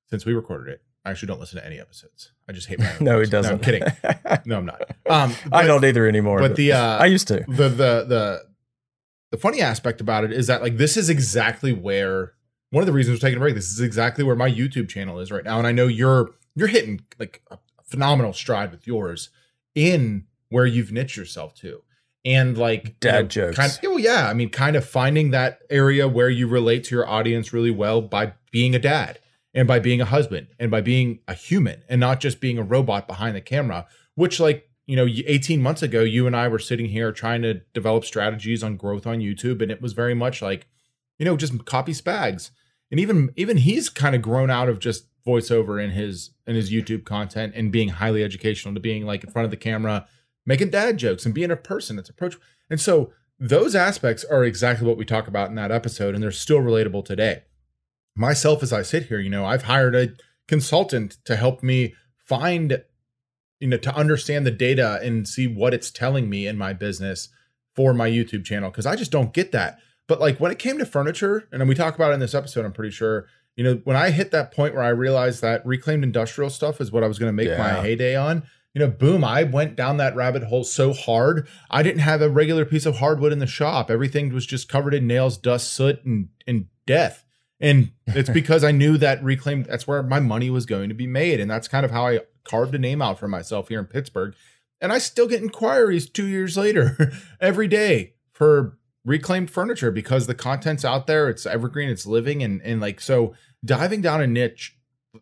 since 0.08 0.24
we 0.24 0.32
recorded 0.32 0.72
it. 0.72 0.80
I 1.04 1.10
actually 1.10 1.28
don't 1.28 1.40
listen 1.40 1.58
to 1.60 1.66
any 1.66 1.78
episodes. 1.78 2.32
I 2.48 2.52
just 2.52 2.68
hate 2.68 2.78
my 2.78 2.90
own 2.98 3.04
no, 3.04 3.20
he 3.20 3.26
doesn't. 3.26 3.52
I'm 3.52 3.58
kidding. 3.60 3.82
No, 4.44 4.56
I'm 4.58 4.66
not. 4.66 4.82
Um, 5.10 5.34
I 5.52 5.66
don't 5.66 5.84
either 5.84 6.06
anymore. 6.06 6.38
but 6.38 6.56
the, 6.56 6.72
uh, 6.72 6.98
I 6.98 7.06
used 7.06 7.28
to. 7.28 7.44
the 7.48 7.68
the 7.68 8.04
the 8.08 8.42
the 9.32 9.36
funny 9.36 9.60
aspect 9.60 10.00
about 10.00 10.24
it 10.24 10.32
is 10.32 10.46
that 10.46 10.62
like 10.62 10.78
this 10.78 10.96
is 10.96 11.10
exactly 11.10 11.72
where 11.72 12.32
one 12.70 12.82
of 12.82 12.86
the 12.86 12.92
reasons 12.92 13.16
we're 13.16 13.26
taking 13.26 13.38
a 13.38 13.40
break. 13.40 13.54
This 13.54 13.70
is 13.70 13.80
exactly 13.80 14.24
where 14.24 14.36
my 14.36 14.50
YouTube 14.50 14.88
channel 14.88 15.18
is 15.18 15.30
right 15.30 15.44
now, 15.44 15.58
and 15.58 15.66
I 15.66 15.72
know 15.72 15.86
you're 15.86 16.30
you're 16.54 16.68
hitting 16.68 17.00
like 17.18 17.42
a 17.50 17.58
phenomenal 17.84 18.32
stride 18.32 18.70
with 18.70 18.86
yours 18.86 19.30
in 19.74 20.24
where 20.50 20.66
you've 20.66 20.92
niche 20.92 21.16
yourself 21.16 21.54
to, 21.56 21.82
and 22.24 22.56
like 22.58 22.98
Dad 23.00 23.30
jokes. 23.30 23.56
Kind 23.56 23.72
of, 23.72 23.78
well, 23.82 23.98
yeah, 23.98 24.28
I 24.28 24.34
mean, 24.34 24.50
kind 24.50 24.76
of 24.76 24.84
finding 24.84 25.30
that 25.30 25.60
area 25.70 26.08
where 26.08 26.30
you 26.30 26.48
relate 26.48 26.84
to 26.84 26.94
your 26.94 27.08
audience 27.08 27.52
really 27.52 27.70
well 27.70 28.00
by 28.02 28.34
being 28.50 28.74
a 28.74 28.78
dad 28.78 29.18
and 29.54 29.66
by 29.66 29.78
being 29.78 30.00
a 30.00 30.06
husband 30.06 30.48
and 30.58 30.70
by 30.70 30.80
being 30.80 31.20
a 31.28 31.34
human 31.34 31.82
and 31.88 32.00
not 32.00 32.20
just 32.20 32.40
being 32.40 32.58
a 32.58 32.62
robot 32.62 33.06
behind 33.06 33.36
the 33.36 33.40
camera, 33.40 33.86
which 34.14 34.40
like 34.40 34.68
you 34.88 34.96
know, 34.96 35.06
18 35.06 35.60
months 35.60 35.82
ago, 35.82 36.00
you 36.00 36.26
and 36.26 36.34
I 36.34 36.48
were 36.48 36.58
sitting 36.58 36.86
here 36.86 37.12
trying 37.12 37.42
to 37.42 37.60
develop 37.74 38.06
strategies 38.06 38.64
on 38.64 38.76
growth 38.78 39.06
on 39.06 39.18
YouTube, 39.18 39.60
and 39.60 39.70
it 39.70 39.82
was 39.82 39.92
very 39.92 40.14
much 40.14 40.40
like, 40.40 40.66
you 41.18 41.26
know, 41.26 41.36
just 41.36 41.62
copy 41.66 41.92
Spags. 41.92 42.50
And 42.90 42.98
even 42.98 43.30
even 43.36 43.58
he's 43.58 43.88
kind 43.88 44.14
of 44.14 44.22
grown 44.22 44.50
out 44.50 44.68
of 44.68 44.78
just 44.78 45.06
voiceover 45.26 45.82
in 45.82 45.90
his 45.90 46.30
in 46.46 46.56
his 46.56 46.72
YouTube 46.72 47.04
content 47.04 47.52
and 47.54 47.70
being 47.70 47.90
highly 47.90 48.24
educational 48.24 48.74
to 48.74 48.80
being 48.80 49.04
like 49.04 49.24
in 49.24 49.30
front 49.30 49.44
of 49.44 49.50
the 49.50 49.56
camera, 49.56 50.06
making 50.46 50.70
dad 50.70 50.96
jokes 50.96 51.26
and 51.26 51.34
being 51.34 51.50
a 51.50 51.56
person 51.56 51.96
that's 51.96 52.08
approachable. 52.08 52.44
And 52.70 52.80
so 52.80 53.12
those 53.38 53.74
aspects 53.74 54.24
are 54.24 54.44
exactly 54.44 54.86
what 54.86 54.96
we 54.96 55.04
talk 55.04 55.28
about 55.28 55.48
in 55.48 55.54
that 55.56 55.70
episode, 55.70 56.14
and 56.14 56.22
they're 56.22 56.32
still 56.32 56.58
relatable 56.58 57.04
today. 57.04 57.44
Myself, 58.16 58.62
as 58.62 58.72
I 58.72 58.82
sit 58.82 59.04
here, 59.04 59.20
you 59.20 59.30
know, 59.30 59.44
I've 59.44 59.62
hired 59.62 59.94
a 59.94 60.08
consultant 60.48 61.18
to 61.24 61.36
help 61.36 61.62
me 61.62 61.94
find 62.24 62.82
you 63.60 63.68
know 63.68 63.76
to 63.76 63.94
understand 63.94 64.46
the 64.46 64.50
data 64.50 65.00
and 65.02 65.28
see 65.28 65.46
what 65.46 65.74
it's 65.74 65.90
telling 65.90 66.28
me 66.28 66.46
in 66.46 66.56
my 66.56 66.72
business 66.72 67.28
for 67.74 67.94
my 67.94 68.08
YouTube 68.08 68.44
channel 68.44 68.70
because 68.70 68.86
I 68.86 68.96
just 68.96 69.12
don't 69.12 69.32
get 69.32 69.52
that. 69.52 69.78
But 70.08 70.20
like 70.20 70.40
when 70.40 70.50
it 70.50 70.58
came 70.58 70.78
to 70.78 70.86
furniture, 70.86 71.46
and 71.52 71.68
we 71.68 71.74
talk 71.74 71.94
about 71.94 72.10
it 72.10 72.14
in 72.14 72.20
this 72.20 72.34
episode, 72.34 72.64
I'm 72.64 72.72
pretty 72.72 72.90
sure, 72.90 73.26
you 73.56 73.62
know, 73.62 73.80
when 73.84 73.94
I 73.94 74.10
hit 74.10 74.32
that 74.32 74.52
point 74.52 74.74
where 74.74 74.82
I 74.82 74.88
realized 74.88 75.42
that 75.42 75.64
reclaimed 75.64 76.02
industrial 76.02 76.50
stuff 76.50 76.80
is 76.80 76.90
what 76.90 77.04
I 77.04 77.08
was 77.08 77.18
going 77.18 77.28
to 77.28 77.44
make 77.44 77.56
my 77.56 77.74
heyday 77.80 78.16
on, 78.16 78.42
you 78.74 78.80
know, 78.80 78.88
boom, 78.88 79.24
I 79.24 79.44
went 79.44 79.76
down 79.76 79.96
that 79.98 80.16
rabbit 80.16 80.44
hole 80.44 80.64
so 80.64 80.92
hard. 80.92 81.46
I 81.70 81.82
didn't 81.82 82.00
have 82.00 82.22
a 82.22 82.30
regular 82.30 82.64
piece 82.64 82.86
of 82.86 82.98
hardwood 82.98 83.32
in 83.32 83.38
the 83.38 83.46
shop. 83.46 83.90
Everything 83.90 84.32
was 84.32 84.46
just 84.46 84.68
covered 84.68 84.94
in 84.94 85.06
nails, 85.06 85.36
dust, 85.36 85.72
soot, 85.72 86.04
and 86.04 86.28
and 86.46 86.66
death. 86.86 87.24
And 87.60 87.90
it's 88.06 88.30
because 88.40 88.64
I 88.64 88.70
knew 88.70 88.96
that 88.98 89.22
reclaimed 89.22 89.66
that's 89.66 89.86
where 89.86 90.02
my 90.02 90.20
money 90.20 90.48
was 90.48 90.64
going 90.64 90.88
to 90.88 90.94
be 90.94 91.06
made. 91.06 91.40
And 91.40 91.50
that's 91.50 91.68
kind 91.68 91.84
of 91.84 91.90
how 91.90 92.06
I 92.06 92.20
carved 92.44 92.74
a 92.74 92.78
name 92.78 93.02
out 93.02 93.18
for 93.18 93.28
myself 93.28 93.68
here 93.68 93.80
in 93.80 93.86
Pittsburgh. 93.86 94.34
And 94.80 94.92
I 94.92 94.98
still 94.98 95.26
get 95.26 95.42
inquiries 95.42 96.08
two 96.08 96.26
years 96.26 96.56
later 96.56 97.12
every 97.40 97.68
day 97.68 98.14
for 98.32 98.78
reclaimed 99.08 99.50
furniture 99.50 99.90
because 99.90 100.26
the 100.26 100.34
content's 100.34 100.84
out 100.84 101.06
there, 101.06 101.28
it's 101.28 101.46
evergreen, 101.46 101.88
it's 101.88 102.06
living, 102.06 102.42
and 102.42 102.62
and 102.62 102.80
like 102.80 103.00
so 103.00 103.34
diving 103.64 104.02
down 104.02 104.20
a 104.20 104.26
niche 104.26 104.76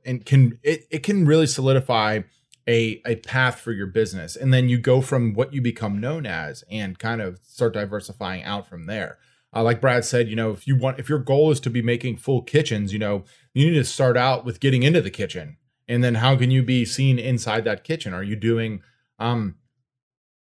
and 0.04 0.26
can 0.26 0.58
it, 0.62 0.86
it 0.90 1.02
can 1.02 1.24
really 1.24 1.46
solidify 1.46 2.20
a 2.68 3.00
a 3.06 3.16
path 3.16 3.60
for 3.60 3.72
your 3.72 3.86
business. 3.86 4.36
And 4.36 4.52
then 4.52 4.68
you 4.68 4.78
go 4.78 5.00
from 5.00 5.32
what 5.34 5.54
you 5.54 5.60
become 5.62 6.00
known 6.00 6.26
as 6.26 6.64
and 6.70 6.98
kind 6.98 7.20
of 7.22 7.38
start 7.42 7.74
diversifying 7.74 8.42
out 8.42 8.68
from 8.68 8.86
there. 8.86 9.18
Uh, 9.54 9.62
like 9.62 9.80
Brad 9.80 10.04
said, 10.04 10.28
you 10.28 10.36
know, 10.36 10.50
if 10.50 10.66
you 10.66 10.76
want, 10.76 10.98
if 10.98 11.08
your 11.08 11.18
goal 11.18 11.50
is 11.50 11.60
to 11.60 11.70
be 11.70 11.80
making 11.80 12.18
full 12.18 12.42
kitchens, 12.42 12.92
you 12.92 12.98
know, 12.98 13.24
you 13.54 13.66
need 13.66 13.76
to 13.76 13.84
start 13.84 14.16
out 14.16 14.44
with 14.44 14.60
getting 14.60 14.82
into 14.82 15.00
the 15.00 15.10
kitchen, 15.10 15.56
and 15.88 16.04
then 16.04 16.16
how 16.16 16.36
can 16.36 16.50
you 16.50 16.62
be 16.62 16.84
seen 16.84 17.18
inside 17.18 17.64
that 17.64 17.84
kitchen? 17.84 18.12
Are 18.12 18.22
you 18.22 18.36
doing, 18.36 18.82
um, 19.18 19.54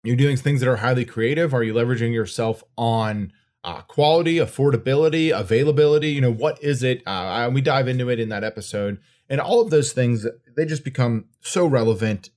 you're 0.04 0.16
doing 0.16 0.38
things 0.38 0.62
that 0.62 0.70
are 0.70 0.78
highly 0.78 1.06
creative? 1.06 1.54
Are 1.54 1.64
you 1.64 1.74
leveraging 1.74 2.14
yourself 2.14 2.64
on 2.78 3.34
uh, 3.64 3.82
quality, 3.82 4.36
affordability, 4.36 5.38
availability? 5.38 6.12
You 6.12 6.22
know, 6.22 6.34
what 6.34 6.62
is 6.64 6.84
it? 6.84 7.04
Uh, 7.06 7.50
we 7.54 7.62
dive 7.62 7.88
into 7.88 8.10
it 8.10 8.20
in 8.20 8.30
that 8.30 8.44
episode, 8.44 9.00
and 9.28 9.42
all 9.42 9.62
of 9.62 9.70
those 9.70 9.92
things 9.92 10.26
they 10.56 10.66
just 10.66 10.84
become 10.84 11.26
so 11.42 11.66
relevant 11.66 12.30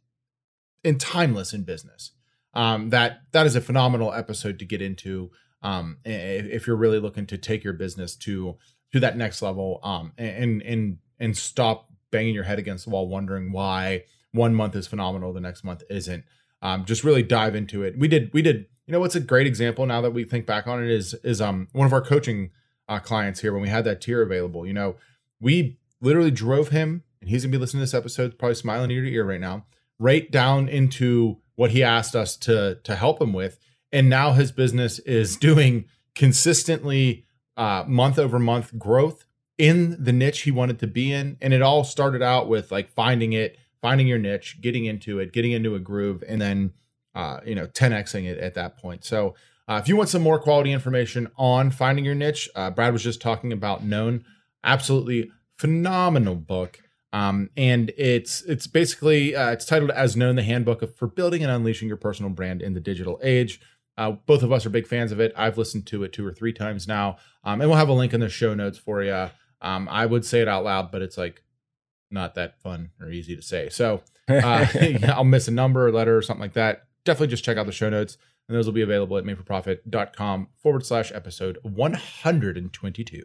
and 0.84 1.00
timeless 1.00 1.52
in 1.52 1.62
business. 1.62 2.12
Um, 2.54 2.90
that 2.90 3.22
that 3.32 3.46
is 3.46 3.56
a 3.56 3.60
phenomenal 3.60 4.12
episode 4.12 4.58
to 4.58 4.64
get 4.64 4.82
into 4.82 5.30
um, 5.62 5.98
if 6.04 6.66
you're 6.66 6.76
really 6.76 6.98
looking 6.98 7.26
to 7.26 7.38
take 7.38 7.64
your 7.64 7.72
business 7.72 8.16
to 8.16 8.56
to 8.92 9.00
that 9.00 9.16
next 9.16 9.40
level 9.42 9.80
um, 9.82 10.12
and 10.18 10.60
and 10.62 10.98
and 11.18 11.36
stop 11.36 11.88
banging 12.10 12.34
your 12.34 12.44
head 12.44 12.58
against 12.58 12.84
the 12.84 12.90
wall 12.90 13.08
wondering 13.08 13.52
why 13.52 14.04
one 14.32 14.54
month 14.54 14.76
is 14.76 14.86
phenomenal 14.86 15.32
the 15.32 15.40
next 15.40 15.64
month 15.64 15.82
isn't 15.88 16.24
um, 16.62 16.84
just 16.84 17.04
really 17.04 17.22
dive 17.22 17.54
into 17.54 17.82
it. 17.82 17.98
We 17.98 18.08
did 18.08 18.32
we 18.32 18.40
did 18.40 18.66
you 18.86 18.92
know 18.92 19.00
what's 19.00 19.14
a 19.14 19.20
great 19.20 19.46
example 19.46 19.84
now 19.86 20.00
that 20.00 20.12
we 20.12 20.24
think 20.24 20.46
back 20.46 20.66
on 20.66 20.82
it 20.82 20.90
is 20.90 21.14
is 21.22 21.40
um 21.40 21.68
one 21.72 21.86
of 21.86 21.92
our 21.92 22.00
coaching 22.00 22.50
uh, 22.88 22.98
clients 22.98 23.40
here 23.40 23.52
when 23.52 23.62
we 23.62 23.68
had 23.68 23.84
that 23.84 24.00
tier 24.00 24.22
available 24.22 24.66
you 24.66 24.72
know 24.72 24.96
we 25.40 25.78
literally 26.00 26.32
drove 26.32 26.68
him 26.68 27.04
and 27.20 27.30
he's 27.30 27.44
gonna 27.44 27.52
be 27.52 27.58
listening 27.58 27.78
to 27.78 27.84
this 27.84 27.94
episode 27.94 28.36
probably 28.38 28.56
smiling 28.56 28.90
ear 28.90 29.02
to 29.02 29.12
ear 29.12 29.24
right 29.24 29.40
now 29.40 29.64
right 30.02 30.32
down 30.32 30.68
into 30.68 31.38
what 31.54 31.70
he 31.70 31.82
asked 31.82 32.16
us 32.16 32.36
to 32.36 32.78
to 32.82 32.96
help 32.96 33.20
him 33.20 33.32
with. 33.32 33.58
And 33.92 34.08
now 34.08 34.32
his 34.32 34.52
business 34.52 34.98
is 35.00 35.36
doing 35.48 35.86
consistently 36.14 37.24
uh, 37.56 37.84
month 37.86 38.18
over 38.18 38.38
month 38.38 38.76
growth 38.78 39.24
in 39.58 40.02
the 40.02 40.12
niche 40.12 40.42
he 40.42 40.50
wanted 40.50 40.78
to 40.80 40.86
be 40.86 41.12
in. 41.12 41.36
And 41.40 41.52
it 41.52 41.62
all 41.62 41.84
started 41.84 42.22
out 42.22 42.48
with 42.48 42.72
like 42.72 42.90
finding 42.90 43.32
it 43.32 43.58
finding 43.82 44.06
your 44.06 44.18
niche 44.18 44.58
getting 44.62 44.86
into 44.86 45.18
it 45.18 45.32
getting 45.32 45.52
into 45.52 45.74
a 45.74 45.78
groove 45.78 46.24
and 46.26 46.40
then 46.40 46.72
uh, 47.14 47.40
you 47.44 47.54
know 47.54 47.66
10xing 47.66 48.24
it 48.24 48.38
at 48.38 48.54
that 48.54 48.78
point. 48.78 49.04
So 49.04 49.34
uh, 49.68 49.78
if 49.82 49.88
you 49.88 49.96
want 49.96 50.08
some 50.08 50.22
more 50.22 50.38
quality 50.38 50.72
information 50.72 51.28
on 51.36 51.70
finding 51.70 52.04
your 52.04 52.14
niche 52.14 52.48
uh, 52.54 52.70
brad 52.70 52.92
was 52.92 53.02
just 53.02 53.20
talking 53.20 53.52
about 53.52 53.84
known. 53.84 54.24
Absolutely 54.64 55.30
phenomenal 55.58 56.36
book. 56.36 56.80
Um, 57.12 57.50
and 57.56 57.92
it's 57.98 58.42
it's 58.42 58.66
basically 58.66 59.36
uh, 59.36 59.50
it's 59.50 59.66
titled 59.66 59.90
as 59.90 60.16
known 60.16 60.36
the 60.36 60.42
handbook 60.42 60.80
of, 60.80 60.96
for 60.96 61.06
building 61.06 61.42
and 61.42 61.52
unleashing 61.52 61.88
your 61.88 61.98
personal 61.98 62.30
brand 62.30 62.62
in 62.62 62.72
the 62.72 62.80
digital 62.80 63.20
age. 63.22 63.60
Uh, 63.98 64.12
both 64.12 64.42
of 64.42 64.50
us 64.50 64.64
are 64.64 64.70
big 64.70 64.86
fans 64.86 65.12
of 65.12 65.20
it. 65.20 65.32
I've 65.36 65.58
listened 65.58 65.86
to 65.88 66.02
it 66.04 66.14
two 66.14 66.26
or 66.26 66.32
three 66.32 66.54
times 66.54 66.88
now. 66.88 67.16
Um, 67.44 67.60
and 67.60 67.68
we'll 67.68 67.78
have 67.78 67.90
a 67.90 67.92
link 67.92 68.14
in 68.14 68.20
the 68.20 68.30
show 68.30 68.54
notes 68.54 68.78
for 68.78 69.02
you 69.02 69.28
Um, 69.60 69.88
I 69.90 70.06
would 70.06 70.24
say 70.24 70.40
it 70.40 70.48
out 70.48 70.64
loud, 70.64 70.90
but 70.90 71.02
it's 71.02 71.18
like 71.18 71.42
not 72.12 72.34
that 72.34 72.60
fun 72.60 72.90
or 73.00 73.10
easy 73.10 73.34
to 73.36 73.42
say. 73.42 73.68
So 73.68 74.02
uh, 74.28 74.66
I'll 75.08 75.24
miss 75.24 75.48
a 75.48 75.52
number, 75.52 75.86
or 75.86 75.92
letter, 75.92 76.16
or 76.16 76.22
something 76.22 76.42
like 76.42 76.54
that. 76.54 76.84
Definitely 77.04 77.28
just 77.28 77.44
check 77.44 77.56
out 77.56 77.66
the 77.66 77.72
show 77.72 77.90
notes, 77.90 78.18
and 78.48 78.56
those 78.56 78.66
will 78.66 78.72
be 78.72 78.82
available 78.82 79.18
at 79.18 79.24
madeforprofit.com 79.24 80.48
forward 80.56 80.86
slash 80.86 81.12
episode 81.12 81.58
122. 81.62 83.22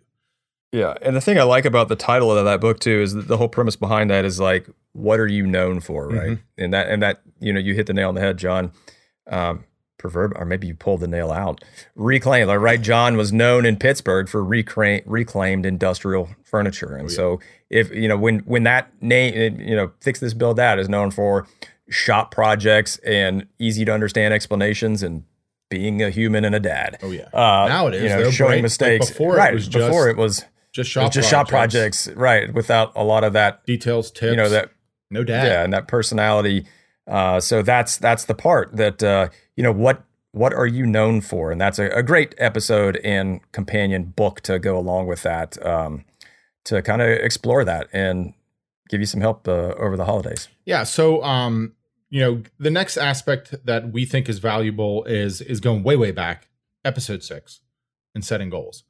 Yeah, 0.74 0.96
and 1.02 1.16
the 1.16 1.22
thing 1.22 1.40
I 1.40 1.44
like 1.44 1.66
about 1.66 1.88
the 1.88 1.96
title 1.96 2.36
of 2.36 2.44
that 2.44 2.60
book 2.60 2.80
too 2.80 3.02
is 3.02 3.14
that 3.14 3.28
the 3.28 3.38
whole 3.38 3.48
premise 3.48 3.76
behind 3.76 4.10
that 4.10 4.26
is 4.26 4.40
like, 4.40 4.70
what 4.92 5.20
are 5.20 5.28
you 5.28 5.46
known 5.48 5.80
for, 5.80 6.10
right? 6.10 6.32
Mm-hmm. 6.32 6.64
And 6.64 6.74
that 6.74 6.90
and 6.90 7.02
that 7.04 7.22
you 7.40 7.54
know 7.54 7.60
you 7.60 7.74
hit 7.74 7.86
the 7.86 7.94
nail 7.94 8.10
on 8.10 8.16
the 8.16 8.22
head, 8.22 8.38
John. 8.38 8.72
Um, 9.28 9.64
proverb, 9.98 10.34
or 10.36 10.46
maybe 10.46 10.68
you 10.68 10.76
pulled 10.76 11.02
the 11.02 11.08
nail 11.08 11.32
out. 11.32 11.64
Reclaimed, 11.96 12.48
like, 12.48 12.60
right? 12.60 12.82
John 12.82 13.18
was 13.18 13.34
known 13.34 13.66
in 13.66 13.78
Pittsburgh 13.78 14.30
for 14.30 14.44
recra- 14.44 15.04
reclaimed 15.06 15.66
industrial 15.66 16.30
furniture, 16.44 16.96
and 16.96 17.08
Oh, 17.08 17.12
yeah. 17.12 17.16
so 17.16 17.40
if 17.70 17.90
you 17.92 18.08
know 18.08 18.18
when 18.18 18.40
when 18.40 18.64
that 18.64 18.92
name, 19.02 19.60
you 19.60 19.76
know, 19.76 19.92
fix 20.02 20.20
this, 20.20 20.34
build 20.34 20.58
that 20.58 20.80
is 20.80 20.88
known 20.88 21.12
for 21.12 21.48
shop 21.90 22.32
projects 22.32 22.98
and 23.00 23.48
easy 23.60 23.86
to 23.86 23.94
understand 23.94 24.34
explanations 24.34 25.02
and 25.04 25.24
being 25.70 26.02
a 26.02 26.10
human 26.10 26.46
and 26.46 26.56
a 26.56 26.60
dad. 26.60 26.98
Oh, 27.04 27.12
yeah. 27.12 27.28
Uh, 27.34 27.68
Now 27.68 27.88
it 27.88 27.94
is. 27.96 28.04
you 28.04 28.10
know, 28.10 28.32
showing 28.32 28.52
bright, 28.52 28.62
mistakes. 28.62 29.10
before 29.10 29.38
it 29.40 29.54
was 29.54 29.68
before 29.68 30.06
just 30.08 30.10
it 30.10 30.18
was 30.18 30.46
Just 30.72 30.90
shop 30.92 31.04
was 31.08 31.16
just 31.16 31.30
shop 31.30 31.48
projects, 31.50 32.08
right? 32.10 32.54
Without 32.54 32.92
a 32.96 33.04
lot 33.04 33.24
of 33.26 33.34
that, 33.34 33.66
details, 33.66 34.12
tips. 34.12 34.32
you 34.32 34.36
know, 34.38 34.48
that 34.50 34.72
no 35.12 35.24
dad. 35.24 35.46
yeah, 35.48 35.64
and 35.64 35.74
that 35.74 35.88
personality. 35.88 36.66
Uh, 37.08 37.40
so 37.40 37.62
that's 37.62 37.98
that's 37.98 38.26
the 38.26 38.36
part 38.36 38.76
that 38.76 39.02
uh, 39.02 39.30
you 39.56 39.64
know 39.64 39.72
what 39.72 40.04
what 40.32 40.54
are 40.54 40.68
you 40.68 40.86
known 40.86 41.22
for, 41.22 41.52
and 41.52 41.60
that's 41.60 41.80
a, 41.80 41.88
a 41.90 42.04
great 42.04 42.36
episode 42.38 42.98
and 43.04 43.40
companion 43.52 44.06
book 44.06 44.42
to 44.42 44.60
go 44.60 44.78
along 44.78 45.08
with 45.08 45.24
that 45.24 45.64
um, 45.66 46.04
to 46.66 46.82
kind 46.82 47.02
of 47.02 47.08
explore 47.08 47.64
that 47.64 47.88
and 47.94 48.34
give 48.90 49.00
you 49.00 49.06
some 49.06 49.22
help 49.22 49.48
uh, 49.48 49.74
over 49.78 49.98
the 49.98 50.06
holidays. 50.06 50.48
Yeah. 50.66 50.84
So, 50.84 51.24
um, 51.24 51.74
you 52.10 52.22
know, 52.22 52.44
the 52.60 52.72
next 52.72 52.98
aspect 52.98 53.66
that 53.66 53.92
we 53.92 54.06
think 54.06 54.30
is 54.30 54.40
valuable 54.40 55.04
is 55.06 55.42
is 55.42 55.60
going 55.60 55.84
way 55.84 55.96
way 55.96 56.12
back, 56.12 56.50
episode 56.86 57.24
six, 57.24 57.62
and 58.14 58.24
setting 58.24 58.50
goals. 58.50 58.84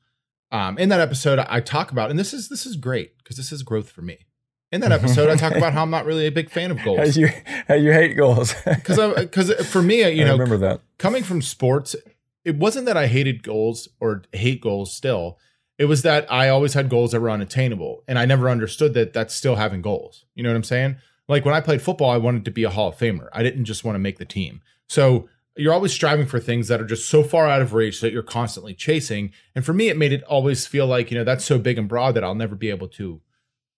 Um, 0.51 0.77
in 0.77 0.89
that 0.89 1.01
episode, 1.01 1.39
I 1.39 1.59
talk 1.59 1.91
about, 1.91 2.09
and 2.09 2.17
this 2.17 2.33
is 2.33 2.49
this 2.49 2.65
is 2.65 2.75
great 2.75 3.17
because 3.17 3.37
this 3.37 3.51
is 3.51 3.63
growth 3.63 3.89
for 3.89 4.01
me. 4.01 4.26
In 4.71 4.81
that 4.81 4.91
episode, 4.91 5.29
I 5.29 5.35
talk 5.37 5.55
about 5.55 5.71
how 5.73 5.83
I'm 5.83 5.89
not 5.89 6.05
really 6.05 6.27
a 6.27 6.31
big 6.31 6.49
fan 6.49 6.71
of 6.71 6.79
How 6.79 6.85
goals 6.85 7.15
you 7.15 7.29
how 7.67 7.75
you 7.75 7.93
hate 7.93 8.15
goals? 8.17 8.53
because 8.65 8.97
because 9.15 9.53
for 9.67 9.81
me, 9.81 9.99
you 10.09 10.23
I 10.23 10.27
know, 10.27 10.33
remember 10.33 10.57
that. 10.57 10.81
coming 10.97 11.23
from 11.23 11.41
sports, 11.41 11.95
it 12.43 12.57
wasn't 12.57 12.85
that 12.85 12.97
I 12.97 13.07
hated 13.07 13.43
goals 13.43 13.87
or 14.01 14.23
hate 14.33 14.61
goals 14.61 14.93
still. 14.93 15.37
It 15.77 15.85
was 15.85 16.01
that 16.01 16.29
I 16.31 16.49
always 16.49 16.73
had 16.73 16.89
goals 16.89 17.11
that 17.11 17.21
were 17.21 17.29
unattainable. 17.29 18.03
And 18.07 18.17
I 18.19 18.25
never 18.25 18.49
understood 18.49 18.93
that 18.95 19.13
that's 19.13 19.33
still 19.33 19.55
having 19.55 19.81
goals. 19.81 20.25
You 20.35 20.43
know 20.43 20.49
what 20.49 20.55
I'm 20.55 20.63
saying? 20.63 20.97
Like 21.29 21.45
when 21.45 21.53
I 21.53 21.61
played 21.61 21.81
football, 21.81 22.09
I 22.09 22.17
wanted 22.17 22.45
to 22.45 22.51
be 22.51 22.63
a 22.63 22.69
Hall 22.69 22.89
of 22.89 22.97
Famer. 22.97 23.27
I 23.31 23.43
didn't 23.43 23.65
just 23.65 23.83
want 23.83 23.95
to 23.95 23.99
make 23.99 24.17
the 24.17 24.25
team. 24.25 24.61
So 24.87 25.29
you're 25.55 25.73
always 25.73 25.93
striving 25.93 26.25
for 26.25 26.39
things 26.39 26.67
that 26.67 26.81
are 26.81 26.85
just 26.85 27.07
so 27.09 27.23
far 27.23 27.47
out 27.47 27.61
of 27.61 27.73
reach 27.73 28.01
that 28.01 28.11
you're 28.11 28.23
constantly 28.23 28.73
chasing. 28.73 29.31
And 29.55 29.63
for 29.65 29.73
me, 29.73 29.89
it 29.89 29.97
made 29.97 30.13
it 30.13 30.23
always 30.23 30.65
feel 30.65 30.87
like, 30.87 31.11
you 31.11 31.17
know, 31.17 31.23
that's 31.23 31.45
so 31.45 31.57
big 31.59 31.77
and 31.77 31.87
broad 31.87 32.15
that 32.15 32.23
I'll 32.23 32.35
never 32.35 32.55
be 32.55 32.69
able 32.69 32.87
to, 32.89 33.21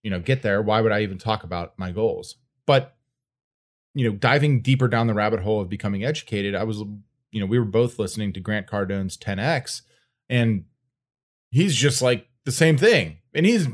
you 0.04 0.10
know, 0.10 0.20
get 0.20 0.42
there. 0.42 0.62
Why 0.62 0.82
would 0.82 0.92
I 0.92 1.02
even 1.02 1.18
talk 1.18 1.44
about 1.44 1.78
my 1.78 1.92
goals? 1.92 2.36
But, 2.66 2.96
you 3.94 4.10
know, 4.10 4.16
diving 4.16 4.62
deeper 4.62 4.88
down 4.88 5.08
the 5.08 5.14
rabbit 5.14 5.42
hole 5.42 5.62
of 5.62 5.70
becoming 5.70 6.04
educated, 6.04 6.56
I 6.56 6.64
was 6.64 6.84
you 7.32 7.40
know, 7.40 7.46
we 7.46 7.60
were 7.60 7.66
both 7.66 8.00
listening 8.00 8.34
to 8.34 8.40
Grant 8.40 8.68
Cardone's 8.68 9.18
10X, 9.18 9.82
and 10.30 10.66
he's 11.52 11.76
just 11.76 12.02
like 12.02 12.28
the 12.46 12.52
same 12.52 12.78
thing. 12.78 13.18
And 13.34 13.46
he's 13.46 13.68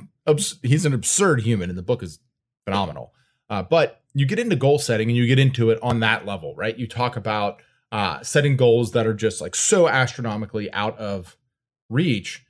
he's 0.61 0.85
an 0.85 0.93
absurd 0.93 1.41
human, 1.41 1.69
and 1.69 1.77
the 1.77 1.83
book 1.83 2.03
is 2.03 2.19
phenomenal. 2.65 3.13
Uh, 3.49 3.63
but 3.63 4.01
you 4.13 4.25
get 4.25 4.39
into 4.39 4.55
goal 4.55 4.79
setting 4.79 5.09
and 5.09 5.17
you 5.17 5.27
get 5.27 5.39
into 5.39 5.69
it 5.69 5.79
on 5.83 5.99
that 5.99 6.25
level, 6.25 6.55
right? 6.55 6.77
You 6.77 6.87
talk 6.87 7.15
about 7.15 7.61
uh, 7.91 8.23
setting 8.23 8.57
goals 8.57 8.91
that 8.93 9.05
are 9.05 9.13
just 9.13 9.39
like 9.39 9.55
so 9.55 9.87
astronomically 9.87 10.71
out 10.73 10.97
of 10.97 11.37
reach 11.89 12.45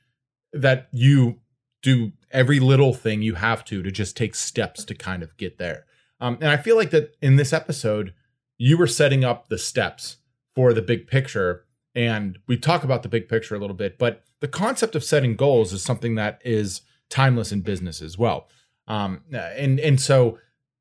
that 0.54 0.88
you 0.92 1.40
do 1.82 2.12
every 2.36 2.60
little 2.60 2.94
thing 2.94 3.22
you 3.22 3.36
have 3.36 3.64
to 3.66 3.82
to 3.82 3.90
just 3.90 4.18
take 4.18 4.36
steps 4.36 4.84
to 4.86 4.94
kind 4.94 5.24
of 5.24 5.36
get 5.38 5.58
there. 5.58 5.86
Um, 6.20 6.38
and 6.42 6.50
I 6.50 6.58
feel 6.58 6.76
like 6.76 6.92
that 6.92 7.16
in 7.22 7.38
this 7.38 7.54
episode, 7.54 8.14
you 8.58 8.78
were 8.78 8.88
setting 8.88 9.24
up 9.24 9.48
the 9.48 9.58
steps 9.58 10.18
for 10.54 10.74
the 10.74 10.82
big 10.82 11.08
picture. 11.08 11.66
And 11.96 12.38
we 12.46 12.58
talk 12.58 12.84
about 12.84 13.04
the 13.04 13.10
big 13.10 13.30
picture 13.30 13.56
a 13.56 13.60
little 13.60 13.76
bit, 13.76 13.98
but 13.98 14.24
the 14.42 14.48
concept 14.48 14.96
of 14.96 15.04
setting 15.04 15.36
goals 15.36 15.72
is 15.72 15.82
something 15.82 16.16
that 16.16 16.42
is 16.44 16.82
timeless 17.10 17.52
in 17.52 17.62
business 17.62 18.02
as 18.02 18.18
well. 18.18 18.50
Um, 18.88 19.22
and 19.32 19.80
and 19.80 20.00
so 20.00 20.38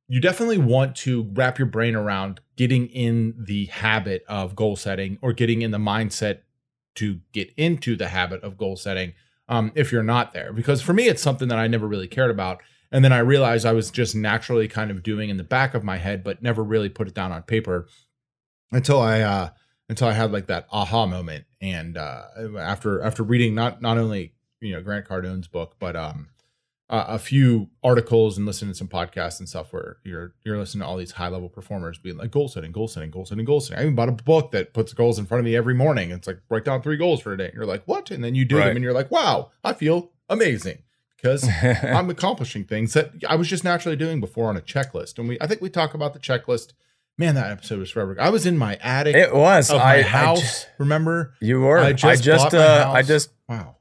you 0.08 0.20
definitely 0.20 0.58
want 0.58 0.96
to 0.96 1.30
wrap 1.32 1.58
your 1.58 1.66
brain 1.66 1.94
around 1.94 2.40
getting 2.56 2.88
in 2.88 3.34
the 3.38 3.66
habit 3.66 4.24
of 4.28 4.54
goal 4.54 4.76
setting 4.76 5.18
or 5.22 5.32
getting 5.32 5.62
in 5.62 5.70
the 5.70 5.78
mindset 5.78 6.40
to 6.96 7.20
get 7.32 7.52
into 7.56 7.96
the 7.96 8.08
habit 8.08 8.42
of 8.42 8.58
goal 8.58 8.76
setting 8.76 9.14
um, 9.48 9.72
if 9.74 9.92
you're 9.92 10.02
not 10.02 10.32
there. 10.32 10.52
Because 10.52 10.82
for 10.82 10.92
me, 10.92 11.08
it's 11.08 11.22
something 11.22 11.48
that 11.48 11.58
I 11.58 11.66
never 11.66 11.86
really 11.86 12.08
cared 12.08 12.30
about. 12.30 12.62
And 12.90 13.04
then 13.04 13.12
I 13.12 13.18
realized 13.18 13.66
I 13.66 13.72
was 13.72 13.90
just 13.90 14.14
naturally 14.14 14.68
kind 14.68 14.90
of 14.90 15.02
doing 15.02 15.28
in 15.28 15.36
the 15.36 15.44
back 15.44 15.74
of 15.74 15.82
my 15.82 15.98
head, 15.98 16.22
but 16.22 16.42
never 16.42 16.62
really 16.62 16.88
put 16.88 17.08
it 17.08 17.14
down 17.14 17.32
on 17.32 17.42
paper 17.42 17.88
until 18.70 19.00
I 19.00 19.20
uh, 19.20 19.48
until 19.88 20.08
I 20.08 20.12
had 20.12 20.32
like 20.32 20.46
that 20.46 20.66
aha 20.70 21.06
moment. 21.06 21.44
And 21.60 21.96
uh, 21.96 22.22
after 22.58 23.02
after 23.02 23.22
reading 23.22 23.54
not 23.54 23.82
not 23.82 23.98
only 23.98 24.34
you 24.60 24.72
know 24.72 24.82
Grant 24.82 25.06
Cardone's 25.06 25.48
book, 25.48 25.76
but 25.78 25.96
um, 25.96 26.28
uh, 26.90 27.04
a 27.08 27.18
few 27.18 27.70
articles 27.82 28.36
and 28.36 28.46
listening 28.46 28.70
to 28.72 28.76
some 28.76 28.88
podcasts 28.88 29.38
and 29.38 29.48
stuff 29.48 29.72
where 29.72 29.96
you're 30.04 30.34
you're 30.44 30.58
listening 30.58 30.82
to 30.82 30.86
all 30.86 30.96
these 30.98 31.12
high 31.12 31.28
level 31.28 31.48
performers 31.48 31.96
being 31.98 32.16
like 32.18 32.30
goal 32.30 32.46
setting, 32.48 32.72
goal 32.72 32.88
setting, 32.88 33.10
goal 33.10 33.24
setting, 33.24 33.44
goal 33.44 33.60
setting. 33.60 33.78
I 33.78 33.82
even 33.84 33.94
bought 33.94 34.10
a 34.10 34.12
book 34.12 34.50
that 34.52 34.74
puts 34.74 34.92
goals 34.92 35.18
in 35.18 35.24
front 35.26 35.38
of 35.40 35.44
me 35.46 35.56
every 35.56 35.74
morning. 35.74 36.10
It's 36.10 36.26
like 36.26 36.40
write 36.50 36.64
down 36.64 36.82
three 36.82 36.96
goals 36.98 37.20
for 37.20 37.32
a 37.32 37.38
day. 37.38 37.46
And 37.46 37.54
you're 37.54 37.64
like, 37.66 37.84
what? 37.86 38.10
And 38.10 38.22
then 38.22 38.34
you 38.34 38.44
do 38.44 38.58
Right. 38.58 38.66
them, 38.66 38.76
and 38.76 38.84
you're 38.84 38.92
like, 38.92 39.10
wow, 39.10 39.50
I 39.64 39.72
feel 39.72 40.12
amazing 40.28 40.78
because 41.16 41.48
I'm 41.82 42.10
accomplishing 42.10 42.64
things 42.64 42.92
that 42.92 43.12
I 43.26 43.36
was 43.36 43.48
just 43.48 43.64
naturally 43.64 43.96
doing 43.96 44.20
before 44.20 44.50
on 44.50 44.56
a 44.58 44.60
checklist. 44.60 45.18
And 45.18 45.26
we, 45.28 45.38
I 45.40 45.46
think 45.46 45.62
we 45.62 45.70
talk 45.70 45.94
about 45.94 46.12
the 46.12 46.18
checklist. 46.20 46.74
Man, 47.16 47.34
that 47.36 47.50
episode 47.50 47.78
was 47.78 47.90
forever. 47.92 48.16
I 48.20 48.28
was 48.28 48.44
in 48.44 48.58
my 48.58 48.74
attic 48.82 49.14
it 49.16 49.32
was 49.34 49.70
of 49.70 49.76
I, 49.80 49.84
my 49.84 49.94
I 49.98 50.02
house. 50.02 50.64
ju- 50.64 50.68
remember? 50.78 51.32
you 51.40 51.60
were. 51.60 51.78
I 51.78 51.88
I 51.88 51.92
just 51.94 52.24
just, 52.24 52.50
bought 52.50 52.54
uh, 52.54 52.90
I 52.92 53.02
just 53.02 53.30
Wow. 53.48 53.76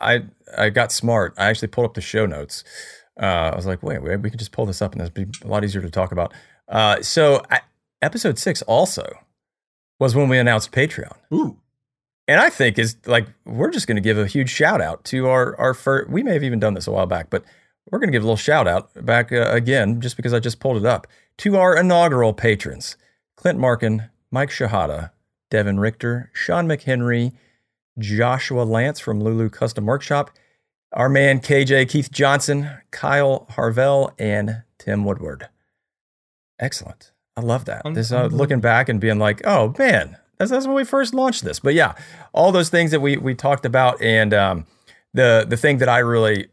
I 0.00 0.24
I 0.56 0.70
got 0.70 0.92
smart. 0.92 1.34
I 1.36 1.46
actually 1.46 1.68
pulled 1.68 1.86
up 1.86 1.94
the 1.94 2.00
show 2.00 2.26
notes. 2.26 2.64
Uh, 3.20 3.50
I 3.52 3.56
was 3.56 3.66
like, 3.66 3.82
wait, 3.82 4.02
wait, 4.02 4.18
we 4.18 4.30
could 4.30 4.38
just 4.38 4.52
pull 4.52 4.66
this 4.66 4.80
up 4.80 4.92
and 4.92 5.02
it'd 5.02 5.14
be 5.14 5.26
a 5.44 5.48
lot 5.48 5.64
easier 5.64 5.82
to 5.82 5.90
talk 5.90 6.12
about. 6.12 6.32
Uh, 6.68 7.02
so 7.02 7.42
I, 7.50 7.60
episode 8.00 8.38
six 8.38 8.62
also 8.62 9.04
was 9.98 10.14
when 10.14 10.28
we 10.28 10.38
announced 10.38 10.70
Patreon, 10.70 11.16
Ooh. 11.32 11.58
and 12.28 12.40
I 12.40 12.50
think 12.50 12.78
is 12.78 12.96
like 13.06 13.26
we're 13.44 13.70
just 13.70 13.86
going 13.86 13.96
to 13.96 14.02
give 14.02 14.18
a 14.18 14.26
huge 14.26 14.50
shout 14.50 14.80
out 14.80 15.04
to 15.06 15.26
our 15.28 15.58
our 15.58 15.74
first. 15.74 16.10
We 16.10 16.22
may 16.22 16.34
have 16.34 16.44
even 16.44 16.60
done 16.60 16.74
this 16.74 16.86
a 16.86 16.92
while 16.92 17.06
back, 17.06 17.30
but 17.30 17.44
we're 17.90 17.98
going 17.98 18.08
to 18.08 18.12
give 18.12 18.22
a 18.22 18.26
little 18.26 18.36
shout 18.36 18.68
out 18.68 18.90
back 19.04 19.32
uh, 19.32 19.50
again, 19.50 20.00
just 20.00 20.16
because 20.16 20.34
I 20.34 20.38
just 20.38 20.60
pulled 20.60 20.76
it 20.76 20.86
up 20.86 21.06
to 21.38 21.56
our 21.56 21.76
inaugural 21.76 22.32
patrons: 22.32 22.96
Clint 23.36 23.58
Markin, 23.58 24.10
Mike 24.30 24.50
Shahada, 24.50 25.10
Devin 25.50 25.80
Richter, 25.80 26.30
Sean 26.32 26.68
McHenry, 26.68 27.32
Joshua 27.98 28.62
Lance 28.62 29.00
from 29.00 29.20
Lulu 29.20 29.48
Custom 29.48 29.86
Workshop, 29.86 30.30
our 30.92 31.08
man 31.08 31.40
KJ 31.40 31.88
Keith 31.88 32.10
Johnson, 32.10 32.70
Kyle 32.90 33.46
Harvell, 33.52 34.12
and 34.18 34.62
Tim 34.78 35.04
Woodward. 35.04 35.48
Excellent. 36.58 37.12
I 37.36 37.40
love 37.40 37.66
that. 37.66 37.82
This 37.94 38.10
uh, 38.10 38.26
looking 38.26 38.60
back 38.60 38.88
and 38.88 39.00
being 39.00 39.18
like, 39.18 39.46
oh 39.46 39.74
man, 39.78 40.16
that's, 40.38 40.50
that's 40.50 40.66
when 40.66 40.74
we 40.74 40.84
first 40.84 41.14
launched 41.14 41.44
this. 41.44 41.60
But 41.60 41.74
yeah, 41.74 41.94
all 42.32 42.50
those 42.50 42.68
things 42.68 42.90
that 42.90 43.00
we 43.00 43.16
we 43.16 43.34
talked 43.34 43.64
about, 43.64 44.00
and 44.02 44.34
um, 44.34 44.66
the 45.14 45.46
the 45.48 45.56
thing 45.56 45.78
that 45.78 45.88
I 45.88 45.98
really 45.98 46.48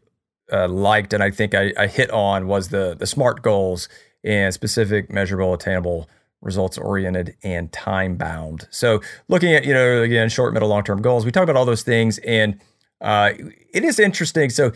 uh, 0.52 0.68
liked 0.68 1.12
and 1.12 1.22
I 1.22 1.30
think 1.30 1.54
I, 1.54 1.72
I 1.76 1.86
hit 1.86 2.10
on 2.10 2.46
was 2.46 2.68
the 2.68 2.94
the 2.96 3.06
smart 3.06 3.42
goals 3.42 3.88
and 4.22 4.52
specific, 4.52 5.10
measurable, 5.12 5.54
attainable, 5.54 6.08
results 6.46 6.78
oriented, 6.78 7.36
and 7.42 7.70
time 7.72 8.16
bound. 8.16 8.66
So 8.70 9.00
looking 9.28 9.52
at 9.52 9.64
you 9.66 9.74
know 9.74 10.02
again 10.02 10.28
short, 10.30 10.54
middle, 10.54 10.68
long 10.68 10.84
term 10.84 11.02
goals, 11.02 11.24
we 11.26 11.32
talk 11.32 11.42
about 11.42 11.56
all 11.56 11.66
those 11.66 11.82
things, 11.82 12.18
and 12.18 12.58
uh, 13.00 13.32
it 13.74 13.84
is 13.84 13.98
interesting. 13.98 14.48
So 14.50 14.72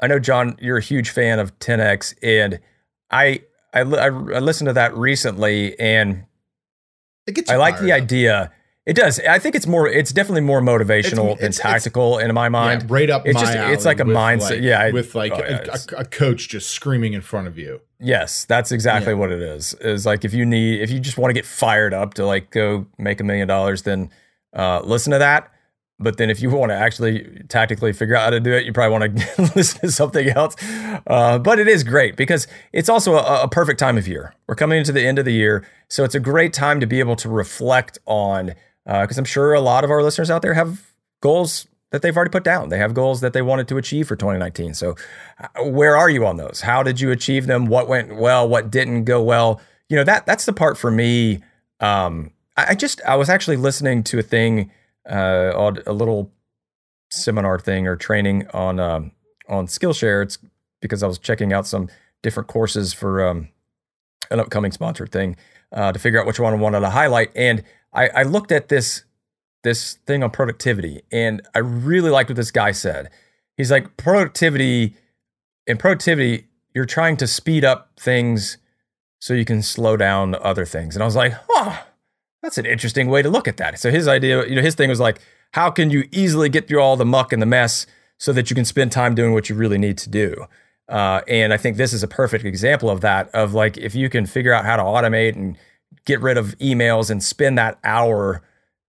I 0.00 0.06
know 0.08 0.18
John, 0.18 0.56
you're 0.60 0.76
a 0.76 0.82
huge 0.82 1.10
fan 1.10 1.38
of 1.38 1.58
10x, 1.60 2.14
and 2.22 2.58
I 3.10 3.42
I, 3.72 3.80
I, 3.80 4.06
I 4.06 4.10
listened 4.40 4.68
to 4.68 4.74
that 4.74 4.94
recently, 4.96 5.78
and 5.80 6.24
It 7.26 7.34
gets 7.34 7.50
I 7.50 7.56
like 7.56 7.78
the 7.80 7.92
up. 7.92 8.02
idea. 8.02 8.52
It 8.86 8.96
does. 8.96 9.18
I 9.20 9.38
think 9.38 9.54
it's 9.54 9.66
more. 9.66 9.88
It's 9.88 10.12
definitely 10.12 10.42
more 10.42 10.60
motivational 10.60 11.32
It's- 11.32 11.38
than 11.40 11.48
it's- 11.50 11.58
tactical 11.58 12.18
in 12.18 12.34
my 12.34 12.50
mind. 12.50 12.82
Yeah, 12.82 12.88
right 12.90 13.08
up 13.10 13.26
It's 13.26 13.34
my 13.34 13.40
just- 13.40 13.56
it's 13.56 13.84
like 13.86 13.98
a 14.00 14.04
mindset- 14.04 14.50
like- 14.50 14.60
yeah, 14.62 14.90
with 14.90 15.14
like 15.14 15.32
oh, 15.32 15.36
a, 15.36 15.50
yeah, 15.50 15.76
a, 15.92 16.00
a 16.00 16.04
coach 16.04 16.48
just 16.50 16.68
screaming 16.70 17.14
in 17.14 17.22
front 17.22 17.46
of 17.48 17.56
you. 17.56 17.80
Yes, 17.98 18.44
that's 18.44 18.72
exactly 18.72 19.12
Yeah. 19.14 19.18
what 19.18 19.32
it 19.32 19.40
is. 19.40 19.72
Is 19.80 20.04
like 20.04 20.24
if 20.26 20.34
you 20.34 20.44
need, 20.44 20.82
if 20.82 20.90
you 20.90 21.00
just 21.00 21.16
want 21.16 21.30
to 21.30 21.34
get 21.34 21.46
fired 21.46 21.94
up 21.94 22.12
to 22.14 22.26
like 22.26 22.50
go 22.50 22.86
make 22.98 23.20
a 23.20 23.24
million 23.24 23.48
dollars, 23.48 23.82
then 23.82 24.10
uh, 24.54 24.80
listen 24.84 25.12
to 25.12 25.18
that. 25.18 25.50
but 26.00 26.16
then 26.16 26.28
if 26.28 26.42
you 26.42 26.50
want 26.50 26.70
to 26.70 26.74
actually 26.76 27.40
tactically 27.48 27.92
figure 27.92 28.16
out 28.16 28.24
how 28.24 28.30
to 28.30 28.40
do 28.40 28.52
it, 28.52 28.66
you 28.66 28.72
probably 28.72 28.98
want 28.98 29.16
to 29.16 29.42
listen 29.56 29.80
to 29.80 29.90
something 29.92 30.28
else. 30.30 30.56
Uh, 31.06 31.38
but 31.38 31.60
it 31.60 31.68
is 31.68 31.84
great 31.84 32.16
because 32.16 32.48
it's 32.72 32.88
also 32.88 33.14
a, 33.14 33.44
a, 33.44 33.48
perfect 33.48 33.78
time 33.78 33.96
of 33.96 34.08
year. 34.08 34.34
We're 34.48 34.56
coming 34.56 34.76
into 34.78 34.90
the 34.90 35.06
end 35.06 35.20
of 35.20 35.24
the 35.24 35.32
year. 35.32 35.64
So 35.88 36.02
it's 36.02 36.16
a 36.16 36.20
great 36.20 36.52
time 36.52 36.80
to 36.80 36.86
be 36.86 36.98
able 36.98 37.14
to 37.16 37.28
reflect 37.28 37.98
on, 38.06 38.54
because 38.84 39.18
uh, 39.18 39.20
I'm 39.20 39.24
sure 39.24 39.54
a 39.54 39.60
lot 39.60 39.84
of 39.84 39.90
our 39.90 40.02
listeners 40.02 40.30
out 40.30 40.42
there 40.42 40.54
have 40.54 40.92
goals 41.20 41.66
that 41.90 42.02
they've 42.02 42.16
already 42.16 42.30
put 42.30 42.44
down. 42.44 42.68
They 42.70 42.78
have 42.78 42.92
goals 42.92 43.20
that 43.20 43.32
they 43.32 43.42
wanted 43.42 43.68
to 43.68 43.76
achieve 43.76 44.08
for 44.08 44.16
2019. 44.16 44.74
So 44.74 44.96
uh, 45.38 45.64
where 45.64 45.96
are 45.96 46.10
you 46.10 46.26
on 46.26 46.36
those? 46.36 46.60
How 46.62 46.82
did 46.82 47.00
you 47.00 47.10
achieve 47.10 47.46
them? 47.46 47.66
What 47.66 47.88
went 47.88 48.16
well? 48.16 48.48
What 48.48 48.70
didn't 48.70 49.04
go 49.04 49.22
well? 49.22 49.60
You 49.88 49.96
know, 49.96 50.04
that 50.04 50.26
that's 50.26 50.44
the 50.44 50.52
part 50.52 50.76
for 50.76 50.90
me. 50.90 51.42
Um, 51.80 52.32
I, 52.56 52.70
I 52.70 52.74
just, 52.74 53.00
I 53.02 53.16
was 53.16 53.28
actually 53.30 53.56
listening 53.56 54.02
to 54.04 54.18
a 54.18 54.22
thing 54.22 54.70
uh, 55.08 55.52
a 55.86 55.92
little 55.92 56.32
seminar 57.10 57.58
thing 57.58 57.86
or 57.86 57.96
training 57.96 58.46
on 58.52 58.80
um, 58.80 59.12
on 59.48 59.66
Skillshare. 59.66 60.22
It's 60.22 60.38
because 60.80 61.02
I 61.02 61.06
was 61.06 61.18
checking 61.18 61.52
out 61.52 61.66
some 61.66 61.88
different 62.22 62.48
courses 62.48 62.92
for 62.92 63.26
um, 63.26 63.48
an 64.30 64.40
upcoming 64.40 64.72
sponsored 64.72 65.12
thing 65.12 65.36
uh, 65.72 65.92
to 65.92 65.98
figure 65.98 66.20
out 66.20 66.26
which 66.26 66.40
one 66.40 66.52
I 66.52 66.56
wanted 66.56 66.80
to 66.80 66.90
highlight. 66.90 67.30
And 67.36 67.62
I, 67.94 68.08
I 68.08 68.22
looked 68.22 68.52
at 68.52 68.68
this 68.68 69.04
this 69.62 69.94
thing 70.06 70.22
on 70.22 70.30
productivity, 70.30 71.02
and 71.10 71.40
I 71.54 71.60
really 71.60 72.10
liked 72.10 72.28
what 72.28 72.36
this 72.36 72.50
guy 72.50 72.72
said. 72.72 73.08
He's 73.56 73.70
like 73.70 73.96
productivity 73.96 74.94
in 75.66 75.78
productivity, 75.78 76.48
you're 76.74 76.84
trying 76.84 77.16
to 77.16 77.26
speed 77.26 77.64
up 77.64 77.92
things 77.98 78.58
so 79.20 79.32
you 79.32 79.44
can 79.46 79.62
slow 79.62 79.96
down 79.96 80.34
other 80.34 80.66
things. 80.66 80.94
And 80.94 81.02
I 81.02 81.06
was 81.06 81.16
like, 81.16 81.32
huh 81.48 81.84
that's 82.44 82.58
an 82.58 82.66
interesting 82.66 83.08
way 83.08 83.22
to 83.22 83.30
look 83.30 83.48
at 83.48 83.56
that. 83.56 83.78
So 83.78 83.90
his 83.90 84.06
idea, 84.06 84.46
you 84.46 84.54
know, 84.54 84.60
his 84.60 84.74
thing 84.74 84.90
was 84.90 85.00
like, 85.00 85.18
how 85.52 85.70
can 85.70 85.88
you 85.88 86.06
easily 86.12 86.50
get 86.50 86.68
through 86.68 86.80
all 86.80 86.94
the 86.94 87.06
muck 87.06 87.32
and 87.32 87.40
the 87.40 87.46
mess 87.46 87.86
so 88.18 88.34
that 88.34 88.50
you 88.50 88.54
can 88.54 88.66
spend 88.66 88.92
time 88.92 89.14
doing 89.14 89.32
what 89.32 89.48
you 89.48 89.56
really 89.56 89.78
need 89.78 89.96
to 89.98 90.10
do? 90.10 90.44
Uh, 90.86 91.22
and 91.26 91.54
I 91.54 91.56
think 91.56 91.78
this 91.78 91.94
is 91.94 92.02
a 92.02 92.06
perfect 92.06 92.44
example 92.44 92.90
of 92.90 93.00
that. 93.00 93.30
Of 93.30 93.54
like, 93.54 93.78
if 93.78 93.94
you 93.94 94.10
can 94.10 94.26
figure 94.26 94.52
out 94.52 94.66
how 94.66 94.76
to 94.76 94.82
automate 94.82 95.36
and 95.36 95.56
get 96.04 96.20
rid 96.20 96.36
of 96.36 96.56
emails 96.58 97.10
and 97.10 97.22
spend 97.22 97.58
that 97.58 97.78
hour 97.84 98.42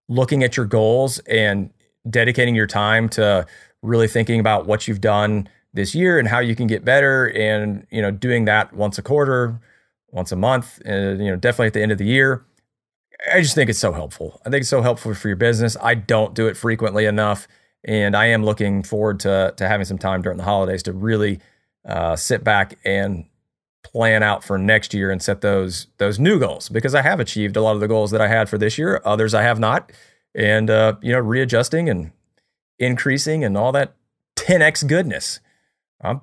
looking 0.08 0.44
at 0.44 0.58
your 0.58 0.66
goals 0.66 1.20
and 1.20 1.72
dedicating 2.10 2.56
your 2.56 2.68
time 2.68 3.10
to 3.10 3.46
really 3.82 4.08
thinking 4.08 4.40
about 4.40 4.66
what 4.66 4.88
you've 4.88 5.02
done 5.02 5.48
this 5.74 5.94
year 5.94 6.20
and 6.20 6.28
how 6.28 6.40
you 6.40 6.56
can 6.56 6.68
get 6.68 6.86
better 6.86 7.28
and 7.32 7.86
you 7.92 8.02
know 8.02 8.12
doing 8.12 8.46
that 8.46 8.74
once 8.74 8.98
a 8.98 9.02
quarter 9.02 9.60
once 10.12 10.32
a 10.32 10.36
month 10.36 10.82
and 10.86 11.20
you 11.20 11.30
know 11.30 11.36
definitely 11.36 11.68
at 11.68 11.74
the 11.74 11.82
end 11.82 11.92
of 11.92 11.98
the 11.98 12.06
year 12.06 12.46
I 13.34 13.42
just 13.42 13.56
think 13.56 13.70
it's 13.70 13.80
so 13.80 13.92
helpful. 13.92 14.42
I 14.46 14.50
think 14.50 14.62
it's 14.62 14.70
so 14.70 14.82
helpful 14.82 15.14
for 15.14 15.28
your 15.28 15.38
business. 15.38 15.78
I 15.82 15.96
don't 15.96 16.34
do 16.34 16.48
it 16.48 16.58
frequently 16.58 17.06
enough, 17.06 17.48
and 17.84 18.16
I 18.16 18.28
am 18.28 18.44
looking 18.44 18.84
forward 18.84 19.20
to 19.22 19.54
to 19.58 19.68
having 19.68 19.86
some 19.86 19.98
time 19.98 20.22
during 20.22 20.38
the 20.38 20.44
holidays 20.44 20.84
to 20.84 20.94
really 20.94 21.40
uh, 21.86 22.16
sit 22.16 22.44
back 22.44 22.78
and 22.84 23.26
plan 23.86 24.24
out 24.24 24.44
for 24.44 24.58
next 24.58 24.94
year 24.94 25.12
and 25.12 25.22
set 25.22 25.42
those 25.42 25.88
those 25.98 26.20
new 26.20 26.40
goals 26.40 26.70
because 26.70 26.96
I 26.96 27.02
have 27.02 27.20
achieved 27.20 27.56
a 27.56 27.62
lot 27.62 27.76
of 27.76 27.82
the 27.82 27.88
goals 27.88 28.12
that 28.12 28.22
I 28.22 28.28
had 28.28 28.50
for 28.50 28.58
this 28.58 28.78
year. 28.78 29.02
Others 29.06 29.34
I 29.34 29.44
have 29.44 29.60
not, 29.60 29.92
and 30.34 30.70
uh, 30.70 30.96
you 31.02 31.12
know, 31.12 31.20
readjusting 31.20 31.90
and 31.90 32.12
increasing 32.80 33.44
and 33.44 33.58
all 33.58 33.72
that 33.72 33.96
10x 34.38 34.88
goodness. 34.88 35.40
I'm 36.02 36.22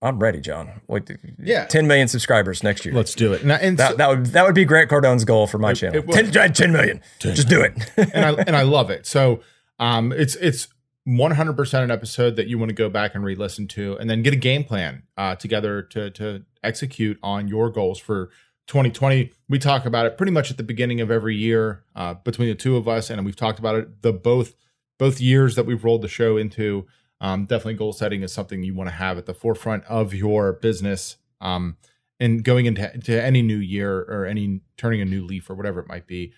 I'm 0.00 0.18
ready, 0.20 0.40
John. 0.40 0.80
Wait, 0.86 1.10
yeah, 1.42 1.66
10 1.66 1.86
million 1.86 2.06
subscribers 2.06 2.62
next 2.62 2.84
year. 2.84 2.94
Let's 2.94 3.14
do 3.14 3.32
it. 3.32 3.42
And, 3.42 3.50
and 3.50 3.78
that, 3.78 3.92
so, 3.92 3.96
that 3.96 4.08
would 4.08 4.26
that 4.26 4.44
would 4.44 4.54
be 4.54 4.64
Grant 4.64 4.90
Cardone's 4.90 5.24
goal 5.24 5.46
for 5.46 5.58
my 5.58 5.72
it, 5.72 5.76
channel. 5.76 6.04
It 6.08 6.32
10, 6.32 6.52
10 6.52 6.72
million. 6.72 7.00
10 7.20 7.34
Just 7.34 7.48
do 7.48 7.60
it. 7.60 7.72
and 7.96 8.24
I 8.24 8.32
and 8.46 8.56
I 8.56 8.62
love 8.62 8.90
it. 8.90 9.06
So 9.06 9.40
um, 9.78 10.12
it's 10.12 10.36
it's 10.36 10.68
100% 11.08 11.82
an 11.82 11.90
episode 11.90 12.36
that 12.36 12.48
you 12.48 12.58
want 12.58 12.68
to 12.68 12.74
go 12.74 12.90
back 12.90 13.14
and 13.14 13.24
re-listen 13.24 13.66
to, 13.68 13.96
and 13.96 14.10
then 14.10 14.22
get 14.22 14.34
a 14.34 14.36
game 14.36 14.62
plan 14.62 15.04
uh, 15.16 15.34
together 15.34 15.82
to 15.82 16.10
to 16.10 16.44
execute 16.62 17.18
on 17.22 17.48
your 17.48 17.70
goals 17.70 17.98
for 17.98 18.30
2020. 18.68 19.32
We 19.48 19.58
talk 19.58 19.86
about 19.86 20.06
it 20.06 20.16
pretty 20.16 20.32
much 20.32 20.50
at 20.50 20.56
the 20.56 20.62
beginning 20.62 21.00
of 21.00 21.10
every 21.10 21.34
year 21.34 21.84
uh, 21.96 22.14
between 22.14 22.48
the 22.48 22.54
two 22.54 22.76
of 22.76 22.86
us, 22.86 23.10
and 23.10 23.24
we've 23.24 23.36
talked 23.36 23.58
about 23.58 23.76
it 23.76 24.02
the 24.02 24.12
both 24.12 24.54
both 24.98 25.20
years 25.20 25.54
that 25.54 25.64
we've 25.64 25.84
rolled 25.84 26.02
the 26.02 26.08
show 26.08 26.36
into. 26.36 26.86
Um, 27.20 27.46
definitely 27.46 27.74
goal 27.74 27.92
setting 27.92 28.22
is 28.22 28.32
something 28.32 28.62
you 28.62 28.74
want 28.74 28.90
to 28.90 28.94
have 28.94 29.18
at 29.18 29.26
the 29.26 29.34
forefront 29.34 29.84
of 29.84 30.14
your 30.14 30.52
business 30.52 31.16
um, 31.40 31.76
and 32.20 32.44
going 32.44 32.66
into 32.66 32.96
to 32.98 33.22
any 33.22 33.42
new 33.42 33.56
year 33.56 34.00
or 34.00 34.24
any 34.24 34.60
turning 34.76 35.00
a 35.00 35.04
new 35.04 35.24
leaf 35.24 35.50
or 35.50 35.54
whatever 35.54 35.80
it 35.80 35.88
might 35.88 36.06
be 36.06 36.32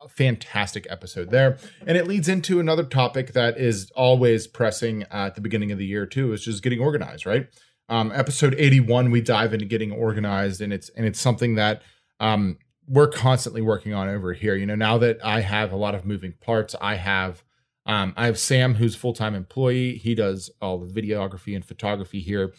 a 0.00 0.08
fantastic 0.08 0.86
episode 0.90 1.30
there. 1.30 1.56
And 1.86 1.96
it 1.96 2.06
leads 2.06 2.28
into 2.28 2.60
another 2.60 2.84
topic 2.84 3.32
that 3.32 3.58
is 3.58 3.90
always 3.92 4.46
pressing 4.46 5.04
at 5.04 5.34
the 5.34 5.40
beginning 5.40 5.72
of 5.72 5.78
the 5.78 5.86
year 5.86 6.06
too 6.06 6.32
is 6.32 6.44
just 6.44 6.62
getting 6.62 6.80
organized 6.80 7.26
right 7.26 7.48
um, 7.88 8.12
episode 8.12 8.54
81 8.58 9.10
we 9.10 9.20
dive 9.20 9.52
into 9.52 9.66
getting 9.66 9.92
organized 9.92 10.60
and 10.60 10.72
it's 10.72 10.88
and 10.90 11.06
it's 11.06 11.20
something 11.20 11.54
that 11.56 11.82
um, 12.20 12.58
we're 12.86 13.08
constantly 13.08 13.62
working 13.62 13.92
on 13.94 14.08
over 14.08 14.32
here 14.32 14.54
you 14.54 14.66
know 14.66 14.74
now 14.74 14.98
that 14.98 15.18
i 15.24 15.40
have 15.40 15.72
a 15.72 15.76
lot 15.76 15.94
of 15.94 16.04
moving 16.04 16.34
parts 16.40 16.74
i 16.80 16.94
have 16.96 17.44
um, 17.86 18.14
I 18.16 18.26
have 18.26 18.38
Sam, 18.38 18.74
who's 18.74 18.96
full 18.96 19.12
time 19.12 19.34
employee. 19.34 19.96
He 19.96 20.14
does 20.14 20.50
all 20.60 20.78
the 20.78 21.02
videography 21.02 21.54
and 21.54 21.64
photography 21.64 22.20
here 22.20 22.54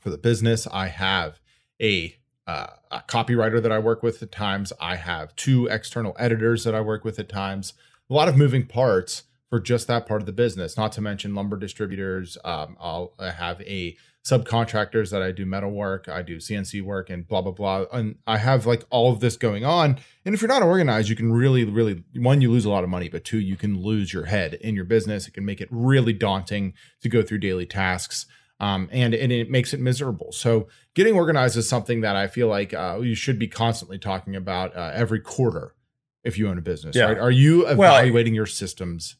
for 0.00 0.10
the 0.10 0.18
business. 0.18 0.66
I 0.66 0.88
have 0.88 1.40
a, 1.80 2.16
uh, 2.46 2.66
a 2.90 3.00
copywriter 3.06 3.62
that 3.62 3.70
I 3.70 3.78
work 3.78 4.02
with 4.02 4.22
at 4.22 4.32
times. 4.32 4.72
I 4.80 4.96
have 4.96 5.36
two 5.36 5.66
external 5.66 6.16
editors 6.18 6.64
that 6.64 6.74
I 6.74 6.80
work 6.80 7.04
with 7.04 7.18
at 7.18 7.28
times. 7.28 7.74
A 8.10 8.14
lot 8.14 8.28
of 8.28 8.36
moving 8.36 8.66
parts 8.66 9.24
for 9.48 9.60
just 9.60 9.86
that 9.86 10.06
part 10.06 10.22
of 10.22 10.26
the 10.26 10.32
business. 10.32 10.76
Not 10.76 10.92
to 10.92 11.00
mention 11.00 11.34
lumber 11.34 11.56
distributors. 11.56 12.36
Um, 12.44 12.76
I'll 12.80 13.14
have 13.20 13.60
a 13.62 13.96
subcontractors 14.24 15.10
that 15.10 15.20
I 15.20 15.32
do 15.32 15.44
metal 15.44 15.70
work, 15.70 16.08
I 16.08 16.22
do 16.22 16.36
CNC 16.36 16.82
work, 16.82 17.10
and 17.10 17.26
blah 17.26 17.42
blah 17.42 17.52
blah. 17.52 17.84
And 17.92 18.16
I 18.26 18.38
have 18.38 18.66
like 18.66 18.84
all 18.90 19.12
of 19.12 19.20
this 19.20 19.36
going 19.36 19.64
on. 19.64 19.98
And 20.24 20.34
if 20.34 20.40
you're 20.40 20.48
not 20.48 20.62
organized, 20.62 21.08
you 21.08 21.16
can 21.16 21.32
really, 21.32 21.64
really 21.64 22.04
one, 22.14 22.40
you 22.40 22.50
lose 22.50 22.64
a 22.64 22.70
lot 22.70 22.84
of 22.84 22.90
money, 22.90 23.08
but 23.08 23.24
two, 23.24 23.40
you 23.40 23.56
can 23.56 23.82
lose 23.82 24.12
your 24.12 24.26
head 24.26 24.54
in 24.54 24.74
your 24.76 24.84
business. 24.84 25.26
It 25.26 25.34
can 25.34 25.44
make 25.44 25.60
it 25.60 25.68
really 25.70 26.12
daunting 26.12 26.74
to 27.02 27.08
go 27.08 27.22
through 27.22 27.38
daily 27.38 27.66
tasks. 27.66 28.26
Um, 28.60 28.88
and, 28.92 29.12
and 29.12 29.32
it 29.32 29.50
makes 29.50 29.74
it 29.74 29.80
miserable. 29.80 30.30
So 30.30 30.68
getting 30.94 31.16
organized 31.16 31.56
is 31.56 31.68
something 31.68 32.02
that 32.02 32.14
I 32.14 32.28
feel 32.28 32.46
like 32.46 32.72
uh, 32.72 33.00
you 33.02 33.16
should 33.16 33.36
be 33.36 33.48
constantly 33.48 33.98
talking 33.98 34.36
about 34.36 34.76
uh, 34.76 34.92
every 34.94 35.18
quarter 35.18 35.74
if 36.22 36.38
you 36.38 36.48
own 36.48 36.58
a 36.58 36.62
business. 36.62 36.94
Yeah. 36.94 37.06
Right? 37.06 37.18
Are 37.18 37.30
you 37.32 37.66
evaluating 37.66 38.34
well, 38.34 38.36
your 38.36 38.46
systems 38.46 39.16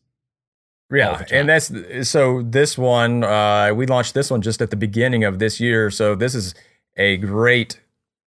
yeah, 0.92 1.24
and 1.30 1.48
that's 1.48 1.72
so. 2.08 2.42
This 2.42 2.76
one, 2.76 3.24
uh, 3.24 3.72
we 3.74 3.86
launched 3.86 4.14
this 4.14 4.30
one 4.30 4.42
just 4.42 4.60
at 4.60 4.70
the 4.70 4.76
beginning 4.76 5.24
of 5.24 5.38
this 5.38 5.58
year. 5.58 5.90
So 5.90 6.14
this 6.14 6.34
is 6.34 6.54
a 6.96 7.16
great, 7.16 7.80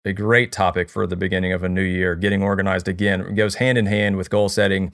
a 0.06 0.14
great 0.14 0.52
topic 0.52 0.90
for 0.90 1.08
the 1.08 1.16
beginning 1.16 1.54
of 1.54 1.64
a 1.64 1.70
new 1.70 1.82
year. 1.82 2.16
Getting 2.16 2.44
organized 2.44 2.88
again 2.88 3.22
it 3.22 3.36
goes 3.36 3.56
hand 3.56 3.78
in 3.78 3.88
hand 3.88 4.18
with 4.18 4.30
goal 4.30 4.50
setting. 4.50 4.94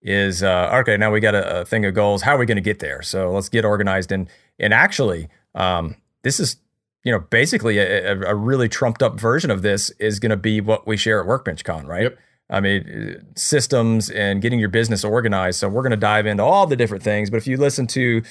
Is 0.00 0.44
uh, 0.44 0.70
okay. 0.80 0.96
Now 0.96 1.10
we 1.10 1.18
got 1.18 1.34
a, 1.34 1.62
a 1.62 1.64
thing 1.64 1.84
of 1.84 1.94
goals. 1.94 2.22
How 2.22 2.36
are 2.36 2.38
we 2.38 2.46
going 2.46 2.56
to 2.56 2.62
get 2.62 2.78
there? 2.78 3.02
So 3.02 3.32
let's 3.32 3.48
get 3.48 3.64
organized. 3.64 4.12
And 4.12 4.28
and 4.60 4.72
actually, 4.72 5.28
um, 5.56 5.96
this 6.22 6.38
is 6.38 6.56
you 7.02 7.10
know 7.10 7.18
basically 7.18 7.78
a, 7.78 8.12
a, 8.12 8.34
really 8.34 8.68
trumped 8.68 9.02
up 9.02 9.18
version 9.18 9.50
of 9.50 9.62
this 9.62 9.90
is 9.98 10.20
going 10.20 10.30
to 10.30 10.36
be 10.36 10.60
what 10.60 10.86
we 10.86 10.96
share 10.96 11.20
at 11.20 11.26
Workbench 11.26 11.64
Con, 11.64 11.86
right? 11.86 12.04
Yep. 12.04 12.18
I 12.50 12.60
mean, 12.60 13.26
systems 13.36 14.08
and 14.08 14.40
getting 14.40 14.58
your 14.58 14.70
business 14.70 15.04
organized. 15.04 15.58
So 15.58 15.68
we're 15.68 15.82
going 15.82 15.90
to 15.90 15.96
dive 15.96 16.26
into 16.26 16.42
all 16.42 16.66
the 16.66 16.76
different 16.76 17.04
things. 17.04 17.28
But 17.30 17.36
if 17.36 17.46
you 17.46 17.56
listen 17.56 17.86
to, 17.88 18.22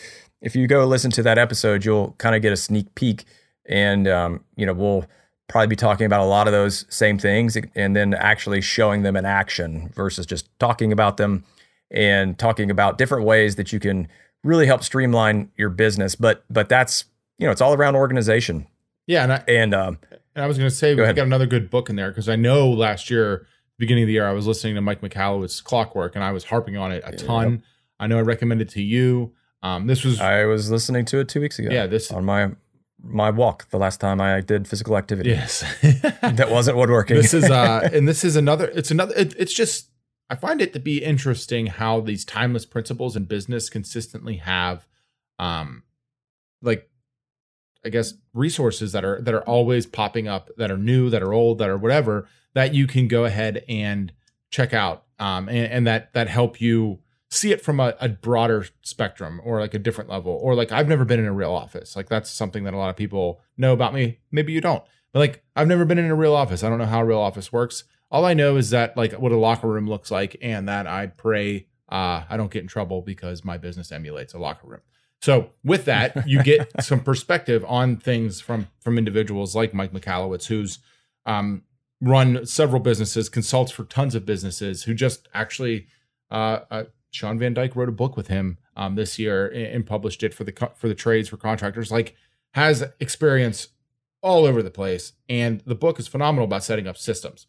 if 0.41 0.55
you 0.55 0.67
go 0.67 0.85
listen 0.85 1.11
to 1.11 1.23
that 1.23 1.37
episode, 1.37 1.85
you'll 1.85 2.13
kind 2.17 2.35
of 2.35 2.41
get 2.41 2.51
a 2.51 2.57
sneak 2.57 2.93
peek, 2.95 3.25
and 3.67 4.07
um, 4.07 4.43
you 4.55 4.65
know 4.65 4.73
we'll 4.73 5.05
probably 5.47 5.67
be 5.67 5.75
talking 5.75 6.05
about 6.05 6.21
a 6.21 6.25
lot 6.25 6.47
of 6.47 6.53
those 6.53 6.85
same 6.89 7.17
things, 7.17 7.57
and 7.75 7.95
then 7.95 8.13
actually 8.13 8.61
showing 8.61 9.03
them 9.03 9.15
in 9.15 9.25
action 9.25 9.91
versus 9.95 10.25
just 10.25 10.47
talking 10.59 10.91
about 10.91 11.17
them 11.17 11.43
and 11.91 12.37
talking 12.37 12.69
about 12.69 12.97
different 12.97 13.23
ways 13.23 13.55
that 13.55 13.71
you 13.71 13.79
can 13.79 14.07
really 14.43 14.65
help 14.65 14.83
streamline 14.83 15.51
your 15.57 15.69
business. 15.69 16.15
But 16.15 16.43
but 16.49 16.69
that's 16.69 17.05
you 17.37 17.45
know 17.45 17.51
it's 17.51 17.61
all 17.61 17.73
around 17.73 17.95
organization. 17.95 18.67
Yeah, 19.05 19.23
and 19.23 19.33
I, 19.33 19.43
and, 19.47 19.73
um, 19.73 19.99
and 20.35 20.43
I 20.43 20.47
was 20.47 20.57
going 20.57 20.69
to 20.69 20.75
say 20.75 20.93
we 20.93 21.01
got 21.01 21.19
another 21.19 21.45
good 21.45 21.69
book 21.69 21.89
in 21.89 21.95
there 21.95 22.09
because 22.09 22.27
I 22.27 22.35
know 22.35 22.69
last 22.69 23.09
year 23.09 23.47
beginning 23.77 24.03
of 24.03 24.07
the 24.07 24.13
year, 24.13 24.27
I 24.27 24.33
was 24.33 24.47
listening 24.47 24.75
to 24.75 24.81
Mike 24.81 25.01
Michalowicz 25.01 25.63
Clockwork, 25.63 26.15
and 26.15 26.23
I 26.23 26.31
was 26.31 26.45
harping 26.45 26.77
on 26.77 26.91
it 26.91 27.03
a 27.05 27.15
ton. 27.15 27.51
Yep. 27.51 27.61
I 27.99 28.07
know 28.07 28.17
I 28.17 28.21
recommended 28.21 28.69
to 28.69 28.81
you. 28.81 29.33
Um, 29.63 29.87
this 29.87 30.03
was 30.03 30.19
I 30.19 30.45
was 30.45 30.69
listening 30.69 31.05
to 31.05 31.19
it 31.19 31.29
two 31.29 31.41
weeks 31.41 31.59
ago. 31.59 31.69
Yeah, 31.71 31.87
this 31.87 32.11
on 32.11 32.25
my 32.25 32.51
my 33.01 33.29
walk 33.29 33.69
the 33.69 33.77
last 33.77 33.99
time 33.99 34.19
I 34.21 34.41
did 34.41 34.67
physical 34.67 34.97
activity. 34.97 35.31
Yes, 35.31 35.61
that 35.81 36.49
wasn't 36.49 36.77
woodworking. 36.77 37.17
This 37.17 37.33
is 37.33 37.49
uh, 37.49 37.89
and 37.93 38.07
this 38.07 38.23
is 38.23 38.35
another. 38.35 38.67
It's 38.67 38.91
another. 38.91 39.13
It, 39.15 39.35
it's 39.37 39.53
just 39.53 39.89
I 40.29 40.35
find 40.35 40.61
it 40.61 40.73
to 40.73 40.79
be 40.79 41.03
interesting 41.03 41.67
how 41.67 42.01
these 42.01 42.25
timeless 42.25 42.65
principles 42.65 43.15
in 43.15 43.25
business 43.25 43.69
consistently 43.69 44.37
have, 44.37 44.87
um, 45.39 45.83
like 46.61 46.89
I 47.85 47.89
guess 47.89 48.13
resources 48.33 48.91
that 48.91 49.05
are 49.05 49.21
that 49.21 49.33
are 49.33 49.43
always 49.43 49.85
popping 49.85 50.27
up 50.27 50.49
that 50.57 50.69
are 50.71 50.77
new, 50.77 51.09
that 51.09 51.23
are 51.23 51.33
old, 51.33 51.57
that 51.59 51.69
are 51.69 51.77
whatever 51.77 52.27
that 52.57 52.73
you 52.73 52.87
can 52.87 53.07
go 53.07 53.23
ahead 53.23 53.63
and 53.69 54.11
check 54.49 54.73
out, 54.73 55.03
um, 55.19 55.47
and, 55.47 55.71
and 55.71 55.87
that 55.87 56.11
that 56.13 56.27
help 56.27 56.59
you 56.59 56.97
see 57.29 57.51
it 57.51 57.61
from 57.61 57.79
a, 57.79 57.93
a 57.99 58.09
broader 58.09 58.65
spectrum 58.81 59.39
or 59.43 59.59
like 59.59 59.75
a 59.75 59.79
different 59.79 60.09
level 60.09 60.39
or 60.41 60.55
like 60.55 60.71
I've 60.71 60.87
never 60.87 61.05
been 61.05 61.19
in 61.19 61.25
a 61.25 61.33
real 61.33 61.53
office. 61.53 61.95
Like 61.95 62.09
that's 62.09 62.31
something 62.31 62.63
that 62.63 62.73
a 62.73 62.77
lot 62.77 62.89
of 62.89 62.95
people 62.95 63.41
know 63.57 63.73
about 63.73 63.93
me. 63.93 64.17
Maybe 64.31 64.53
you 64.53 64.61
don't. 64.61 64.83
But 65.13 65.19
like 65.19 65.43
I've 65.55 65.67
never 65.67 65.85
been 65.85 65.99
in 65.99 66.09
a 66.09 66.15
real 66.15 66.33
office. 66.33 66.63
I 66.63 66.69
don't 66.69 66.79
know 66.79 66.85
how 66.85 67.01
a 67.01 67.05
real 67.05 67.19
office 67.19 67.51
works. 67.51 67.83
All 68.09 68.25
I 68.25 68.33
know 68.33 68.55
is 68.55 68.71
that 68.71 68.97
like 68.97 69.13
what 69.13 69.31
a 69.31 69.37
locker 69.37 69.67
room 69.67 69.87
looks 69.87 70.09
like 70.09 70.35
and 70.41 70.67
that 70.67 70.87
I 70.87 71.07
pray 71.07 71.67
uh, 71.89 72.23
I 72.27 72.37
don't 72.37 72.51
get 72.51 72.63
in 72.63 72.67
trouble 72.67 73.03
because 73.03 73.45
my 73.45 73.57
business 73.57 73.91
emulates 73.91 74.33
a 74.33 74.39
locker 74.39 74.67
room. 74.67 74.81
So 75.21 75.51
with 75.63 75.85
that, 75.85 76.27
you 76.27 76.41
get 76.41 76.83
some 76.83 77.01
perspective 77.01 77.63
on 77.67 77.97
things 77.97 78.41
from 78.41 78.67
from 78.79 78.97
individuals 78.97 79.55
like 79.55 79.75
Mike 79.75 79.91
Michalowicz, 79.93 80.47
who's 80.47 80.79
um, 81.27 81.63
run 82.01 82.45
several 82.45 82.81
businesses, 82.81 83.29
consults 83.29 83.71
for 83.71 83.83
tons 83.83 84.15
of 84.15 84.25
businesses, 84.25 84.83
who 84.83 84.93
just 84.93 85.27
actually 85.33 85.87
uh, 86.29 86.59
uh, 86.69 86.83
Shawn 87.11 87.39
Van 87.39 87.53
Dyke 87.53 87.75
wrote 87.75 87.89
a 87.89 87.93
book 87.93 88.17
with 88.17 88.27
him 88.27 88.57
um, 88.75 88.95
this 88.95 89.17
year 89.17 89.47
and, 89.47 89.65
and, 89.65 89.85
published 89.85 90.23
it 90.23 90.33
for 90.33 90.43
the 90.43 90.71
for 90.75 90.87
the 90.87 90.95
trades 90.95 91.29
for 91.29 91.37
contractors. 91.37 91.91
Like 91.91 92.15
has 92.53 92.83
experience 92.99 93.69
all 94.21 94.45
over 94.45 94.61
the 94.61 94.71
place, 94.71 95.13
and 95.29 95.61
the 95.65 95.75
book 95.75 95.99
is 95.99 96.07
phenomenal 96.07 96.45
about 96.45 96.63
setting 96.63 96.87
up 96.87 96.97
systems. 96.97 97.47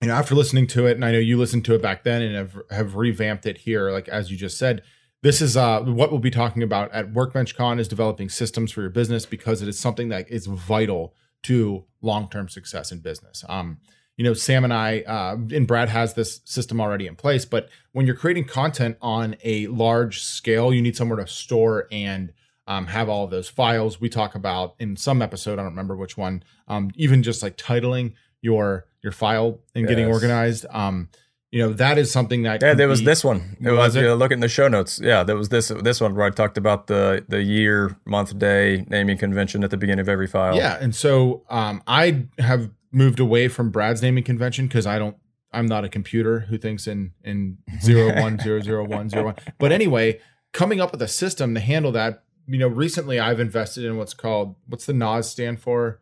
You 0.00 0.08
know, 0.08 0.14
after 0.14 0.34
listening 0.34 0.66
to 0.68 0.86
it, 0.86 0.96
and 0.96 1.04
I 1.04 1.12
know 1.12 1.18
you 1.18 1.38
listened 1.38 1.64
to 1.66 1.74
it 1.74 1.82
back 1.82 2.04
then 2.04 2.22
and 2.22 2.34
have 2.36 2.58
have 2.70 2.96
revamped 2.96 3.46
it 3.46 3.58
here, 3.58 3.90
like 3.90 4.08
as 4.08 4.30
you 4.30 4.36
just 4.36 4.58
said. 4.58 4.82
This 5.22 5.40
is 5.40 5.56
uh, 5.56 5.82
what 5.82 6.10
we'll 6.10 6.18
be 6.18 6.32
talking 6.32 6.64
about 6.64 6.90
at 6.90 7.12
Workbench 7.12 7.54
Con 7.54 7.78
is 7.78 7.86
developing 7.86 8.28
systems 8.28 8.72
for 8.72 8.80
your 8.80 8.90
business 8.90 9.24
because 9.24 9.62
it 9.62 9.68
is 9.68 9.78
something 9.78 10.08
that 10.08 10.28
is 10.28 10.46
vital 10.46 11.14
to 11.44 11.84
long 12.00 12.28
term 12.28 12.48
success 12.48 12.92
in 12.92 13.00
business. 13.00 13.44
Um, 13.48 13.78
you 14.16 14.24
know, 14.24 14.34
Sam 14.34 14.64
and 14.64 14.72
I, 14.72 15.00
uh, 15.00 15.36
and 15.54 15.66
Brad 15.66 15.88
has 15.88 16.14
this 16.14 16.42
system 16.44 16.80
already 16.80 17.06
in 17.06 17.16
place. 17.16 17.44
But 17.44 17.68
when 17.92 18.06
you're 18.06 18.14
creating 18.14 18.44
content 18.44 18.96
on 19.00 19.36
a 19.42 19.66
large 19.68 20.22
scale, 20.22 20.72
you 20.72 20.82
need 20.82 20.96
somewhere 20.96 21.18
to 21.18 21.26
store 21.26 21.88
and 21.90 22.32
um, 22.66 22.86
have 22.86 23.08
all 23.08 23.24
of 23.24 23.30
those 23.30 23.48
files. 23.48 24.00
We 24.00 24.08
talk 24.08 24.34
about 24.34 24.74
in 24.78 24.96
some 24.96 25.22
episode, 25.22 25.54
I 25.54 25.62
don't 25.62 25.72
remember 25.72 25.96
which 25.96 26.16
one, 26.16 26.42
um, 26.68 26.90
even 26.94 27.22
just 27.22 27.42
like 27.42 27.56
titling 27.56 28.12
your 28.40 28.86
your 29.02 29.12
file 29.12 29.60
and 29.74 29.82
yes. 29.82 29.88
getting 29.88 30.06
organized. 30.06 30.66
Um, 30.70 31.08
you 31.52 31.62
know 31.62 31.72
that 31.72 31.98
is 31.98 32.10
something 32.10 32.42
that 32.42 32.60
yeah 32.60 32.74
there 32.74 32.88
was 32.88 33.00
be, 33.00 33.06
this 33.06 33.22
one 33.22 33.56
it 33.60 33.70
was, 33.70 33.94
was 33.94 33.96
it? 33.96 34.08
look 34.14 34.32
at 34.32 34.40
the 34.40 34.48
show 34.48 34.66
notes 34.66 35.00
yeah 35.02 35.22
there 35.22 35.36
was 35.36 35.50
this 35.50 35.68
this 35.68 36.00
one 36.00 36.14
where 36.14 36.26
i 36.26 36.30
talked 36.30 36.58
about 36.58 36.88
the 36.88 37.24
the 37.28 37.42
year 37.42 37.96
month 38.04 38.36
day 38.38 38.84
naming 38.88 39.16
convention 39.16 39.62
at 39.62 39.70
the 39.70 39.76
beginning 39.76 40.00
of 40.00 40.08
every 40.08 40.26
file 40.26 40.56
yeah 40.56 40.78
and 40.80 40.94
so 40.94 41.44
um, 41.50 41.82
i 41.86 42.24
have 42.38 42.70
moved 42.92 43.18
away 43.18 43.48
from 43.48 43.70
Brad's 43.70 44.02
naming 44.02 44.22
convention 44.22 44.66
because 44.66 44.86
I 44.86 44.98
don't 44.98 45.16
I'm 45.52 45.66
not 45.66 45.84
a 45.84 45.88
computer 45.88 46.40
who 46.40 46.58
thinks 46.58 46.86
in 46.86 47.12
in 47.24 47.58
zero 47.82 48.20
one 48.20 48.38
zero 48.38 48.60
zero 48.60 48.84
one 48.84 49.08
zero 49.08 49.24
one. 49.24 49.36
But 49.58 49.72
anyway, 49.72 50.20
coming 50.52 50.80
up 50.80 50.92
with 50.92 51.02
a 51.02 51.08
system 51.08 51.54
to 51.54 51.60
handle 51.60 51.92
that, 51.92 52.22
you 52.46 52.58
know, 52.58 52.68
recently 52.68 53.18
I've 53.18 53.40
invested 53.40 53.84
in 53.84 53.96
what's 53.96 54.14
called 54.14 54.54
what's 54.66 54.86
the 54.86 54.92
NAS 54.92 55.30
stand 55.30 55.60
for? 55.60 56.00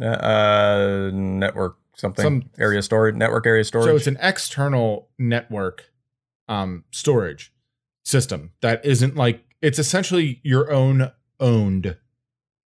Uh, 0.00 0.06
uh 0.06 1.10
network 1.12 1.76
something 1.98 2.22
Some, 2.22 2.50
area 2.58 2.82
storage 2.82 3.14
network 3.14 3.46
area 3.46 3.64
storage. 3.64 3.86
So 3.86 3.96
it's 3.96 4.06
an 4.06 4.18
external 4.20 5.08
network 5.18 5.90
um 6.48 6.84
storage 6.90 7.52
system 8.04 8.52
that 8.62 8.84
isn't 8.84 9.16
like 9.16 9.44
it's 9.60 9.78
essentially 9.78 10.40
your 10.42 10.72
own 10.72 11.12
owned 11.40 11.96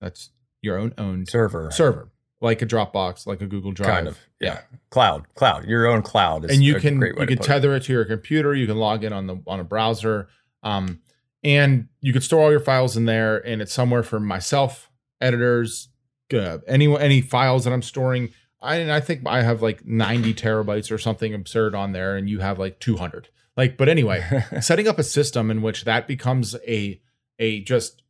that's 0.01 0.31
your 0.63 0.79
own 0.79 0.95
owned 0.97 1.29
server 1.29 1.71
server 1.71 2.11
like 2.41 2.63
a 2.63 2.67
Dropbox, 2.67 3.27
like 3.27 3.41
a 3.41 3.47
Google 3.47 3.73
Drive. 3.73 3.89
Kind 3.89 4.09
of, 4.09 4.19
yeah. 4.41 4.61
Cloud, 4.91 5.27
cloud, 5.35 5.65
your 5.65 5.87
own 5.87 6.03
cloud. 6.03 6.51
and 6.51 6.63
you 6.63 6.77
can 6.77 7.01
you 7.01 7.27
can 7.27 7.39
tether 7.39 7.73
it. 7.75 7.79
it. 7.79 7.83
to 7.85 7.93
your 7.93 8.05
computer. 8.05 8.55
You 8.55 8.67
can 8.67 8.77
log 8.77 9.05
in 9.05 9.13
on 9.13 9.27
the 9.27 9.41
on 9.47 9.61
a 9.61 9.65
browser, 9.65 10.29
um, 10.63 11.01
and 11.43 11.89
you 12.01 12.13
can 12.13 12.23
store 12.23 12.43
all 12.43 12.51
your 12.51 12.61
files 12.61 12.97
in 12.97 13.05
there. 13.07 13.39
And 13.39 13.63
it's 13.63 13.73
somewhere 13.73 14.03
for 14.03 14.21
myself, 14.21 14.91
editors, 15.21 15.89
uh, 16.33 16.59
any 16.67 16.95
any 16.99 17.21
files 17.21 17.65
that 17.65 17.73
I'm 17.73 17.83
storing. 17.83 18.31
I 18.61 18.97
I 18.97 19.01
think 19.01 19.23
I 19.27 19.43
have 19.43 19.63
like 19.63 19.87
90 19.87 20.35
terabytes 20.35 20.91
or 20.91 20.99
something 20.99 21.35
absurd 21.35 21.75
on 21.75 21.93
there, 21.93 22.17
and 22.17 22.29
you 22.29 22.41
have 22.41 22.59
like 22.59 22.81
200. 22.81 23.29
Like, 23.57 23.77
but 23.77 23.89
anyway, 23.89 24.45
setting 24.61 24.89
up 24.89 24.99
a 24.99 25.03
system 25.03 25.51
in 25.51 25.63
which 25.63 25.85
that 25.85 26.07
becomes 26.07 26.55
a 26.67 27.01
a 27.39 27.61
just 27.61 28.03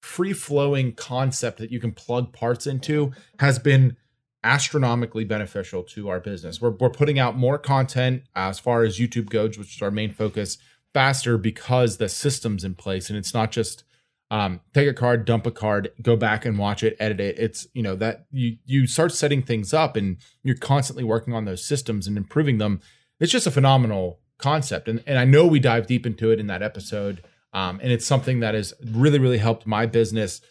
free 0.00 0.32
flowing 0.32 0.92
concept 0.92 1.58
that 1.58 1.72
you 1.72 1.80
can 1.80 1.92
plug 1.92 2.32
parts 2.32 2.66
into 2.66 3.12
has 3.40 3.58
been 3.58 3.96
astronomically 4.44 5.24
beneficial 5.24 5.82
to 5.82 6.08
our 6.08 6.20
business. 6.20 6.60
We're, 6.60 6.70
we're 6.70 6.90
putting 6.90 7.18
out 7.18 7.36
more 7.36 7.58
content 7.58 8.22
as 8.36 8.60
far 8.60 8.84
as 8.84 8.98
YouTube 8.98 9.28
goes, 9.28 9.58
which 9.58 9.74
is 9.74 9.82
our 9.82 9.90
main 9.90 10.12
focus, 10.12 10.58
faster 10.94 11.36
because 11.36 11.96
the 11.96 12.08
system's 12.08 12.62
in 12.62 12.76
place 12.76 13.10
and 13.10 13.18
it's 13.18 13.34
not 13.34 13.50
just 13.50 13.82
um, 14.30 14.60
take 14.74 14.88
a 14.88 14.94
card, 14.94 15.24
dump 15.24 15.46
a 15.46 15.50
card, 15.50 15.92
go 16.02 16.16
back 16.16 16.44
and 16.44 16.58
watch 16.58 16.82
it, 16.82 16.96
edit 16.98 17.20
it. 17.20 17.38
It's 17.38 17.66
you 17.74 17.82
know 17.82 17.94
that 17.96 18.26
you 18.30 18.56
you 18.64 18.86
start 18.86 19.12
setting 19.12 19.42
things 19.42 19.72
up 19.72 19.96
and 19.96 20.16
you're 20.42 20.56
constantly 20.56 21.04
working 21.04 21.32
on 21.34 21.44
those 21.44 21.64
systems 21.64 22.06
and 22.06 22.16
improving 22.16 22.58
them. 22.58 22.80
It's 23.20 23.32
just 23.32 23.46
a 23.46 23.50
phenomenal 23.50 24.20
concept, 24.38 24.88
and 24.88 25.02
and 25.06 25.18
I 25.18 25.24
know 25.24 25.46
we 25.46 25.60
dive 25.60 25.86
deep 25.86 26.06
into 26.06 26.30
it 26.30 26.40
in 26.40 26.46
that 26.48 26.62
episode. 26.62 27.22
Um, 27.52 27.80
and 27.82 27.90
it's 27.90 28.04
something 28.04 28.40
that 28.40 28.54
has 28.54 28.74
really, 28.84 29.18
really 29.18 29.38
helped 29.38 29.66
my 29.66 29.86
business, 29.86 30.42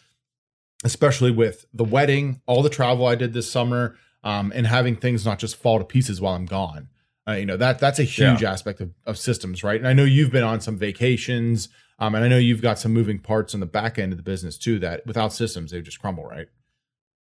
especially 0.82 1.30
with 1.30 1.64
the 1.72 1.84
wedding, 1.84 2.40
all 2.46 2.62
the 2.62 2.70
travel 2.70 3.06
I 3.06 3.14
did 3.14 3.32
this 3.32 3.48
summer, 3.48 3.96
um, 4.24 4.50
and 4.52 4.66
having 4.66 4.96
things 4.96 5.24
not 5.24 5.38
just 5.38 5.54
fall 5.54 5.78
to 5.78 5.84
pieces 5.84 6.20
while 6.20 6.34
I'm 6.34 6.46
gone. 6.46 6.88
Uh, 7.28 7.32
you 7.32 7.46
know 7.46 7.56
that 7.56 7.78
that's 7.78 7.98
a 7.98 8.04
huge 8.04 8.42
yeah. 8.42 8.50
aspect 8.50 8.80
of, 8.80 8.92
of 9.04 9.18
systems, 9.18 9.62
right? 9.62 9.78
And 9.78 9.86
I 9.86 9.92
know 9.92 10.04
you've 10.04 10.32
been 10.32 10.42
on 10.42 10.60
some 10.60 10.76
vacations, 10.76 11.68
um, 11.98 12.14
and 12.14 12.24
I 12.24 12.28
know 12.28 12.38
you've 12.38 12.62
got 12.62 12.78
some 12.78 12.92
moving 12.92 13.18
parts 13.18 13.54
on 13.54 13.60
the 13.60 13.66
back 13.66 13.98
end 13.98 14.12
of 14.12 14.18
the 14.18 14.22
business 14.22 14.58
too. 14.58 14.78
That 14.78 15.06
without 15.06 15.32
systems, 15.32 15.70
they 15.70 15.80
just 15.80 16.00
crumble, 16.00 16.24
right? 16.24 16.48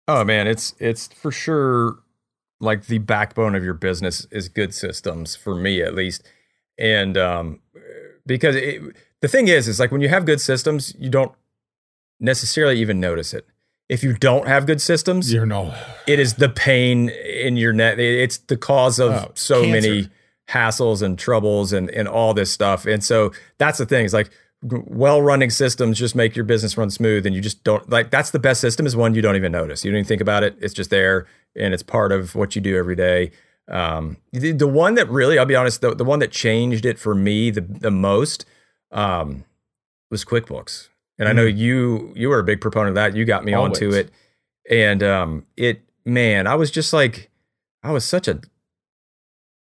Oh 0.08 0.24
man, 0.24 0.48
it's 0.48 0.74
it's 0.80 1.08
for 1.08 1.32
sure 1.32 2.00
like 2.60 2.86
the 2.86 3.00
backbone 3.00 3.56
of 3.56 3.64
your 3.64 3.74
business 3.74 4.28
is 4.32 4.48
good 4.48 4.74
systems 4.74 5.36
for 5.36 5.56
me 5.56 5.82
at 5.82 5.94
least, 5.94 6.24
and 6.78 7.18
um, 7.18 7.60
because 8.26 8.56
it, 8.56 8.82
the 9.22 9.28
thing 9.28 9.48
is, 9.48 9.68
is 9.68 9.80
like 9.80 9.92
when 9.92 10.02
you 10.02 10.10
have 10.10 10.26
good 10.26 10.42
systems, 10.42 10.96
you 10.98 11.10
don't 11.10 11.34
necessarily 12.20 12.80
even 12.80 13.00
notice 13.00 13.34
it. 13.34 13.46
If 13.90 14.04
you 14.04 14.14
don't 14.14 14.48
have 14.48 14.66
good 14.66 14.82
systems, 14.82 15.34
you're 15.34 15.46
no. 15.46 15.76
It 16.08 16.18
is 16.18 16.36
the 16.36 16.48
pain 16.48 17.10
in 17.10 17.58
your 17.58 17.74
net. 17.74 18.00
It's 18.00 18.38
the 18.38 18.56
cause 18.56 19.00
of 19.00 19.12
oh, 19.12 19.32
so 19.36 19.64
cancer. 19.64 19.90
many 19.90 20.10
hassles 20.50 21.02
and 21.02 21.20
troubles 21.20 21.74
and 21.74 21.90
and 21.90 22.08
all 22.08 22.34
this 22.34 22.52
stuff. 22.52 22.86
And 22.86 23.04
so 23.04 23.34
that's 23.58 23.80
the 23.80 23.86
thing. 23.86 24.06
It's 24.06 24.14
like 24.14 24.32
well 24.64 25.22
running 25.22 25.50
systems 25.50 25.98
just 25.98 26.16
make 26.16 26.36
your 26.36 26.46
business 26.46 26.78
run 26.78 26.90
smooth, 26.90 27.26
and 27.26 27.36
you 27.36 27.42
just 27.42 27.64
don't 27.64 27.90
like. 27.90 28.12
That's 28.12 28.32
the 28.32 28.40
best 28.40 28.62
system 28.62 28.86
is 28.86 28.96
one 28.96 29.16
you 29.16 29.22
don't 29.22 29.36
even 29.36 29.52
notice. 29.52 29.84
You 29.84 29.92
don't 29.92 30.00
even 30.00 30.08
think 30.08 30.22
about 30.22 30.44
it. 30.44 30.56
It's 30.60 30.74
just 30.74 30.90
there, 30.90 31.28
and 31.56 31.74
it's 31.74 31.84
part 31.84 32.12
of 32.12 32.36
what 32.36 32.56
you 32.56 32.62
do 32.62 32.78
every 32.78 32.96
day. 32.96 33.32
Um, 33.68 34.18
the, 34.34 34.52
the 34.52 34.68
one 34.68 34.96
that 34.96 35.10
really, 35.10 35.40
I'll 35.40 35.46
be 35.46 35.56
honest, 35.56 35.82
the, 35.82 35.96
the 35.96 36.04
one 36.04 36.20
that 36.20 36.32
changed 36.32 36.86
it 36.86 37.00
for 37.00 37.16
me 37.16 37.50
the 37.50 37.62
the 37.62 37.92
most 37.92 38.46
um, 38.92 39.46
was 40.10 40.26
QuickBooks. 40.26 40.90
And 41.18 41.30
I 41.30 41.34
know 41.34 41.46
mm. 41.46 41.56
you 41.56 42.14
you 42.16 42.30
were 42.30 42.40
a 42.40 42.44
big 42.44 42.62
proponent 42.62 42.90
of 42.90 42.96
that. 42.96 43.16
You 43.16 43.26
got 43.26 43.46
me 43.46 43.54
Always. 43.54 43.78
onto 43.78 43.92
it. 43.94 44.10
And 44.70 45.04
um 45.04 45.46
it 45.56 45.82
man, 46.04 46.48
I 46.48 46.56
was 46.56 46.72
just 46.72 46.94
like 46.94 47.30
I 47.84 47.92
was 47.92 48.04
such 48.04 48.28
a 48.28 48.42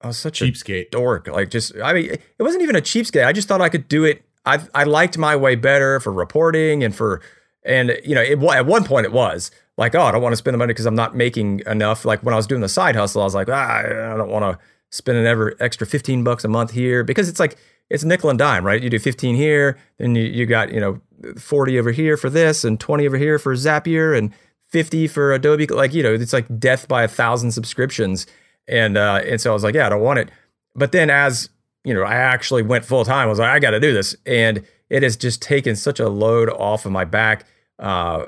I 0.01 0.07
was 0.07 0.17
such 0.17 0.41
a 0.41 0.45
cheapskate. 0.45 0.87
a 0.87 0.89
dork. 0.89 1.27
Like 1.27 1.51
just 1.51 1.73
I 1.77 1.93
mean 1.93 2.05
it 2.05 2.43
wasn't 2.43 2.63
even 2.63 2.75
a 2.75 2.81
cheapskate. 2.81 3.27
I 3.27 3.31
just 3.31 3.47
thought 3.47 3.61
I 3.61 3.69
could 3.69 3.87
do 3.87 4.03
it. 4.03 4.23
I 4.45 4.59
I 4.73 4.83
liked 4.83 5.17
my 5.17 5.35
way 5.35 5.55
better 5.55 5.99
for 5.99 6.11
reporting 6.11 6.83
and 6.83 6.95
for 6.95 7.21
and 7.63 7.97
you 8.03 8.15
know, 8.15 8.21
it, 8.21 8.41
at 8.41 8.65
one 8.65 8.83
point 8.83 9.05
it 9.05 9.11
was 9.11 9.51
like, 9.77 9.95
oh, 9.95 10.01
I 10.01 10.11
don't 10.11 10.21
want 10.21 10.33
to 10.33 10.37
spend 10.37 10.53
the 10.53 10.57
money 10.57 10.73
because 10.73 10.85
I'm 10.85 10.95
not 10.95 11.15
making 11.15 11.61
enough. 11.65 12.05
Like 12.05 12.21
when 12.21 12.33
I 12.33 12.37
was 12.37 12.47
doing 12.47 12.61
the 12.61 12.69
side 12.69 12.95
hustle, 12.95 13.21
I 13.21 13.25
was 13.25 13.35
like, 13.35 13.49
ah, 13.49 13.79
I 13.79 14.17
don't 14.17 14.29
want 14.29 14.43
to 14.43 14.63
spend 14.89 15.17
an 15.17 15.25
ever 15.25 15.55
extra 15.59 15.87
15 15.87 16.23
bucks 16.23 16.43
a 16.43 16.47
month 16.47 16.71
here 16.71 17.03
because 17.03 17.29
it's 17.29 17.39
like 17.39 17.57
it's 17.91 18.03
nickel 18.03 18.29
and 18.29 18.39
dime, 18.39 18.65
right? 18.65 18.81
You 18.81 18.89
do 18.89 18.99
15 18.99 19.35
here, 19.35 19.77
then 19.97 20.15
you, 20.15 20.23
you 20.23 20.45
got, 20.45 20.73
you 20.73 20.79
know, 20.79 21.01
40 21.37 21.77
over 21.77 21.91
here 21.91 22.15
for 22.15 22.29
this 22.29 22.63
and 22.63 22.79
20 22.79 23.05
over 23.05 23.17
here 23.17 23.37
for 23.37 23.53
Zapier 23.53 24.17
and 24.17 24.33
50 24.69 25.07
for 25.07 25.33
Adobe. 25.33 25.67
Like, 25.67 25.93
you 25.93 26.01
know, 26.01 26.13
it's 26.13 26.31
like 26.31 26.47
death 26.57 26.87
by 26.87 27.03
a 27.03 27.07
thousand 27.07 27.51
subscriptions. 27.51 28.27
And, 28.67 28.97
uh, 28.97 29.21
and 29.25 29.41
so 29.41 29.51
I 29.51 29.53
was 29.53 29.63
like, 29.63 29.75
yeah, 29.75 29.87
I 29.87 29.89
don't 29.89 30.01
want 30.01 30.19
it. 30.19 30.31
But 30.73 30.93
then 30.93 31.09
as, 31.09 31.49
you 31.83 31.93
know, 31.93 32.03
I 32.03 32.15
actually 32.15 32.61
went 32.61 32.85
full 32.85 33.05
time, 33.05 33.27
I 33.27 33.29
was 33.29 33.39
like, 33.39 33.49
I 33.49 33.59
got 33.59 33.71
to 33.71 33.79
do 33.79 33.93
this. 33.93 34.15
And 34.25 34.63
it 34.89 35.03
has 35.03 35.15
just 35.15 35.41
taken 35.41 35.75
such 35.75 35.99
a 35.99 36.09
load 36.09 36.49
off 36.49 36.85
of 36.85 36.91
my 36.91 37.05
back. 37.05 37.45
Uh, 37.79 38.25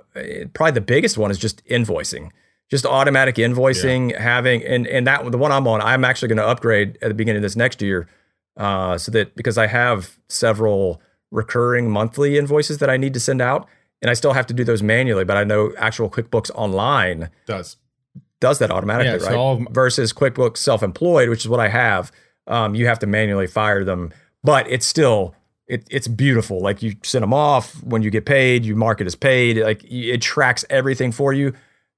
probably 0.54 0.72
the 0.72 0.82
biggest 0.82 1.18
one 1.18 1.30
is 1.30 1.38
just 1.38 1.64
invoicing 1.66 2.32
just 2.74 2.88
automatic 2.88 3.36
invoicing, 3.36 4.10
yeah. 4.10 4.20
having 4.20 4.64
and 4.64 4.88
and 4.88 5.06
that 5.06 5.32
the 5.32 5.38
one 5.38 5.52
I'm 5.52 5.68
on, 5.68 5.80
I'm 5.80 6.04
actually 6.04 6.30
going 6.30 6.38
to 6.38 6.48
upgrade 6.48 6.98
at 7.04 7.08
the 7.08 7.14
beginning 7.14 7.38
of 7.38 7.44
this 7.44 7.56
next 7.56 7.84
year 7.84 8.08
uh, 8.58 8.98
so 8.98 9.12
that 9.12 9.36
because 9.36 9.60
I 9.60 9.68
have 9.68 10.18
several 10.28 11.00
recurring 11.32 11.92
monthly 11.92 12.38
invoices 12.38 12.80
that 12.80 12.90
I 12.90 12.98
need 12.98 13.14
to 13.14 13.20
send 13.20 13.42
out, 13.42 13.68
and 14.02 14.10
I 14.10 14.16
still 14.16 14.34
have 14.34 14.48
to 14.48 14.56
do 14.56 14.64
those 14.64 14.82
manually. 14.82 15.24
But 15.24 15.38
I 15.38 15.44
know 15.44 15.72
actual 15.78 16.10
QuickBooks 16.10 16.50
Online 16.56 17.30
does 17.46 17.78
does 18.40 18.58
that 18.58 18.72
automatically, 18.72 19.24
yeah, 19.24 19.36
right? 19.36 19.68
Versus 19.72 20.12
QuickBooks 20.12 20.58
Self-Employed, 20.58 21.30
which 21.30 21.42
is 21.42 21.50
what 21.50 21.60
I 21.60 21.70
have. 21.70 22.12
Um, 22.48 22.76
you 22.76 22.88
have 22.88 23.00
to 23.00 23.08
manually 23.08 23.48
fire 23.48 23.84
them. 23.84 24.14
but 24.44 24.70
it's 24.70 24.86
still 24.86 25.36
it, 25.68 25.88
it's 25.90 26.08
beautiful. 26.08 26.60
Like 26.60 26.82
you 26.82 26.96
send 27.04 27.24
them 27.24 27.34
off 27.34 27.82
when 27.84 28.02
you 28.02 28.10
get 28.10 28.26
paid, 28.26 28.66
you 28.66 28.76
mark 28.76 29.02
it 29.02 29.08
as 29.08 29.16
paid. 29.16 29.58
Like 29.58 29.84
it 29.86 30.22
tracks 30.22 30.66
everything 30.70 31.12
for 31.12 31.34
you. 31.34 31.54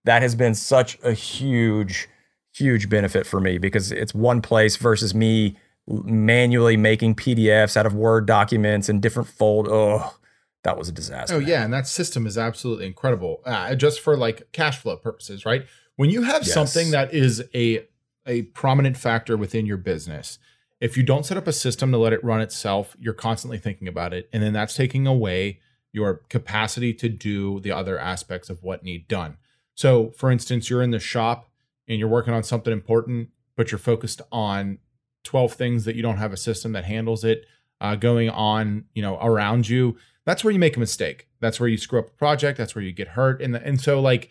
That 0.06 0.22
has 0.22 0.36
been 0.36 0.54
such 0.54 1.00
a 1.04 1.14
huge, 1.14 2.08
huge 2.54 2.90
benefit 2.90 3.26
for 3.26 3.40
me 3.40 3.58
because 3.58 3.92
it's 3.92 4.14
one 4.14 4.42
place 4.42 4.76
versus 4.76 5.16
me 5.16 5.58
manually 5.88 6.78
making 6.78 7.16
PDFs 7.16 7.76
out 7.76 7.86
of 7.86 7.94
Word 7.94 8.26
documents 8.28 8.88
and 8.88 9.02
different 9.02 9.30
fold. 9.30 9.68
Oh, 9.70 10.16
that 10.64 10.78
was 10.78 10.90
a 10.90 10.92
disaster. 10.92 11.36
Oh 11.36 11.40
yeah, 11.40 11.64
and 11.64 11.74
that 11.74 11.88
system 11.88 12.28
is 12.28 12.38
absolutely 12.38 12.86
incredible. 12.86 13.42
Uh, 13.46 13.74
just 13.76 14.00
for 14.00 14.16
like 14.16 14.52
cash 14.52 14.78
flow 14.78 14.98
purposes, 14.98 15.46
right? 15.46 15.66
When 15.96 16.10
you 16.10 16.24
have 16.24 16.44
yes. 16.44 16.54
something 16.54 16.92
that 16.92 17.14
is 17.14 17.44
a 17.54 17.88
a 18.26 18.44
prominent 18.44 18.98
factor 18.98 19.38
within 19.38 19.66
your 19.66 19.78
business, 19.78 20.40
if 20.80 20.98
you 20.98 21.04
don't 21.04 21.26
set 21.26 21.38
up 21.38 21.48
a 21.48 21.54
system 21.54 21.92
to 21.92 21.98
let 21.98 22.14
it 22.14 22.24
run 22.24 22.42
itself, 22.42 22.96
you're 23.00 23.14
constantly 23.14 23.58
thinking 23.58 23.88
about 23.88 24.14
it, 24.14 24.30
and 24.34 24.44
then 24.44 24.54
that's 24.54 24.76
taking 24.76 25.08
away 25.08 25.60
your 25.92 26.22
capacity 26.30 26.94
to 26.94 27.08
do 27.08 27.60
the 27.62 27.72
other 27.72 27.98
aspects 27.98 28.50
of 28.50 28.62
what 28.62 28.84
need 28.84 29.08
done. 29.08 29.38
So, 29.76 30.10
for 30.12 30.30
instance, 30.30 30.70
you're 30.70 30.82
in 30.82 30.92
the 30.92 31.00
shop 31.00 31.50
and 31.88 32.00
you're 32.00 32.10
working 32.10 32.34
on 32.34 32.44
something 32.44 32.74
important, 32.74 33.30
but 33.56 33.72
you're 33.72 33.80
focused 33.80 34.22
on 34.32 34.80
12 35.24 35.54
things 35.54 35.86
that 35.86 35.96
you 35.96 36.02
don't 36.02 36.18
have 36.18 36.34
a 36.34 36.38
system 36.38 36.74
that 36.74 36.86
handles 36.86 37.24
it 37.24 37.46
uh, 37.80 37.96
going 37.96 38.30
on, 38.30 38.86
you 38.94 39.02
know, 39.02 39.18
around 39.22 39.70
you. 39.70 39.98
That's 40.26 40.44
where 40.44 40.52
you 40.52 40.60
make 40.60 40.76
a 40.76 40.80
mistake. 40.80 41.28
That's 41.40 41.60
where 41.60 41.70
you 41.70 41.78
screw 41.78 42.00
up 42.00 42.08
a 42.08 42.12
project. 42.12 42.58
That's 42.58 42.76
where 42.76 42.84
you 42.84 42.92
get 42.92 43.10
hurt. 43.10 43.42
And 43.42 43.56
and 43.56 43.80
so 43.80 44.02
like 44.02 44.30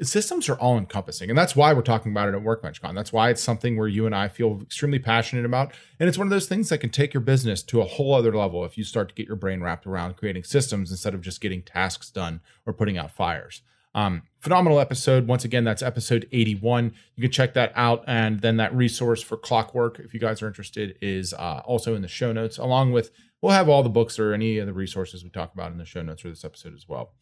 systems 0.00 0.48
are 0.48 0.54
all 0.54 0.78
encompassing, 0.78 1.28
and 1.28 1.38
that's 1.38 1.54
why 1.54 1.72
we're 1.72 1.82
talking 1.82 2.12
about 2.12 2.28
it 2.28 2.34
at 2.34 2.42
WorkbenchCon. 2.42 2.94
That's 2.94 3.12
why 3.12 3.30
it's 3.30 3.42
something 3.42 3.76
where 3.76 3.88
you 3.88 4.06
and 4.06 4.14
I 4.14 4.28
feel 4.28 4.60
extremely 4.62 4.98
passionate 4.98 5.44
about, 5.44 5.72
and 6.00 6.08
it's 6.08 6.18
one 6.18 6.26
of 6.26 6.30
those 6.30 6.48
things 6.48 6.68
that 6.70 6.78
can 6.78 6.90
take 6.90 7.12
your 7.12 7.20
business 7.20 7.62
to 7.64 7.80
a 7.80 7.84
whole 7.84 8.14
other 8.14 8.34
level 8.34 8.64
if 8.64 8.78
you 8.78 8.84
start 8.84 9.08
to 9.10 9.14
get 9.14 9.26
your 9.26 9.36
brain 9.36 9.60
wrapped 9.60 9.86
around 9.86 10.16
creating 10.16 10.44
systems 10.44 10.90
instead 10.90 11.14
of 11.14 11.20
just 11.20 11.40
getting 11.40 11.62
tasks 11.62 12.10
done 12.10 12.40
or 12.64 12.72
putting 12.72 12.96
out 12.96 13.10
fires. 13.10 13.62
Um, 13.94 14.22
phenomenal 14.40 14.80
episode. 14.80 15.26
Once 15.26 15.44
again, 15.44 15.64
that's 15.64 15.82
episode 15.82 16.28
81. 16.30 16.94
You 17.16 17.22
can 17.22 17.30
check 17.30 17.54
that 17.54 17.72
out. 17.74 18.04
And 18.06 18.40
then 18.40 18.56
that 18.58 18.74
resource 18.74 19.22
for 19.22 19.36
clockwork, 19.36 19.98
if 19.98 20.14
you 20.14 20.20
guys 20.20 20.40
are 20.40 20.46
interested, 20.46 20.96
is 21.00 21.34
uh, 21.34 21.62
also 21.64 21.94
in 21.94 22.02
the 22.02 22.08
show 22.08 22.32
notes, 22.32 22.58
along 22.58 22.92
with 22.92 23.10
we'll 23.42 23.52
have 23.52 23.68
all 23.68 23.82
the 23.82 23.88
books 23.88 24.18
or 24.18 24.32
any 24.32 24.58
of 24.58 24.66
the 24.66 24.72
resources 24.72 25.24
we 25.24 25.30
talk 25.30 25.52
about 25.52 25.72
in 25.72 25.78
the 25.78 25.84
show 25.84 26.02
notes 26.02 26.22
for 26.22 26.28
this 26.28 26.44
episode 26.44 26.74
as 26.74 26.88
well. 26.88 27.12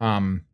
Um, 0.00 0.44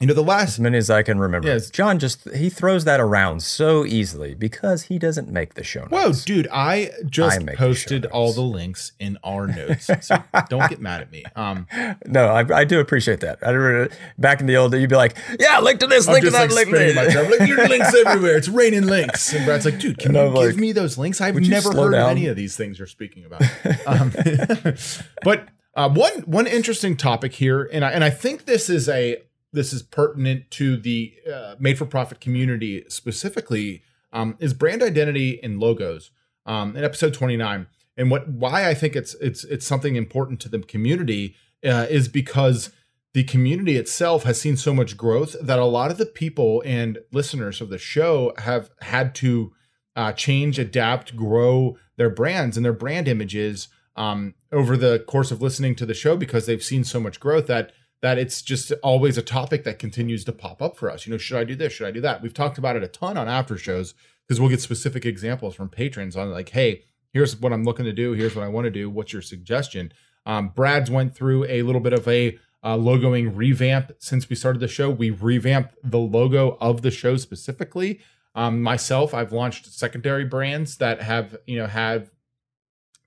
you 0.00 0.06
know, 0.06 0.14
the 0.14 0.22
last 0.22 0.50
as 0.50 0.60
many 0.60 0.78
as 0.78 0.90
I 0.90 1.02
can 1.02 1.18
remember. 1.18 1.48
Yes, 1.48 1.70
John 1.70 1.98
just 1.98 2.30
he 2.30 2.48
throws 2.50 2.84
that 2.84 3.00
around 3.00 3.42
so 3.42 3.84
easily 3.84 4.32
because 4.32 4.84
he 4.84 4.96
doesn't 4.96 5.28
make 5.28 5.54
the 5.54 5.64
show 5.64 5.86
notes. 5.86 5.90
Whoa, 5.90 6.12
dude! 6.24 6.46
I 6.52 6.92
just 7.06 7.40
I 7.40 7.54
posted 7.56 8.02
the 8.02 8.10
all 8.10 8.32
the 8.32 8.42
links 8.42 8.92
in 9.00 9.18
our 9.24 9.48
notes. 9.48 9.90
So 10.02 10.22
don't 10.48 10.70
get 10.70 10.80
mad 10.80 11.00
at 11.00 11.10
me. 11.10 11.24
Um, 11.34 11.66
no, 12.06 12.26
I, 12.26 12.60
I 12.60 12.64
do 12.64 12.78
appreciate 12.78 13.20
that. 13.20 13.40
I 13.42 13.50
remember 13.50 13.92
back 14.18 14.40
in 14.40 14.46
the 14.46 14.56
old 14.56 14.70
day, 14.70 14.80
you'd 14.80 14.88
be 14.88 14.94
like, 14.94 15.16
"Yeah, 15.40 15.58
link 15.58 15.80
to 15.80 15.88
this, 15.88 16.06
I'm 16.06 16.12
link 16.12 16.26
to 16.26 16.30
that, 16.30 16.52
like, 16.52 16.68
link 16.68 16.68
to 16.68 16.92
that." 16.92 17.40
Like, 17.40 17.68
links 17.68 17.92
everywhere. 17.92 18.36
It's 18.36 18.48
raining 18.48 18.86
links. 18.86 19.32
And 19.32 19.44
Brad's 19.44 19.64
like, 19.64 19.80
"Dude, 19.80 19.98
can 19.98 20.14
you 20.14 20.22
like, 20.28 20.50
give 20.50 20.60
me 20.60 20.70
those 20.70 20.96
links? 20.96 21.20
I've 21.20 21.34
never 21.34 21.72
heard 21.72 21.90
down? 21.90 22.02
of 22.02 22.10
any 22.10 22.26
of 22.28 22.36
these 22.36 22.56
things 22.56 22.78
you're 22.78 22.86
speaking 22.86 23.24
about." 23.24 23.42
Um, 23.84 24.12
but 25.24 25.48
uh, 25.74 25.88
one 25.88 26.20
one 26.20 26.46
interesting 26.46 26.96
topic 26.96 27.34
here, 27.34 27.68
and 27.72 27.84
I, 27.84 27.90
and 27.90 28.04
I 28.04 28.10
think 28.10 28.44
this 28.44 28.70
is 28.70 28.88
a 28.88 29.22
this 29.52 29.72
is 29.72 29.82
pertinent 29.82 30.50
to 30.52 30.76
the 30.76 31.14
uh, 31.32 31.54
made 31.58 31.78
for 31.78 31.86
profit 31.86 32.20
community 32.20 32.84
specifically 32.88 33.82
um, 34.12 34.36
is 34.38 34.54
brand 34.54 34.82
identity 34.82 35.42
and 35.42 35.58
logos 35.58 36.10
um, 36.46 36.76
in 36.76 36.84
episode 36.84 37.14
29 37.14 37.66
and 37.96 38.10
what 38.10 38.28
why 38.28 38.68
i 38.68 38.74
think 38.74 38.96
it's 38.96 39.14
it's 39.14 39.44
it's 39.44 39.66
something 39.66 39.96
important 39.96 40.40
to 40.40 40.48
the 40.48 40.58
community 40.60 41.34
uh, 41.64 41.86
is 41.90 42.08
because 42.08 42.70
the 43.14 43.24
community 43.24 43.76
itself 43.76 44.24
has 44.24 44.40
seen 44.40 44.56
so 44.56 44.72
much 44.72 44.96
growth 44.96 45.34
that 45.40 45.58
a 45.58 45.64
lot 45.64 45.90
of 45.90 45.98
the 45.98 46.06
people 46.06 46.62
and 46.64 46.98
listeners 47.10 47.60
of 47.60 47.70
the 47.70 47.78
show 47.78 48.32
have 48.38 48.70
had 48.82 49.14
to 49.14 49.52
uh, 49.96 50.12
change 50.12 50.58
adapt 50.58 51.16
grow 51.16 51.76
their 51.96 52.10
brands 52.10 52.56
and 52.56 52.64
their 52.64 52.72
brand 52.72 53.08
images 53.08 53.68
um, 53.96 54.34
over 54.52 54.76
the 54.76 55.00
course 55.00 55.32
of 55.32 55.42
listening 55.42 55.74
to 55.74 55.84
the 55.84 55.94
show 55.94 56.16
because 56.16 56.46
they've 56.46 56.62
seen 56.62 56.84
so 56.84 57.00
much 57.00 57.18
growth 57.18 57.48
that 57.48 57.72
that 58.00 58.18
it's 58.18 58.42
just 58.42 58.72
always 58.82 59.18
a 59.18 59.22
topic 59.22 59.64
that 59.64 59.78
continues 59.78 60.24
to 60.24 60.32
pop 60.32 60.62
up 60.62 60.76
for 60.76 60.90
us. 60.90 61.06
You 61.06 61.12
know, 61.12 61.18
should 61.18 61.38
I 61.38 61.44
do 61.44 61.56
this? 61.56 61.72
Should 61.72 61.88
I 61.88 61.90
do 61.90 62.00
that? 62.02 62.22
We've 62.22 62.34
talked 62.34 62.58
about 62.58 62.76
it 62.76 62.82
a 62.82 62.88
ton 62.88 63.16
on 63.16 63.28
after 63.28 63.56
shows 63.56 63.94
because 64.26 64.40
we'll 64.40 64.50
get 64.50 64.60
specific 64.60 65.04
examples 65.04 65.54
from 65.54 65.68
patrons 65.68 66.16
on 66.16 66.30
like, 66.30 66.50
hey, 66.50 66.84
here's 67.12 67.36
what 67.36 67.52
I'm 67.52 67.64
looking 67.64 67.86
to 67.86 67.92
do. 67.92 68.12
Here's 68.12 68.36
what 68.36 68.44
I 68.44 68.48
want 68.48 68.66
to 68.66 68.70
do. 68.70 68.88
What's 68.88 69.12
your 69.12 69.22
suggestion? 69.22 69.92
Um, 70.26 70.50
Brad's 70.54 70.90
went 70.90 71.14
through 71.14 71.46
a 71.48 71.62
little 71.62 71.80
bit 71.80 71.92
of 71.92 72.06
a 72.06 72.38
uh, 72.62 72.76
logoing 72.76 73.32
revamp 73.34 73.92
since 73.98 74.28
we 74.28 74.36
started 74.36 74.60
the 74.60 74.68
show. 74.68 74.90
We 74.90 75.10
revamped 75.10 75.74
the 75.82 75.98
logo 75.98 76.56
of 76.60 76.82
the 76.82 76.90
show 76.90 77.16
specifically. 77.16 78.00
Um, 78.34 78.62
myself, 78.62 79.14
I've 79.14 79.32
launched 79.32 79.66
secondary 79.66 80.24
brands 80.24 80.76
that 80.76 81.02
have 81.02 81.36
you 81.46 81.56
know 81.58 81.66
have 81.66 82.10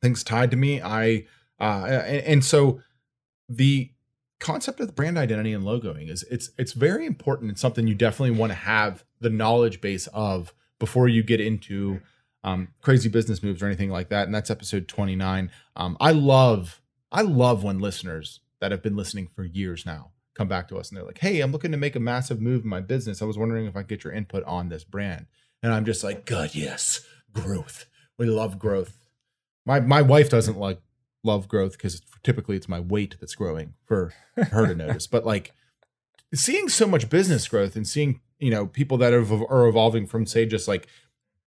things 0.01 0.23
tied 0.23 0.51
to 0.51 0.57
me. 0.57 0.81
I 0.81 1.25
uh, 1.59 1.85
and, 1.85 2.25
and 2.25 2.45
so 2.45 2.81
the 3.47 3.91
concept 4.41 4.79
of 4.79 4.87
the 4.87 4.93
brand 4.93 5.17
identity 5.17 5.53
and 5.53 5.63
logoing 5.63 6.09
is 6.09 6.23
it's 6.23 6.49
it's 6.57 6.73
very 6.73 7.05
important 7.05 7.49
and 7.49 7.57
something 7.57 7.87
you 7.87 7.95
definitely 7.95 8.37
want 8.37 8.51
to 8.51 8.57
have 8.57 9.05
the 9.21 9.29
knowledge 9.29 9.79
base 9.79 10.07
of 10.07 10.53
before 10.79 11.07
you 11.07 11.23
get 11.23 11.39
into 11.39 12.01
um, 12.43 12.69
crazy 12.81 13.07
business 13.07 13.43
moves 13.43 13.61
or 13.61 13.67
anything 13.67 13.91
like 13.91 14.09
that. 14.09 14.25
And 14.25 14.33
that's 14.33 14.49
episode 14.49 14.87
29. 14.87 15.51
Um, 15.75 15.95
I 16.01 16.11
love 16.11 16.81
I 17.11 17.21
love 17.21 17.63
when 17.63 17.79
listeners 17.79 18.39
that 18.59 18.71
have 18.71 18.81
been 18.81 18.95
listening 18.95 19.27
for 19.27 19.43
years 19.43 19.85
now 19.85 20.11
come 20.33 20.47
back 20.47 20.67
to 20.69 20.77
us 20.77 20.89
and 20.89 20.97
they're 20.97 21.05
like, 21.05 21.19
"Hey, 21.19 21.41
I'm 21.41 21.51
looking 21.51 21.71
to 21.71 21.77
make 21.77 21.95
a 21.95 21.99
massive 21.99 22.41
move 22.41 22.63
in 22.63 22.69
my 22.69 22.81
business. 22.81 23.21
I 23.21 23.25
was 23.25 23.37
wondering 23.37 23.65
if 23.65 23.75
I 23.75 23.81
could 23.81 23.89
get 23.89 24.03
your 24.03 24.13
input 24.13 24.43
on 24.45 24.69
this 24.69 24.83
brand." 24.83 25.27
And 25.61 25.71
I'm 25.71 25.85
just 25.85 26.03
like, 26.03 26.25
"God, 26.25 26.55
yes, 26.55 27.05
growth. 27.31 27.85
We 28.17 28.25
love 28.25 28.57
growth." 28.57 28.97
My 29.65 29.79
my 29.79 30.01
wife 30.01 30.29
doesn't 30.29 30.57
like 30.57 30.81
love 31.23 31.47
growth 31.47 31.73
because 31.73 32.01
typically 32.23 32.55
it's 32.55 32.69
my 32.69 32.79
weight 32.79 33.15
that's 33.19 33.35
growing 33.35 33.73
for 33.85 34.13
her 34.35 34.67
to 34.67 34.75
notice. 34.75 35.07
But 35.07 35.25
like 35.25 35.53
seeing 36.33 36.69
so 36.69 36.87
much 36.87 37.09
business 37.09 37.47
growth 37.47 37.75
and 37.75 37.87
seeing 37.87 38.21
you 38.39 38.49
know 38.49 38.67
people 38.67 38.97
that 38.97 39.13
are, 39.13 39.67
evolving 39.67 40.07
from 40.07 40.25
say 40.25 40.45
just 40.45 40.67
like 40.67 40.87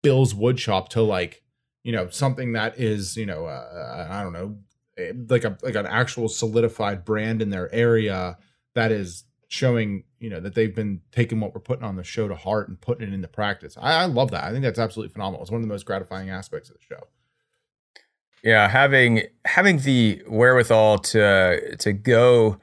Bill's 0.03 0.35
Woodshop 0.35 0.89
to 0.91 1.03
like 1.03 1.43
you 1.83 1.93
know 1.93 2.09
something 2.09 2.53
that 2.53 2.79
is 2.79 3.17
you 3.17 3.27
know 3.27 3.47
uh, 3.47 4.07
I 4.11 4.23
don't 4.23 4.33
know 4.33 4.57
eh, 4.97 5.13
like 5.29 5.45
a 5.45 5.59
like 5.63 5.75
an 5.75 5.87
actual 5.87 6.29
solidified 6.29 7.05
brand 7.05 7.43
in 7.43 7.51
their 7.51 7.73
area 7.75 8.39
that 8.75 8.93
is 8.93 9.25
showing 9.49 10.05
you 10.19 10.31
know 10.31 10.41
that 10.41 10.55
they've 10.55 10.75
been 10.75 11.01
taking 11.13 11.41
what 11.41 11.55
we're 11.55 11.61
putting 11.61 11.85
on 11.85 11.97
the 11.97 12.05
show 12.05 12.29
to 12.29 12.35
heart 12.35 12.69
and 12.69 12.81
putting 12.81 13.09
it 13.09 13.15
into 13.15 13.29
practice. 13.29 13.77
I, 13.81 14.03
I 14.03 14.05
love 14.07 14.31
that. 14.31 14.45
I 14.45 14.51
think 14.51 14.63
that's 14.63 14.79
absolutely 14.79 15.13
phenomenal. 15.13 15.43
It's 15.43 15.51
one 15.51 15.61
of 15.61 15.67
the 15.67 15.73
most 15.73 15.85
gratifying 15.87 16.31
aspects 16.31 16.71
of 16.71 16.77
the 16.77 16.83
show. 16.83 17.09
Yeah, 18.45 18.69
having 18.69 19.23
having 19.47 19.79
the 19.79 20.23
wherewithal 20.29 20.99
to 20.99 21.77
to 21.79 21.93
go 21.95 22.59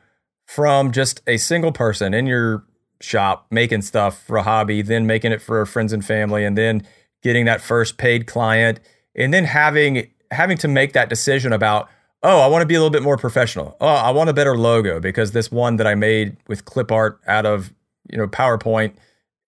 from 0.45 0.91
just 0.91 1.21
a 1.25 1.37
single 1.37 1.71
person 1.71 2.13
in 2.13 2.27
your 2.27 2.63
shop 3.01 3.47
making 3.49 3.81
stuff 3.81 4.21
for 4.21 4.37
a 4.37 4.43
hobby, 4.43 4.83
then 4.83 5.07
making 5.07 5.31
it 5.31 5.41
for 5.41 5.65
friends 5.65 5.91
and 5.91 6.05
family, 6.05 6.45
and 6.45 6.55
then 6.55 6.87
getting 7.23 7.45
that 7.45 7.61
first 7.61 7.97
paid 7.97 8.27
client, 8.27 8.79
and 9.15 9.33
then 9.33 9.45
having 9.45 10.11
having 10.29 10.55
to 10.59 10.67
make 10.67 10.93
that 10.93 11.09
decision 11.09 11.51
about 11.51 11.89
oh, 12.23 12.41
I 12.41 12.45
want 12.45 12.61
to 12.61 12.67
be 12.67 12.75
a 12.75 12.77
little 12.77 12.91
bit 12.91 13.01
more 13.01 13.17
professional. 13.17 13.75
Oh, 13.81 13.87
I 13.87 14.11
want 14.11 14.29
a 14.29 14.33
better 14.33 14.55
logo 14.55 14.99
because 14.99 15.31
this 15.31 15.51
one 15.51 15.77
that 15.77 15.87
I 15.87 15.95
made 15.95 16.37
with 16.47 16.65
clip 16.65 16.91
art 16.91 17.19
out 17.25 17.47
of 17.47 17.73
you 18.11 18.19
know 18.19 18.27
PowerPoint 18.27 18.93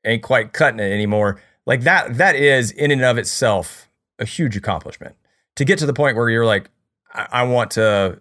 ain't 0.03 0.23
quite 0.23 0.51
cutting 0.51 0.79
it 0.79 0.91
anymore. 0.91 1.39
Like 1.67 1.81
that 1.81 2.17
that 2.17 2.35
is 2.35 2.71
in 2.71 2.89
and 2.89 3.03
of 3.03 3.19
itself 3.19 3.87
a 4.17 4.25
huge 4.25 4.57
accomplishment 4.57 5.15
to 5.55 5.65
get 5.65 5.79
to 5.79 5.85
the 5.85 5.93
point 5.93 6.17
where 6.17 6.29
you're 6.29 6.45
like, 6.45 6.69
I, 7.13 7.27
I 7.31 7.43
want 7.43 7.71
to, 7.71 8.19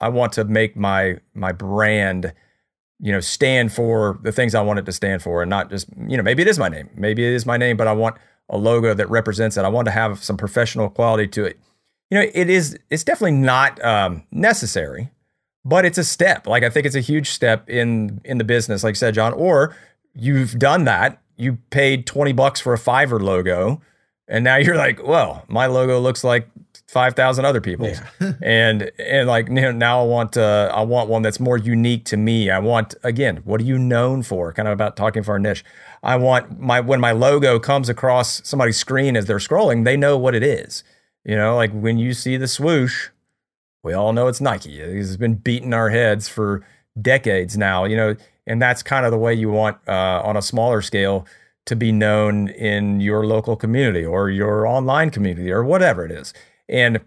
I 0.00 0.08
want 0.08 0.32
to 0.34 0.44
make 0.44 0.76
my 0.76 1.18
my 1.34 1.52
brand, 1.52 2.32
you 2.98 3.12
know, 3.12 3.20
stand 3.20 3.72
for 3.72 4.18
the 4.22 4.32
things 4.32 4.54
I 4.54 4.62
want 4.62 4.78
it 4.78 4.86
to 4.86 4.92
stand 4.92 5.22
for, 5.22 5.42
and 5.42 5.50
not 5.50 5.70
just, 5.70 5.88
you 6.08 6.16
know, 6.16 6.22
maybe 6.22 6.42
it 6.42 6.48
is 6.48 6.58
my 6.58 6.68
name, 6.68 6.90
maybe 6.94 7.24
it 7.24 7.32
is 7.32 7.46
my 7.46 7.56
name, 7.56 7.76
but 7.76 7.86
I 7.86 7.92
want 7.92 8.16
a 8.50 8.58
logo 8.58 8.92
that 8.92 9.08
represents 9.08 9.56
it. 9.56 9.64
I 9.64 9.68
want 9.68 9.86
to 9.86 9.92
have 9.92 10.22
some 10.22 10.36
professional 10.36 10.90
quality 10.90 11.28
to 11.28 11.44
it. 11.44 11.58
You 12.10 12.18
know, 12.18 12.26
it 12.34 12.50
is. 12.50 12.76
It's 12.90 13.04
definitely 13.04 13.38
not 13.38 13.82
um, 13.84 14.24
necessary, 14.32 15.10
but 15.64 15.84
it's 15.84 15.98
a 15.98 16.04
step. 16.04 16.46
Like 16.46 16.64
I 16.64 16.68
think 16.68 16.84
it's 16.84 16.96
a 16.96 17.00
huge 17.00 17.30
step 17.30 17.70
in 17.70 18.20
in 18.24 18.38
the 18.38 18.44
business. 18.44 18.82
Like 18.82 18.96
I 18.96 18.98
said, 18.98 19.14
John, 19.14 19.32
or 19.32 19.76
you've 20.14 20.58
done 20.58 20.84
that. 20.84 21.22
You 21.36 21.58
paid 21.70 22.06
twenty 22.06 22.32
bucks 22.32 22.60
for 22.60 22.74
a 22.74 22.78
Fiverr 22.78 23.20
logo 23.20 23.80
and 24.30 24.44
now 24.44 24.56
you're 24.56 24.76
like, 24.76 25.04
well, 25.06 25.44
my 25.48 25.66
logo 25.66 25.98
looks 25.98 26.22
like 26.22 26.48
five 26.86 27.14
thousand 27.14 27.44
other 27.44 27.60
people's, 27.60 27.98
yeah. 28.20 28.32
and 28.42 28.90
and 28.98 29.28
like 29.28 29.48
you 29.48 29.54
know, 29.54 29.72
now 29.72 30.00
I 30.00 30.06
want 30.06 30.36
uh, 30.36 30.72
I 30.72 30.82
want 30.82 31.10
one 31.10 31.22
that's 31.22 31.40
more 31.40 31.58
unique 31.58 32.04
to 32.06 32.16
me. 32.16 32.48
I 32.48 32.60
want 32.60 32.94
again, 33.02 33.38
what 33.44 33.60
are 33.60 33.64
you 33.64 33.78
known 33.78 34.22
for? 34.22 34.52
Kind 34.52 34.68
of 34.68 34.72
about 34.72 34.96
talking 34.96 35.24
for 35.24 35.36
a 35.36 35.40
niche. 35.40 35.64
I 36.02 36.16
want 36.16 36.60
my 36.60 36.80
when 36.80 37.00
my 37.00 37.10
logo 37.10 37.58
comes 37.58 37.88
across 37.88 38.46
somebody's 38.48 38.78
screen 38.78 39.16
as 39.16 39.26
they're 39.26 39.38
scrolling, 39.38 39.84
they 39.84 39.96
know 39.96 40.16
what 40.16 40.34
it 40.34 40.44
is. 40.44 40.84
You 41.24 41.36
know, 41.36 41.56
like 41.56 41.72
when 41.72 41.98
you 41.98 42.14
see 42.14 42.36
the 42.36 42.48
swoosh, 42.48 43.08
we 43.82 43.92
all 43.92 44.12
know 44.12 44.28
it's 44.28 44.40
Nike. 44.40 44.80
It's 44.80 45.16
been 45.16 45.34
beating 45.34 45.74
our 45.74 45.90
heads 45.90 46.28
for 46.28 46.64
decades 47.00 47.58
now, 47.58 47.84
you 47.84 47.96
know, 47.96 48.14
and 48.46 48.62
that's 48.62 48.82
kind 48.82 49.04
of 49.04 49.10
the 49.10 49.18
way 49.18 49.34
you 49.34 49.50
want 49.50 49.76
uh, 49.88 50.22
on 50.24 50.36
a 50.36 50.42
smaller 50.42 50.82
scale 50.82 51.26
to 51.70 51.76
be 51.76 51.92
known 51.92 52.48
in 52.48 53.00
your 53.00 53.24
local 53.24 53.54
community 53.54 54.04
or 54.04 54.28
your 54.28 54.66
online 54.66 55.08
community 55.08 55.52
or 55.52 55.62
whatever 55.62 56.04
it 56.04 56.10
is. 56.10 56.34
And 56.68 57.00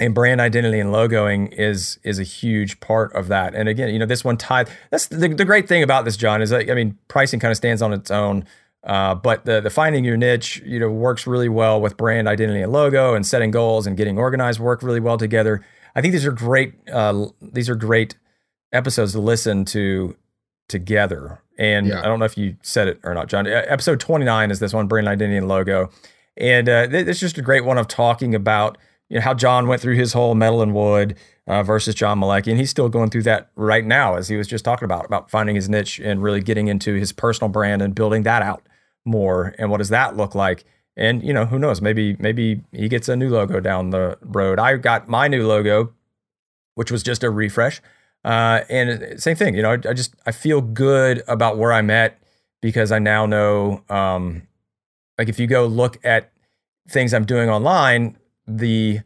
and 0.00 0.14
brand 0.14 0.40
identity 0.40 0.80
and 0.80 0.90
logoing 0.90 1.52
is 1.52 2.00
is 2.02 2.18
a 2.18 2.24
huge 2.24 2.80
part 2.80 3.12
of 3.12 3.28
that. 3.28 3.54
And 3.54 3.68
again, 3.68 3.90
you 3.90 4.00
know, 4.00 4.04
this 4.06 4.24
one 4.24 4.36
tied. 4.36 4.68
That's 4.90 5.06
the, 5.06 5.28
the 5.28 5.44
great 5.44 5.68
thing 5.68 5.84
about 5.84 6.04
this, 6.04 6.16
John, 6.16 6.42
is 6.42 6.50
that 6.50 6.68
I 6.68 6.74
mean, 6.74 6.98
pricing 7.06 7.38
kind 7.38 7.52
of 7.52 7.56
stands 7.56 7.80
on 7.80 7.92
its 7.92 8.10
own. 8.10 8.44
Uh, 8.82 9.14
but 9.14 9.44
the 9.44 9.60
the 9.60 9.70
finding 9.70 10.04
your 10.04 10.16
niche, 10.16 10.60
you 10.66 10.80
know, 10.80 10.90
works 10.90 11.24
really 11.24 11.48
well 11.48 11.80
with 11.80 11.96
brand 11.96 12.26
identity 12.26 12.60
and 12.60 12.72
logo, 12.72 13.14
and 13.14 13.24
setting 13.24 13.52
goals 13.52 13.86
and 13.86 13.96
getting 13.96 14.18
organized 14.18 14.58
work 14.58 14.82
really 14.82 15.00
well 15.00 15.18
together. 15.18 15.64
I 15.94 16.00
think 16.00 16.10
these 16.10 16.26
are 16.26 16.32
great. 16.32 16.74
Uh, 16.92 17.26
these 17.40 17.68
are 17.68 17.76
great 17.76 18.16
episodes 18.72 19.12
to 19.12 19.20
listen 19.20 19.64
to 19.66 20.16
together. 20.68 21.40
And 21.58 21.88
yeah. 21.88 22.00
I 22.00 22.04
don't 22.04 22.20
know 22.20 22.24
if 22.24 22.38
you 22.38 22.56
said 22.62 22.88
it 22.88 23.00
or 23.02 23.12
not, 23.14 23.28
John. 23.28 23.46
Episode 23.46 23.98
twenty 24.00 24.24
nine 24.24 24.50
is 24.50 24.60
this 24.60 24.72
one, 24.72 24.86
brand 24.86 25.08
identity 25.08 25.36
and 25.36 25.48
logo, 25.48 25.90
and 26.36 26.68
uh, 26.68 26.86
it's 26.90 27.20
just 27.20 27.36
a 27.36 27.42
great 27.42 27.64
one 27.64 27.78
of 27.78 27.88
talking 27.88 28.34
about 28.34 28.78
you 29.08 29.16
know 29.16 29.22
how 29.22 29.34
John 29.34 29.66
went 29.66 29.82
through 29.82 29.96
his 29.96 30.12
whole 30.12 30.34
metal 30.34 30.62
and 30.62 30.72
wood 30.72 31.16
uh, 31.48 31.62
versus 31.62 31.94
John 31.94 32.20
Malecki, 32.20 32.48
and 32.48 32.58
he's 32.58 32.70
still 32.70 32.88
going 32.88 33.10
through 33.10 33.24
that 33.24 33.50
right 33.56 33.84
now, 33.84 34.14
as 34.14 34.28
he 34.28 34.36
was 34.36 34.46
just 34.46 34.64
talking 34.64 34.84
about 34.84 35.04
about 35.04 35.30
finding 35.30 35.56
his 35.56 35.68
niche 35.68 35.98
and 35.98 36.22
really 36.22 36.40
getting 36.40 36.68
into 36.68 36.94
his 36.94 37.10
personal 37.10 37.48
brand 37.48 37.82
and 37.82 37.94
building 37.94 38.22
that 38.22 38.42
out 38.42 38.62
more. 39.04 39.54
And 39.58 39.70
what 39.70 39.78
does 39.78 39.88
that 39.88 40.16
look 40.16 40.34
like? 40.34 40.64
And 40.96 41.24
you 41.24 41.32
know, 41.32 41.46
who 41.46 41.58
knows? 41.58 41.80
Maybe 41.80 42.16
maybe 42.20 42.62
he 42.72 42.88
gets 42.88 43.08
a 43.08 43.16
new 43.16 43.30
logo 43.30 43.58
down 43.60 43.90
the 43.90 44.18
road. 44.20 44.58
I 44.58 44.76
got 44.76 45.08
my 45.08 45.26
new 45.26 45.46
logo, 45.46 45.92
which 46.74 46.92
was 46.92 47.02
just 47.02 47.24
a 47.24 47.30
refresh. 47.30 47.80
Uh, 48.24 48.62
and 48.68 49.20
same 49.20 49.36
thing, 49.36 49.54
you 49.54 49.62
know, 49.62 49.70
I, 49.70 49.90
I, 49.90 49.92
just 49.94 50.14
I 50.26 50.32
feel 50.32 50.60
good 50.60 51.22
about 51.28 51.56
where 51.56 51.72
I'm 51.72 51.90
at 51.90 52.18
because 52.60 52.92
I 52.92 52.98
now 52.98 53.26
know, 53.26 53.84
um, 53.88 54.46
like 55.16 55.28
if 55.28 55.38
you 55.38 55.46
go 55.46 55.66
look 55.66 55.98
at 56.04 56.32
things 56.88 57.14
I'm 57.14 57.24
doing 57.24 57.48
online, 57.48 58.18
the 58.46 59.00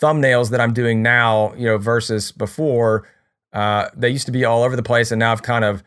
thumbnails 0.00 0.50
that 0.50 0.60
I'm 0.60 0.72
doing 0.72 1.02
now, 1.02 1.54
you 1.54 1.66
know, 1.66 1.78
versus 1.78 2.32
before, 2.32 3.08
uh, 3.52 3.88
they 3.94 4.08
used 4.08 4.26
to 4.26 4.32
be 4.32 4.44
all 4.44 4.62
over 4.62 4.76
the 4.76 4.82
place, 4.82 5.12
and 5.12 5.20
now 5.20 5.32
I've 5.32 5.42
kind 5.42 5.64
of 5.64 5.82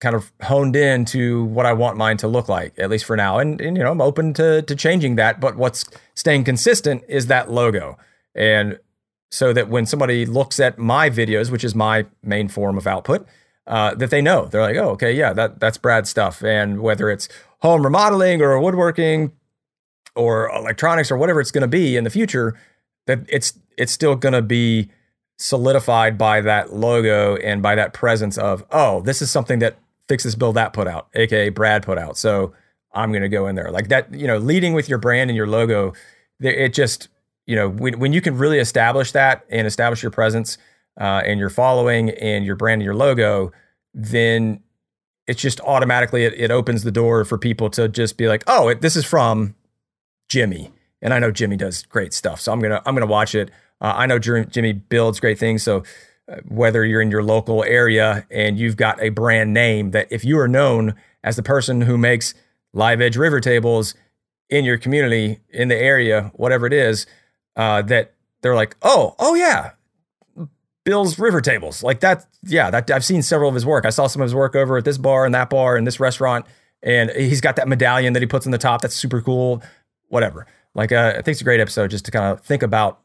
kind 0.00 0.14
of 0.14 0.30
honed 0.42 0.76
in 0.76 1.04
to 1.04 1.44
what 1.44 1.66
I 1.66 1.72
want 1.72 1.96
mine 1.96 2.18
to 2.18 2.28
look 2.28 2.48
like, 2.48 2.78
at 2.78 2.88
least 2.88 3.04
for 3.04 3.16
now. 3.16 3.38
And, 3.38 3.60
and 3.60 3.76
you 3.76 3.82
know, 3.82 3.90
I'm 3.90 4.00
open 4.00 4.32
to 4.34 4.62
to 4.62 4.76
changing 4.76 5.16
that, 5.16 5.40
but 5.40 5.56
what's 5.56 5.84
staying 6.14 6.44
consistent 6.44 7.02
is 7.08 7.26
that 7.28 7.50
logo. 7.50 7.98
And 8.34 8.78
so 9.30 9.52
that 9.52 9.68
when 9.68 9.86
somebody 9.86 10.24
looks 10.26 10.58
at 10.58 10.78
my 10.78 11.10
videos, 11.10 11.50
which 11.50 11.64
is 11.64 11.74
my 11.74 12.06
main 12.22 12.48
form 12.48 12.78
of 12.78 12.86
output, 12.86 13.26
uh, 13.66 13.94
that 13.94 14.10
they 14.10 14.22
know 14.22 14.46
they're 14.46 14.62
like, 14.62 14.76
oh, 14.76 14.90
okay, 14.90 15.12
yeah, 15.12 15.32
that 15.32 15.60
that's 15.60 15.76
Brad's 15.76 16.08
stuff. 16.08 16.42
And 16.42 16.80
whether 16.80 17.10
it's 17.10 17.28
home 17.60 17.84
remodeling 17.84 18.40
or 18.40 18.58
woodworking, 18.60 19.32
or 20.18 20.50
electronics 20.50 21.10
or 21.10 21.16
whatever 21.16 21.40
it's 21.40 21.52
going 21.52 21.62
to 21.62 21.68
be 21.68 21.96
in 21.96 22.04
the 22.04 22.10
future, 22.10 22.54
that 23.06 23.20
it's 23.28 23.58
it's 23.78 23.92
still 23.92 24.16
going 24.16 24.32
to 24.32 24.42
be 24.42 24.90
solidified 25.36 26.18
by 26.18 26.40
that 26.40 26.72
logo 26.72 27.36
and 27.36 27.62
by 27.62 27.74
that 27.76 27.94
presence 27.94 28.36
of 28.36 28.64
oh, 28.72 29.00
this 29.02 29.22
is 29.22 29.30
something 29.30 29.60
that 29.60 29.78
Fix 30.08 30.24
This 30.24 30.34
Build 30.34 30.56
That 30.56 30.72
put 30.72 30.88
out, 30.88 31.08
aka 31.14 31.48
Brad 31.50 31.84
put 31.84 31.96
out. 31.96 32.18
So 32.18 32.52
I'm 32.92 33.12
going 33.12 33.22
to 33.22 33.28
go 33.28 33.46
in 33.46 33.54
there 33.54 33.70
like 33.70 33.88
that. 33.88 34.12
You 34.12 34.26
know, 34.26 34.38
leading 34.38 34.74
with 34.74 34.88
your 34.88 34.98
brand 34.98 35.30
and 35.30 35.36
your 35.36 35.46
logo, 35.46 35.94
it 36.40 36.74
just 36.74 37.08
you 37.48 37.56
know 37.56 37.70
when 37.70 37.98
when 37.98 38.12
you 38.12 38.20
can 38.20 38.36
really 38.36 38.58
establish 38.58 39.12
that 39.12 39.44
and 39.48 39.66
establish 39.66 40.02
your 40.02 40.12
presence 40.12 40.58
uh, 41.00 41.22
and 41.24 41.40
your 41.40 41.48
following 41.48 42.10
and 42.10 42.44
your 42.44 42.56
brand 42.56 42.82
and 42.82 42.84
your 42.84 42.94
logo, 42.94 43.50
then 43.94 44.62
it's 45.26 45.40
just 45.40 45.58
automatically 45.62 46.24
it, 46.24 46.34
it 46.34 46.50
opens 46.50 46.82
the 46.82 46.92
door 46.92 47.24
for 47.24 47.38
people 47.38 47.70
to 47.70 47.88
just 47.88 48.18
be 48.18 48.28
like, 48.28 48.44
oh, 48.46 48.68
it, 48.68 48.82
this 48.82 48.96
is 48.96 49.06
from 49.06 49.54
Jimmy, 50.28 50.70
and 51.00 51.14
I 51.14 51.18
know 51.18 51.30
Jimmy 51.30 51.56
does 51.56 51.84
great 51.84 52.12
stuff, 52.12 52.38
so 52.38 52.52
I'm 52.52 52.60
gonna 52.60 52.82
I'm 52.84 52.94
gonna 52.94 53.06
watch 53.06 53.34
it. 53.34 53.50
Uh, 53.80 53.94
I 53.96 54.04
know 54.04 54.18
Jimmy 54.18 54.74
builds 54.74 55.18
great 55.18 55.38
things, 55.38 55.62
so 55.62 55.84
uh, 56.30 56.36
whether 56.48 56.84
you're 56.84 57.00
in 57.00 57.10
your 57.10 57.22
local 57.22 57.64
area 57.64 58.26
and 58.30 58.58
you've 58.58 58.76
got 58.76 59.00
a 59.00 59.08
brand 59.08 59.54
name 59.54 59.92
that 59.92 60.08
if 60.10 60.22
you 60.22 60.38
are 60.38 60.48
known 60.48 60.94
as 61.24 61.36
the 61.36 61.42
person 61.42 61.80
who 61.80 61.96
makes 61.96 62.34
live 62.74 63.00
edge 63.00 63.16
river 63.16 63.40
tables 63.40 63.94
in 64.50 64.66
your 64.66 64.76
community 64.76 65.40
in 65.48 65.68
the 65.68 65.76
area, 65.76 66.30
whatever 66.34 66.66
it 66.66 66.74
is, 66.74 67.06
uh, 67.58 67.82
that 67.82 68.14
they're 68.40 68.54
like, 68.54 68.76
oh, 68.80 69.14
oh 69.18 69.34
yeah, 69.34 69.72
Bill's 70.84 71.18
River 71.18 71.42
Tables. 71.42 71.82
Like 71.82 72.00
that, 72.00 72.24
yeah, 72.42 72.70
that 72.70 72.90
I've 72.90 73.04
seen 73.04 73.20
several 73.20 73.50
of 73.50 73.54
his 73.54 73.66
work. 73.66 73.84
I 73.84 73.90
saw 73.90 74.06
some 74.06 74.22
of 74.22 74.26
his 74.26 74.34
work 74.34 74.56
over 74.56 74.78
at 74.78 74.86
this 74.86 74.96
bar 74.96 75.26
and 75.26 75.34
that 75.34 75.50
bar 75.50 75.76
and 75.76 75.86
this 75.86 76.00
restaurant. 76.00 76.46
And 76.82 77.10
he's 77.10 77.40
got 77.40 77.56
that 77.56 77.68
medallion 77.68 78.14
that 78.14 78.22
he 78.22 78.26
puts 78.26 78.46
on 78.46 78.52
the 78.52 78.58
top. 78.58 78.80
That's 78.80 78.94
super 78.94 79.20
cool 79.20 79.62
whatever. 80.08 80.46
Like, 80.74 80.92
uh, 80.92 81.10
I 81.10 81.22
think 81.22 81.28
it's 81.28 81.40
a 81.40 81.44
great 81.44 81.60
episode 81.60 81.90
just 81.90 82.04
to 82.06 82.10
kind 82.10 82.24
of 82.24 82.40
think 82.40 82.62
about 82.62 83.00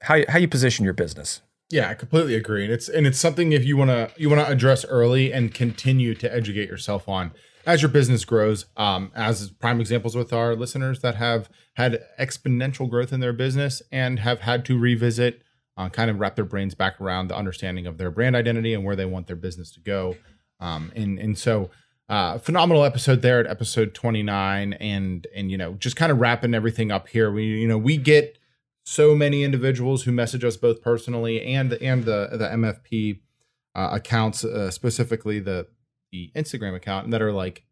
how 0.00 0.20
how 0.28 0.38
you 0.38 0.48
position 0.48 0.84
your 0.84 0.94
business. 0.94 1.42
Yeah, 1.70 1.90
I 1.90 1.94
completely 1.94 2.34
agree, 2.34 2.64
and 2.64 2.72
it's 2.72 2.88
and 2.88 3.06
it's 3.06 3.18
something 3.18 3.52
if 3.52 3.64
you 3.64 3.76
want 3.76 3.90
to 3.90 4.10
you 4.16 4.30
want 4.30 4.40
to 4.44 4.50
address 4.50 4.84
early 4.86 5.32
and 5.32 5.52
continue 5.52 6.14
to 6.14 6.32
educate 6.32 6.68
yourself 6.68 7.08
on 7.08 7.32
as 7.68 7.82
your 7.82 7.90
business 7.90 8.24
grows. 8.24 8.64
Um, 8.78 9.12
as 9.14 9.50
prime 9.50 9.78
examples 9.78 10.16
with 10.16 10.32
our 10.32 10.56
listeners 10.56 11.02
that 11.02 11.16
have 11.16 11.50
had 11.74 12.02
exponential 12.18 12.88
growth 12.88 13.12
in 13.12 13.20
their 13.20 13.34
business 13.34 13.82
and 13.92 14.20
have 14.20 14.40
had 14.40 14.64
to 14.64 14.78
revisit, 14.78 15.42
uh, 15.76 15.90
kind 15.90 16.10
of 16.10 16.18
wrap 16.18 16.34
their 16.34 16.46
brains 16.46 16.74
back 16.74 16.98
around 16.98 17.28
the 17.28 17.36
understanding 17.36 17.86
of 17.86 17.98
their 17.98 18.10
brand 18.10 18.34
identity 18.34 18.72
and 18.72 18.84
where 18.84 18.96
they 18.96 19.04
want 19.04 19.26
their 19.26 19.36
business 19.36 19.70
to 19.72 19.80
go. 19.80 20.16
Um, 20.60 20.90
and 20.96 21.18
and 21.18 21.38
so 21.38 21.70
uh, 22.08 22.38
phenomenal 22.38 22.84
episode 22.84 23.20
there 23.20 23.38
at 23.38 23.46
episode 23.46 23.94
29 23.94 24.72
and 24.72 25.26
and 25.36 25.50
you 25.50 25.58
know 25.58 25.74
just 25.74 25.94
kind 25.94 26.10
of 26.10 26.18
wrapping 26.18 26.54
everything 26.54 26.90
up 26.90 27.06
here 27.08 27.30
we 27.30 27.44
you 27.44 27.68
know 27.68 27.78
we 27.78 27.96
get 27.98 28.38
so 28.84 29.14
many 29.14 29.44
individuals 29.44 30.02
who 30.02 30.10
message 30.10 30.42
us 30.42 30.56
both 30.56 30.80
personally 30.82 31.42
and 31.42 31.74
and 31.74 32.06
the 32.06 32.28
the 32.32 32.48
mfp 32.48 33.20
uh, 33.76 33.90
accounts 33.92 34.42
uh, 34.42 34.70
specifically 34.70 35.38
the 35.38 35.68
the 36.12 36.30
instagram 36.34 36.74
account 36.74 37.04
and 37.04 37.12
that 37.12 37.22
are 37.22 37.32
like 37.32 37.64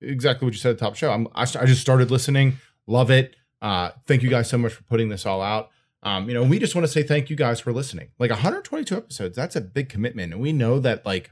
exactly 0.00 0.46
what 0.46 0.54
you 0.54 0.60
said 0.60 0.70
at 0.70 0.78
the 0.78 0.84
top 0.84 0.94
show 0.94 1.10
I'm, 1.10 1.28
I, 1.34 1.42
I 1.42 1.66
just 1.66 1.80
started 1.80 2.10
listening 2.10 2.58
love 2.86 3.10
it 3.10 3.36
uh 3.62 3.90
thank 4.06 4.22
you 4.22 4.30
guys 4.30 4.48
so 4.48 4.58
much 4.58 4.72
for 4.72 4.84
putting 4.84 5.08
this 5.08 5.26
all 5.26 5.42
out 5.42 5.70
um 6.02 6.28
you 6.28 6.34
know 6.34 6.42
we 6.42 6.58
just 6.58 6.74
want 6.74 6.86
to 6.86 6.92
say 6.92 7.02
thank 7.02 7.30
you 7.30 7.36
guys 7.36 7.60
for 7.60 7.72
listening 7.72 8.10
like 8.18 8.30
122 8.30 8.96
episodes 8.96 9.36
that's 9.36 9.56
a 9.56 9.60
big 9.60 9.88
commitment 9.88 10.32
and 10.32 10.40
we 10.40 10.52
know 10.52 10.78
that 10.78 11.04
like 11.04 11.30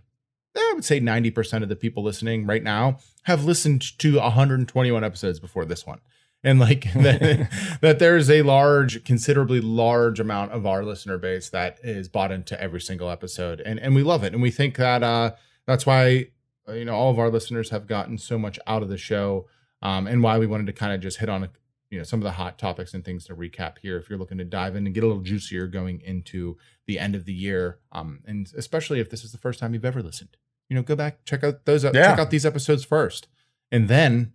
I 0.56 0.72
would 0.74 0.84
say 0.84 1.00
90% 1.00 1.62
of 1.62 1.68
the 1.68 1.76
people 1.76 2.02
listening 2.02 2.46
right 2.46 2.62
now 2.62 2.98
have 3.24 3.44
listened 3.44 3.98
to 3.98 4.16
121 4.16 5.04
episodes 5.04 5.40
before 5.40 5.64
this 5.64 5.86
one. 5.86 6.00
And 6.42 6.58
like 6.58 6.92
that, 6.94 7.78
that 7.80 7.98
there's 7.98 8.30
a 8.30 8.42
large, 8.42 9.04
considerably 9.04 9.60
large 9.60 10.20
amount 10.20 10.52
of 10.52 10.66
our 10.66 10.84
listener 10.84 11.18
base 11.18 11.50
that 11.50 11.78
is 11.82 12.08
bought 12.08 12.32
into 12.32 12.60
every 12.60 12.80
single 12.80 13.10
episode. 13.10 13.60
And 13.60 13.78
and 13.78 13.94
we 13.94 14.02
love 14.02 14.24
it. 14.24 14.32
And 14.32 14.42
we 14.42 14.50
think 14.50 14.76
that 14.76 15.02
uh 15.02 15.32
that's 15.66 15.86
why 15.86 16.28
you 16.68 16.84
know 16.84 16.94
all 16.94 17.10
of 17.10 17.18
our 17.18 17.30
listeners 17.30 17.70
have 17.70 17.86
gotten 17.86 18.18
so 18.18 18.38
much 18.38 18.58
out 18.66 18.82
of 18.82 18.88
the 18.88 18.98
show. 18.98 19.46
Um, 19.82 20.06
and 20.06 20.22
why 20.22 20.38
we 20.38 20.46
wanted 20.46 20.66
to 20.68 20.72
kind 20.72 20.94
of 20.94 21.00
just 21.00 21.18
hit 21.18 21.28
on 21.28 21.48
you 21.90 21.98
know 21.98 22.04
some 22.04 22.20
of 22.20 22.24
the 22.24 22.32
hot 22.32 22.58
topics 22.58 22.94
and 22.94 23.04
things 23.04 23.26
to 23.26 23.36
recap 23.36 23.78
here 23.82 23.98
if 23.98 24.08
you're 24.08 24.18
looking 24.18 24.38
to 24.38 24.44
dive 24.44 24.74
in 24.74 24.86
and 24.86 24.94
get 24.94 25.04
a 25.04 25.06
little 25.06 25.22
juicier 25.22 25.66
going 25.66 26.00
into 26.00 26.56
the 26.86 26.98
end 26.98 27.14
of 27.14 27.26
the 27.26 27.34
year 27.34 27.78
um, 27.92 28.20
and 28.26 28.50
especially 28.56 29.00
if 29.00 29.10
this 29.10 29.22
is 29.22 29.32
the 29.32 29.38
first 29.38 29.60
time 29.60 29.74
you've 29.74 29.84
ever 29.84 30.02
listened 30.02 30.36
you 30.68 30.76
know, 30.76 30.82
go 30.82 30.96
back, 30.96 31.24
check 31.24 31.44
out 31.44 31.64
those, 31.64 31.84
yeah. 31.84 31.92
check 31.92 32.18
out 32.18 32.30
these 32.30 32.46
episodes 32.46 32.84
first, 32.84 33.28
and 33.70 33.88
then 33.88 34.32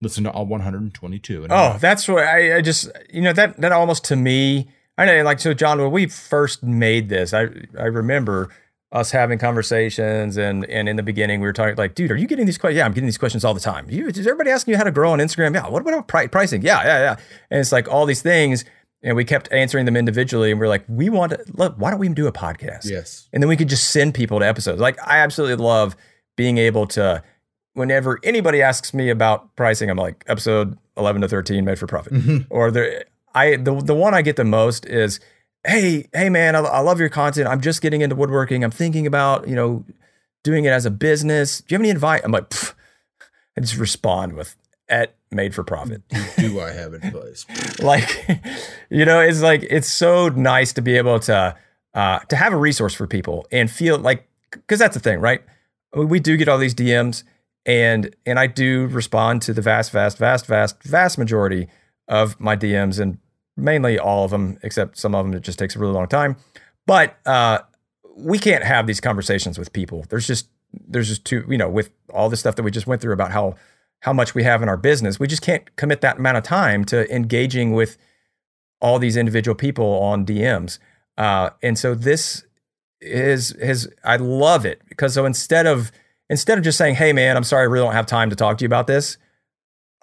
listen 0.00 0.24
to 0.24 0.30
all 0.30 0.46
122. 0.46 1.46
oh, 1.50 1.78
that's 1.80 2.08
what 2.08 2.24
I, 2.24 2.56
I, 2.56 2.60
just, 2.60 2.90
you 3.12 3.22
know, 3.22 3.32
that 3.32 3.60
that 3.60 3.72
almost 3.72 4.04
to 4.06 4.16
me, 4.16 4.68
I 4.96 5.06
know, 5.06 5.22
like, 5.22 5.40
so 5.40 5.54
John, 5.54 5.80
when 5.80 5.90
we 5.90 6.06
first 6.06 6.62
made 6.62 7.08
this, 7.08 7.34
I 7.34 7.48
I 7.78 7.86
remember 7.86 8.50
us 8.94 9.10
having 9.10 9.38
conversations, 9.38 10.38
and 10.38 10.64
and 10.70 10.88
in 10.88 10.96
the 10.96 11.02
beginning 11.02 11.40
we 11.40 11.46
were 11.46 11.52
talking 11.52 11.76
like, 11.76 11.94
dude, 11.94 12.10
are 12.10 12.16
you 12.16 12.26
getting 12.26 12.46
these 12.46 12.56
questions? 12.56 12.78
Yeah, 12.78 12.86
I'm 12.86 12.92
getting 12.92 13.08
these 13.08 13.18
questions 13.18 13.44
all 13.44 13.52
the 13.52 13.60
time. 13.60 13.90
You, 13.90 14.06
is 14.06 14.20
everybody 14.20 14.50
asking 14.50 14.72
you 14.72 14.78
how 14.78 14.84
to 14.84 14.92
grow 14.92 15.12
on 15.12 15.18
Instagram? 15.18 15.54
Yeah. 15.54 15.68
What 15.68 15.82
about 15.82 16.08
pri- 16.08 16.28
pricing? 16.28 16.62
Yeah, 16.62 16.82
yeah, 16.82 17.00
yeah. 17.00 17.16
And 17.50 17.60
it's 17.60 17.72
like 17.72 17.88
all 17.88 18.06
these 18.06 18.22
things 18.22 18.64
and 19.04 19.14
we 19.14 19.24
kept 19.24 19.52
answering 19.52 19.84
them 19.84 19.96
individually 19.96 20.50
and 20.50 20.58
we 20.58 20.66
are 20.66 20.68
like 20.68 20.84
we 20.88 21.08
want 21.08 21.30
to 21.30 21.44
look 21.52 21.74
why 21.76 21.90
don't 21.90 22.00
we 22.00 22.08
do 22.08 22.26
a 22.26 22.32
podcast 22.32 22.88
yes 22.88 23.28
and 23.32 23.42
then 23.42 23.48
we 23.48 23.56
could 23.56 23.68
just 23.68 23.90
send 23.90 24.14
people 24.14 24.40
to 24.40 24.46
episodes 24.46 24.80
like 24.80 24.98
i 25.06 25.18
absolutely 25.18 25.62
love 25.62 25.94
being 26.36 26.58
able 26.58 26.86
to 26.86 27.22
whenever 27.74 28.18
anybody 28.24 28.62
asks 28.62 28.92
me 28.92 29.10
about 29.10 29.54
pricing 29.54 29.90
i'm 29.90 29.98
like 29.98 30.24
episode 30.26 30.76
11 30.96 31.22
to 31.22 31.28
13 31.28 31.64
made 31.64 31.78
for 31.78 31.86
profit 31.86 32.14
mm-hmm. 32.14 32.38
or 32.50 32.70
the 32.70 33.04
i 33.34 33.56
the, 33.56 33.74
the 33.82 33.94
one 33.94 34.14
i 34.14 34.22
get 34.22 34.36
the 34.36 34.44
most 34.44 34.86
is 34.86 35.20
hey 35.66 36.08
hey 36.12 36.28
man 36.28 36.54
I, 36.54 36.60
I 36.60 36.80
love 36.80 37.00
your 37.00 37.08
content 37.08 37.48
i'm 37.48 37.60
just 37.60 37.82
getting 37.82 38.00
into 38.00 38.14
woodworking 38.16 38.64
i'm 38.64 38.70
thinking 38.70 39.06
about 39.06 39.48
you 39.48 39.54
know 39.54 39.84
doing 40.42 40.64
it 40.64 40.70
as 40.70 40.86
a 40.86 40.90
business 40.90 41.60
do 41.60 41.72
you 41.72 41.76
have 41.76 41.82
any 41.82 41.90
advice 41.90 42.20
i'm 42.24 42.32
like 42.32 42.52
i 43.56 43.60
just 43.60 43.76
respond 43.76 44.34
with 44.34 44.56
at 44.88 45.14
Made 45.30 45.54
for 45.54 45.64
Profit. 45.64 46.02
Do 46.38 46.60
I 46.60 46.72
have 46.72 46.94
advice? 46.94 47.46
like, 47.82 48.28
you 48.90 49.04
know, 49.04 49.20
it's 49.20 49.42
like 49.42 49.66
it's 49.68 49.90
so 49.90 50.28
nice 50.28 50.72
to 50.74 50.82
be 50.82 50.96
able 50.96 51.18
to 51.20 51.56
uh, 51.94 52.18
to 52.20 52.36
have 52.36 52.52
a 52.52 52.56
resource 52.56 52.94
for 52.94 53.06
people 53.06 53.46
and 53.50 53.70
feel 53.70 53.98
like 53.98 54.28
because 54.50 54.78
that's 54.78 54.94
the 54.94 55.00
thing, 55.00 55.20
right? 55.20 55.42
We 55.94 56.20
do 56.20 56.36
get 56.36 56.48
all 56.48 56.58
these 56.58 56.74
DMs, 56.74 57.24
and 57.66 58.14
and 58.26 58.38
I 58.38 58.46
do 58.46 58.86
respond 58.86 59.42
to 59.42 59.52
the 59.52 59.62
vast, 59.62 59.90
vast, 59.92 60.18
vast, 60.18 60.46
vast, 60.46 60.82
vast 60.82 61.18
majority 61.18 61.68
of 62.08 62.38
my 62.40 62.56
DMs, 62.56 63.00
and 63.00 63.18
mainly 63.56 63.98
all 63.98 64.24
of 64.24 64.30
them, 64.30 64.58
except 64.62 64.98
some 64.98 65.14
of 65.14 65.24
them 65.24 65.34
it 65.34 65.42
just 65.42 65.58
takes 65.58 65.76
a 65.76 65.78
really 65.78 65.92
long 65.92 66.08
time. 66.08 66.36
But 66.86 67.16
uh, 67.26 67.60
we 68.16 68.38
can't 68.38 68.64
have 68.64 68.86
these 68.86 69.00
conversations 69.00 69.58
with 69.58 69.72
people. 69.72 70.04
There's 70.08 70.26
just 70.26 70.48
there's 70.88 71.08
just 71.08 71.24
too 71.24 71.44
you 71.48 71.56
know 71.56 71.68
with 71.68 71.90
all 72.12 72.28
the 72.28 72.36
stuff 72.36 72.56
that 72.56 72.64
we 72.64 72.70
just 72.70 72.86
went 72.86 73.00
through 73.00 73.12
about 73.12 73.30
how 73.30 73.54
how 74.00 74.12
much 74.12 74.34
we 74.34 74.42
have 74.42 74.62
in 74.62 74.68
our 74.68 74.76
business, 74.76 75.18
we 75.18 75.26
just 75.26 75.40
can't 75.40 75.74
commit 75.76 76.02
that 76.02 76.18
amount 76.18 76.36
of 76.36 76.42
time 76.42 76.84
to 76.84 77.10
engaging 77.14 77.72
with 77.72 77.96
all 78.80 78.98
these 78.98 79.16
individual 79.16 79.54
people 79.54 79.86
on 80.02 80.26
DMs. 80.26 80.78
Uh, 81.16 81.48
and 81.62 81.78
so 81.78 81.94
this 81.94 82.44
is 83.00 83.56
his. 83.60 83.88
I 84.04 84.16
love 84.16 84.66
it 84.66 84.82
because 84.88 85.14
so 85.14 85.24
instead 85.24 85.66
of 85.66 85.90
instead 86.28 86.58
of 86.58 86.64
just 86.64 86.76
saying, 86.76 86.96
"Hey, 86.96 87.12
man, 87.12 87.36
I'm 87.36 87.44
sorry, 87.44 87.62
I 87.62 87.64
really 87.64 87.86
don't 87.86 87.94
have 87.94 88.06
time 88.06 88.30
to 88.30 88.36
talk 88.36 88.58
to 88.58 88.62
you 88.62 88.66
about 88.66 88.86
this," 88.86 89.16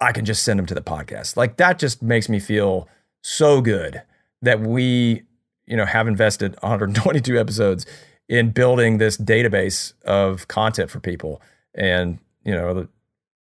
I 0.00 0.10
can 0.10 0.24
just 0.24 0.42
send 0.42 0.58
them 0.58 0.66
to 0.66 0.74
the 0.74 0.82
podcast. 0.82 1.36
Like 1.36 1.56
that 1.58 1.78
just 1.78 2.02
makes 2.02 2.28
me 2.28 2.40
feel 2.40 2.88
so 3.22 3.60
good 3.60 4.02
that 4.42 4.60
we, 4.60 5.22
you 5.66 5.76
know, 5.76 5.86
have 5.86 6.06
invested 6.06 6.56
122 6.60 7.38
episodes 7.38 7.86
in 8.28 8.50
building 8.50 8.98
this 8.98 9.16
database 9.16 9.92
of 10.04 10.48
content 10.48 10.90
for 10.90 11.00
people. 11.00 11.40
And, 11.74 12.18
you 12.44 12.52
know, 12.52 12.88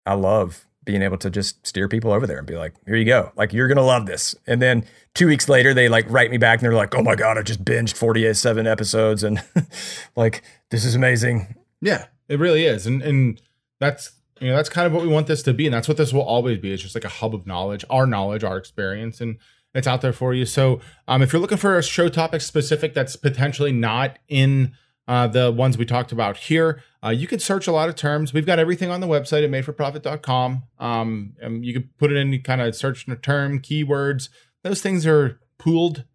I 0.06 0.14
love 0.14 0.66
being 0.84 1.02
able 1.02 1.18
to 1.18 1.30
just 1.30 1.66
steer 1.66 1.88
people 1.88 2.12
over 2.12 2.28
there 2.28 2.38
and 2.38 2.46
be 2.46 2.56
like, 2.56 2.74
here 2.86 2.96
you 2.96 3.06
go. 3.06 3.32
Like, 3.36 3.54
you're 3.54 3.68
going 3.68 3.78
to 3.78 3.84
love 3.84 4.06
this. 4.06 4.36
And 4.46 4.62
then 4.62 4.86
two 5.16 5.28
weeks 5.28 5.50
later, 5.50 5.74
they 5.74 5.90
like 5.90 6.06
write 6.10 6.30
me 6.30 6.38
back 6.38 6.60
and 6.60 6.66
they're 6.66 6.78
like, 6.78 6.94
oh 6.96 7.02
my 7.02 7.16
God, 7.16 7.38
I 7.38 7.42
just 7.42 7.66
binged 7.66 7.96
47 7.96 8.68
episodes 8.68 9.24
and 9.24 9.44
like, 10.16 10.44
this 10.70 10.86
is 10.86 10.94
amazing. 10.94 11.56
Yeah, 11.82 12.06
it 12.30 12.40
really 12.40 12.66
is. 12.66 12.86
And, 12.86 13.02
and 13.02 13.42
that's, 13.80 14.12
you 14.40 14.50
know, 14.50 14.56
that's 14.56 14.70
kind 14.70 14.86
of 14.86 14.94
what 14.94 15.02
we 15.02 15.08
want 15.08 15.26
this 15.26 15.42
to 15.44 15.54
be. 15.54 15.66
And 15.66 15.74
that's 15.74 15.88
what 15.88 15.98
this 15.98 16.14
will 16.14 16.22
always 16.22 16.60
be. 16.60 16.72
It's 16.72 16.84
just 16.84 16.94
like 16.94 17.06
a 17.06 17.10
hub 17.10 17.34
of 17.34 17.48
knowledge, 17.48 17.84
our 17.90 18.06
knowledge, 18.06 18.44
our 18.44 18.58
experience. 18.58 19.20
And, 19.20 19.38
it's 19.76 19.88
out 19.88 20.02
there 20.02 20.14
for 20.14 20.34
you. 20.34 20.46
So 20.46 20.80
um, 21.08 21.22
if 21.22 21.32
you're 21.32 21.42
looking 21.42 21.58
for 21.58 21.78
a 21.78 21.84
show 21.84 22.10
topic 22.10 22.42
specific 22.42 22.94
that's 22.94 23.16
potentially 23.16 23.72
not 23.72 24.18
in 24.28 24.74
uh, 25.08 25.28
the 25.28 25.52
ones 25.52 25.78
we 25.78 25.86
talked 25.86 26.12
about 26.12 26.38
here, 26.38 26.82
uh, 27.04 27.10
you 27.10 27.28
can 27.28 27.40
search 27.40 27.68
a 27.68 27.72
lot 27.72 27.90
of 27.90 27.96
terms. 27.96 28.34
We've 28.34 28.46
got 28.46 28.58
everything 28.58 28.90
on 28.90 29.02
the 29.02 29.08
website 29.08 29.44
at 29.44 29.52
madeforprofit.com. 29.52 30.64
Um, 30.80 31.34
and 31.42 31.64
you 31.64 31.74
can 31.74 31.90
put 32.00 32.12
it 32.12 32.18
in, 32.18 32.42
kind 32.42 32.62
of 32.62 32.76
search 32.76 33.06
term, 33.22 33.60
keywords. 33.60 34.30
Those 34.64 34.82
things 34.82 35.06
are 35.06 35.40
pooled 35.60 36.06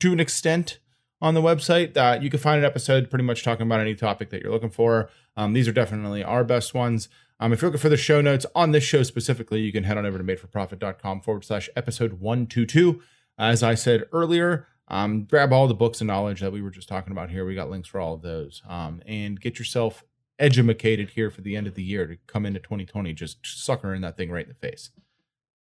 to 0.00 0.12
an 0.12 0.20
extent 0.20 0.78
on 1.20 1.34
the 1.34 1.42
website. 1.42 1.96
Uh, 1.96 2.20
you 2.20 2.30
can 2.30 2.38
find 2.38 2.58
an 2.58 2.64
episode 2.64 3.10
pretty 3.10 3.24
much 3.24 3.42
talking 3.42 3.66
about 3.66 3.80
any 3.80 3.94
topic 3.94 4.30
that 4.30 4.42
you're 4.42 4.52
looking 4.52 4.70
for. 4.70 5.08
Um, 5.36 5.54
these 5.54 5.66
are 5.66 5.72
definitely 5.72 6.22
our 6.22 6.44
best 6.44 6.74
ones. 6.74 7.08
Um, 7.38 7.52
if 7.52 7.60
you're 7.60 7.70
looking 7.70 7.80
for 7.80 7.88
the 7.88 7.96
show 7.96 8.20
notes 8.20 8.46
on 8.54 8.72
this 8.72 8.84
show 8.84 9.02
specifically, 9.02 9.60
you 9.60 9.72
can 9.72 9.84
head 9.84 9.98
on 9.98 10.06
over 10.06 10.18
to 10.18 10.24
madeforprofit.com 10.24 11.20
forward 11.20 11.44
slash 11.44 11.68
episode 11.76 12.14
122. 12.14 13.02
As 13.38 13.62
I 13.62 13.74
said 13.74 14.04
earlier, 14.12 14.66
um, 14.88 15.24
grab 15.24 15.52
all 15.52 15.68
the 15.68 15.74
books 15.74 16.00
and 16.00 16.08
knowledge 16.08 16.40
that 16.40 16.52
we 16.52 16.62
were 16.62 16.70
just 16.70 16.88
talking 16.88 17.12
about 17.12 17.30
here. 17.30 17.44
We 17.44 17.54
got 17.54 17.68
links 17.68 17.88
for 17.88 18.00
all 18.00 18.14
of 18.14 18.22
those. 18.22 18.62
Um, 18.66 19.02
and 19.06 19.38
get 19.40 19.58
yourself 19.58 20.02
educated 20.38 21.10
here 21.10 21.30
for 21.30 21.42
the 21.42 21.56
end 21.56 21.66
of 21.66 21.74
the 21.74 21.82
year 21.82 22.06
to 22.06 22.16
come 22.26 22.46
into 22.46 22.60
2020, 22.60 23.12
just 23.12 23.38
suckering 23.42 24.00
that 24.02 24.16
thing 24.16 24.30
right 24.30 24.46
in 24.46 24.54
the 24.58 24.68
face. 24.68 24.90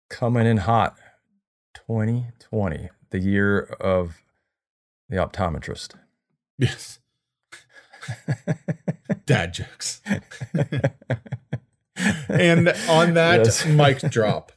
Coming 0.10 0.46
in 0.46 0.58
hot 0.58 0.96
2020, 1.74 2.90
the 3.10 3.20
year 3.20 3.62
of 3.80 4.18
the 5.10 5.18
optometrist. 5.18 5.96
Yes. 6.58 7.00
Dad 9.26 9.54
jokes. 9.54 10.02
and 12.30 12.70
on 12.90 13.14
that 13.16 13.46
yes. 13.46 13.66
mic 13.66 14.00
drop. 14.12 14.52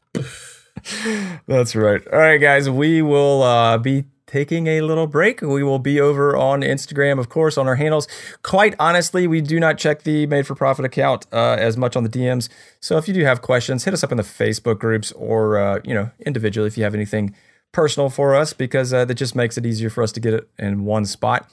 That's 1.47 1.75
right. 1.75 2.07
All 2.13 2.19
right, 2.19 2.39
guys, 2.39 2.71
we 2.71 3.03
will 3.03 3.43
uh, 3.43 3.79
be 3.79 4.05
taking 4.31 4.69
a 4.69 4.81
little 4.81 5.07
break. 5.07 5.43
We 5.43 5.63
will 5.63 5.81
be 5.81 6.01
over 6.01 6.37
on 6.37 6.61
Instagram, 6.63 7.19
of 7.19 7.29
course, 7.29 7.59
on 7.59 7.67
our 7.67 7.75
handles. 7.75 8.07
Quite 8.43 8.75
honestly, 8.79 9.27
we 9.27 9.41
do 9.41 9.59
not 9.59 9.77
check 9.77 10.05
the 10.05 10.27
Made 10.27 10.47
for 10.47 10.55
Profit 10.55 10.85
account 10.85 11.27
uh, 11.33 11.57
as 11.59 11.77
much 11.77 11.97
on 11.97 12.05
the 12.05 12.09
DMs. 12.09 12.49
So 12.81 12.97
if 12.97 13.09
you 13.09 13.15
do 13.15 13.25
have 13.25 13.43
questions, 13.43 13.85
hit 13.85 13.93
us 13.93 14.05
up 14.05 14.13
in 14.13 14.17
the 14.17 14.23
Facebook 14.23 14.79
groups 14.79 15.11
or 15.13 15.59
uh, 15.59 15.81
you 15.85 15.95
know 15.95 16.11
individually 16.25 16.69
if 16.69 16.79
you 16.79 16.85
have 16.85 16.95
anything 16.95 17.35
personal 17.73 18.09
for 18.09 18.35
us, 18.35 18.53
because 18.53 18.93
uh, 18.93 19.05
that 19.05 19.15
just 19.15 19.35
makes 19.35 19.59
it 19.59 19.67
easier 19.67 19.91
for 19.91 20.03
us 20.03 20.13
to 20.13 20.21
get 20.21 20.35
it 20.35 20.49
in 20.59 20.85
one 20.85 21.05
spot. 21.05 21.49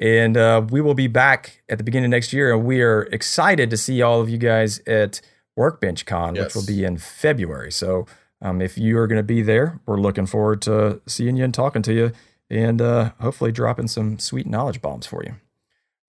And 0.00 0.36
uh, 0.36 0.64
we 0.70 0.80
will 0.80 0.94
be 0.94 1.08
back 1.08 1.62
at 1.68 1.78
the 1.78 1.84
beginning 1.84 2.06
of 2.06 2.10
next 2.10 2.32
year. 2.32 2.54
And 2.54 2.64
we 2.64 2.80
are 2.80 3.02
excited 3.12 3.70
to 3.70 3.76
see 3.76 4.02
all 4.02 4.20
of 4.20 4.28
you 4.28 4.38
guys 4.38 4.80
at 4.86 5.20
Workbench 5.56 6.06
Con, 6.06 6.34
yes. 6.34 6.44
which 6.44 6.54
will 6.54 6.66
be 6.66 6.84
in 6.84 6.98
February. 6.98 7.72
So 7.72 8.06
um, 8.42 8.60
if 8.62 8.78
you 8.78 8.98
are 8.98 9.06
going 9.06 9.18
to 9.18 9.22
be 9.22 9.42
there, 9.42 9.80
we're 9.86 10.00
looking 10.00 10.26
forward 10.26 10.62
to 10.62 11.00
seeing 11.06 11.36
you 11.36 11.44
and 11.44 11.54
talking 11.54 11.82
to 11.82 11.92
you 11.92 12.12
and 12.48 12.80
uh, 12.80 13.12
hopefully 13.20 13.52
dropping 13.52 13.88
some 13.88 14.18
sweet 14.18 14.46
knowledge 14.46 14.80
bombs 14.82 15.06
for 15.06 15.22
you. 15.22 15.34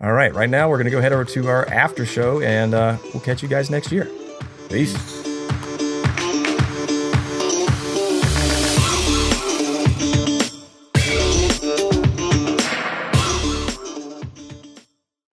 All 0.01 0.13
right, 0.13 0.33
right 0.33 0.49
now 0.49 0.67
we're 0.67 0.77
going 0.77 0.85
to 0.85 0.91
go 0.91 1.01
head 1.01 1.13
over 1.13 1.25
to 1.25 1.47
our 1.47 1.67
after 1.67 2.05
show 2.05 2.41
and 2.41 2.73
uh, 2.73 2.97
we'll 3.13 3.21
catch 3.21 3.43
you 3.43 3.49
guys 3.49 3.69
next 3.69 3.91
year. 3.91 4.09
Peace. 4.69 5.20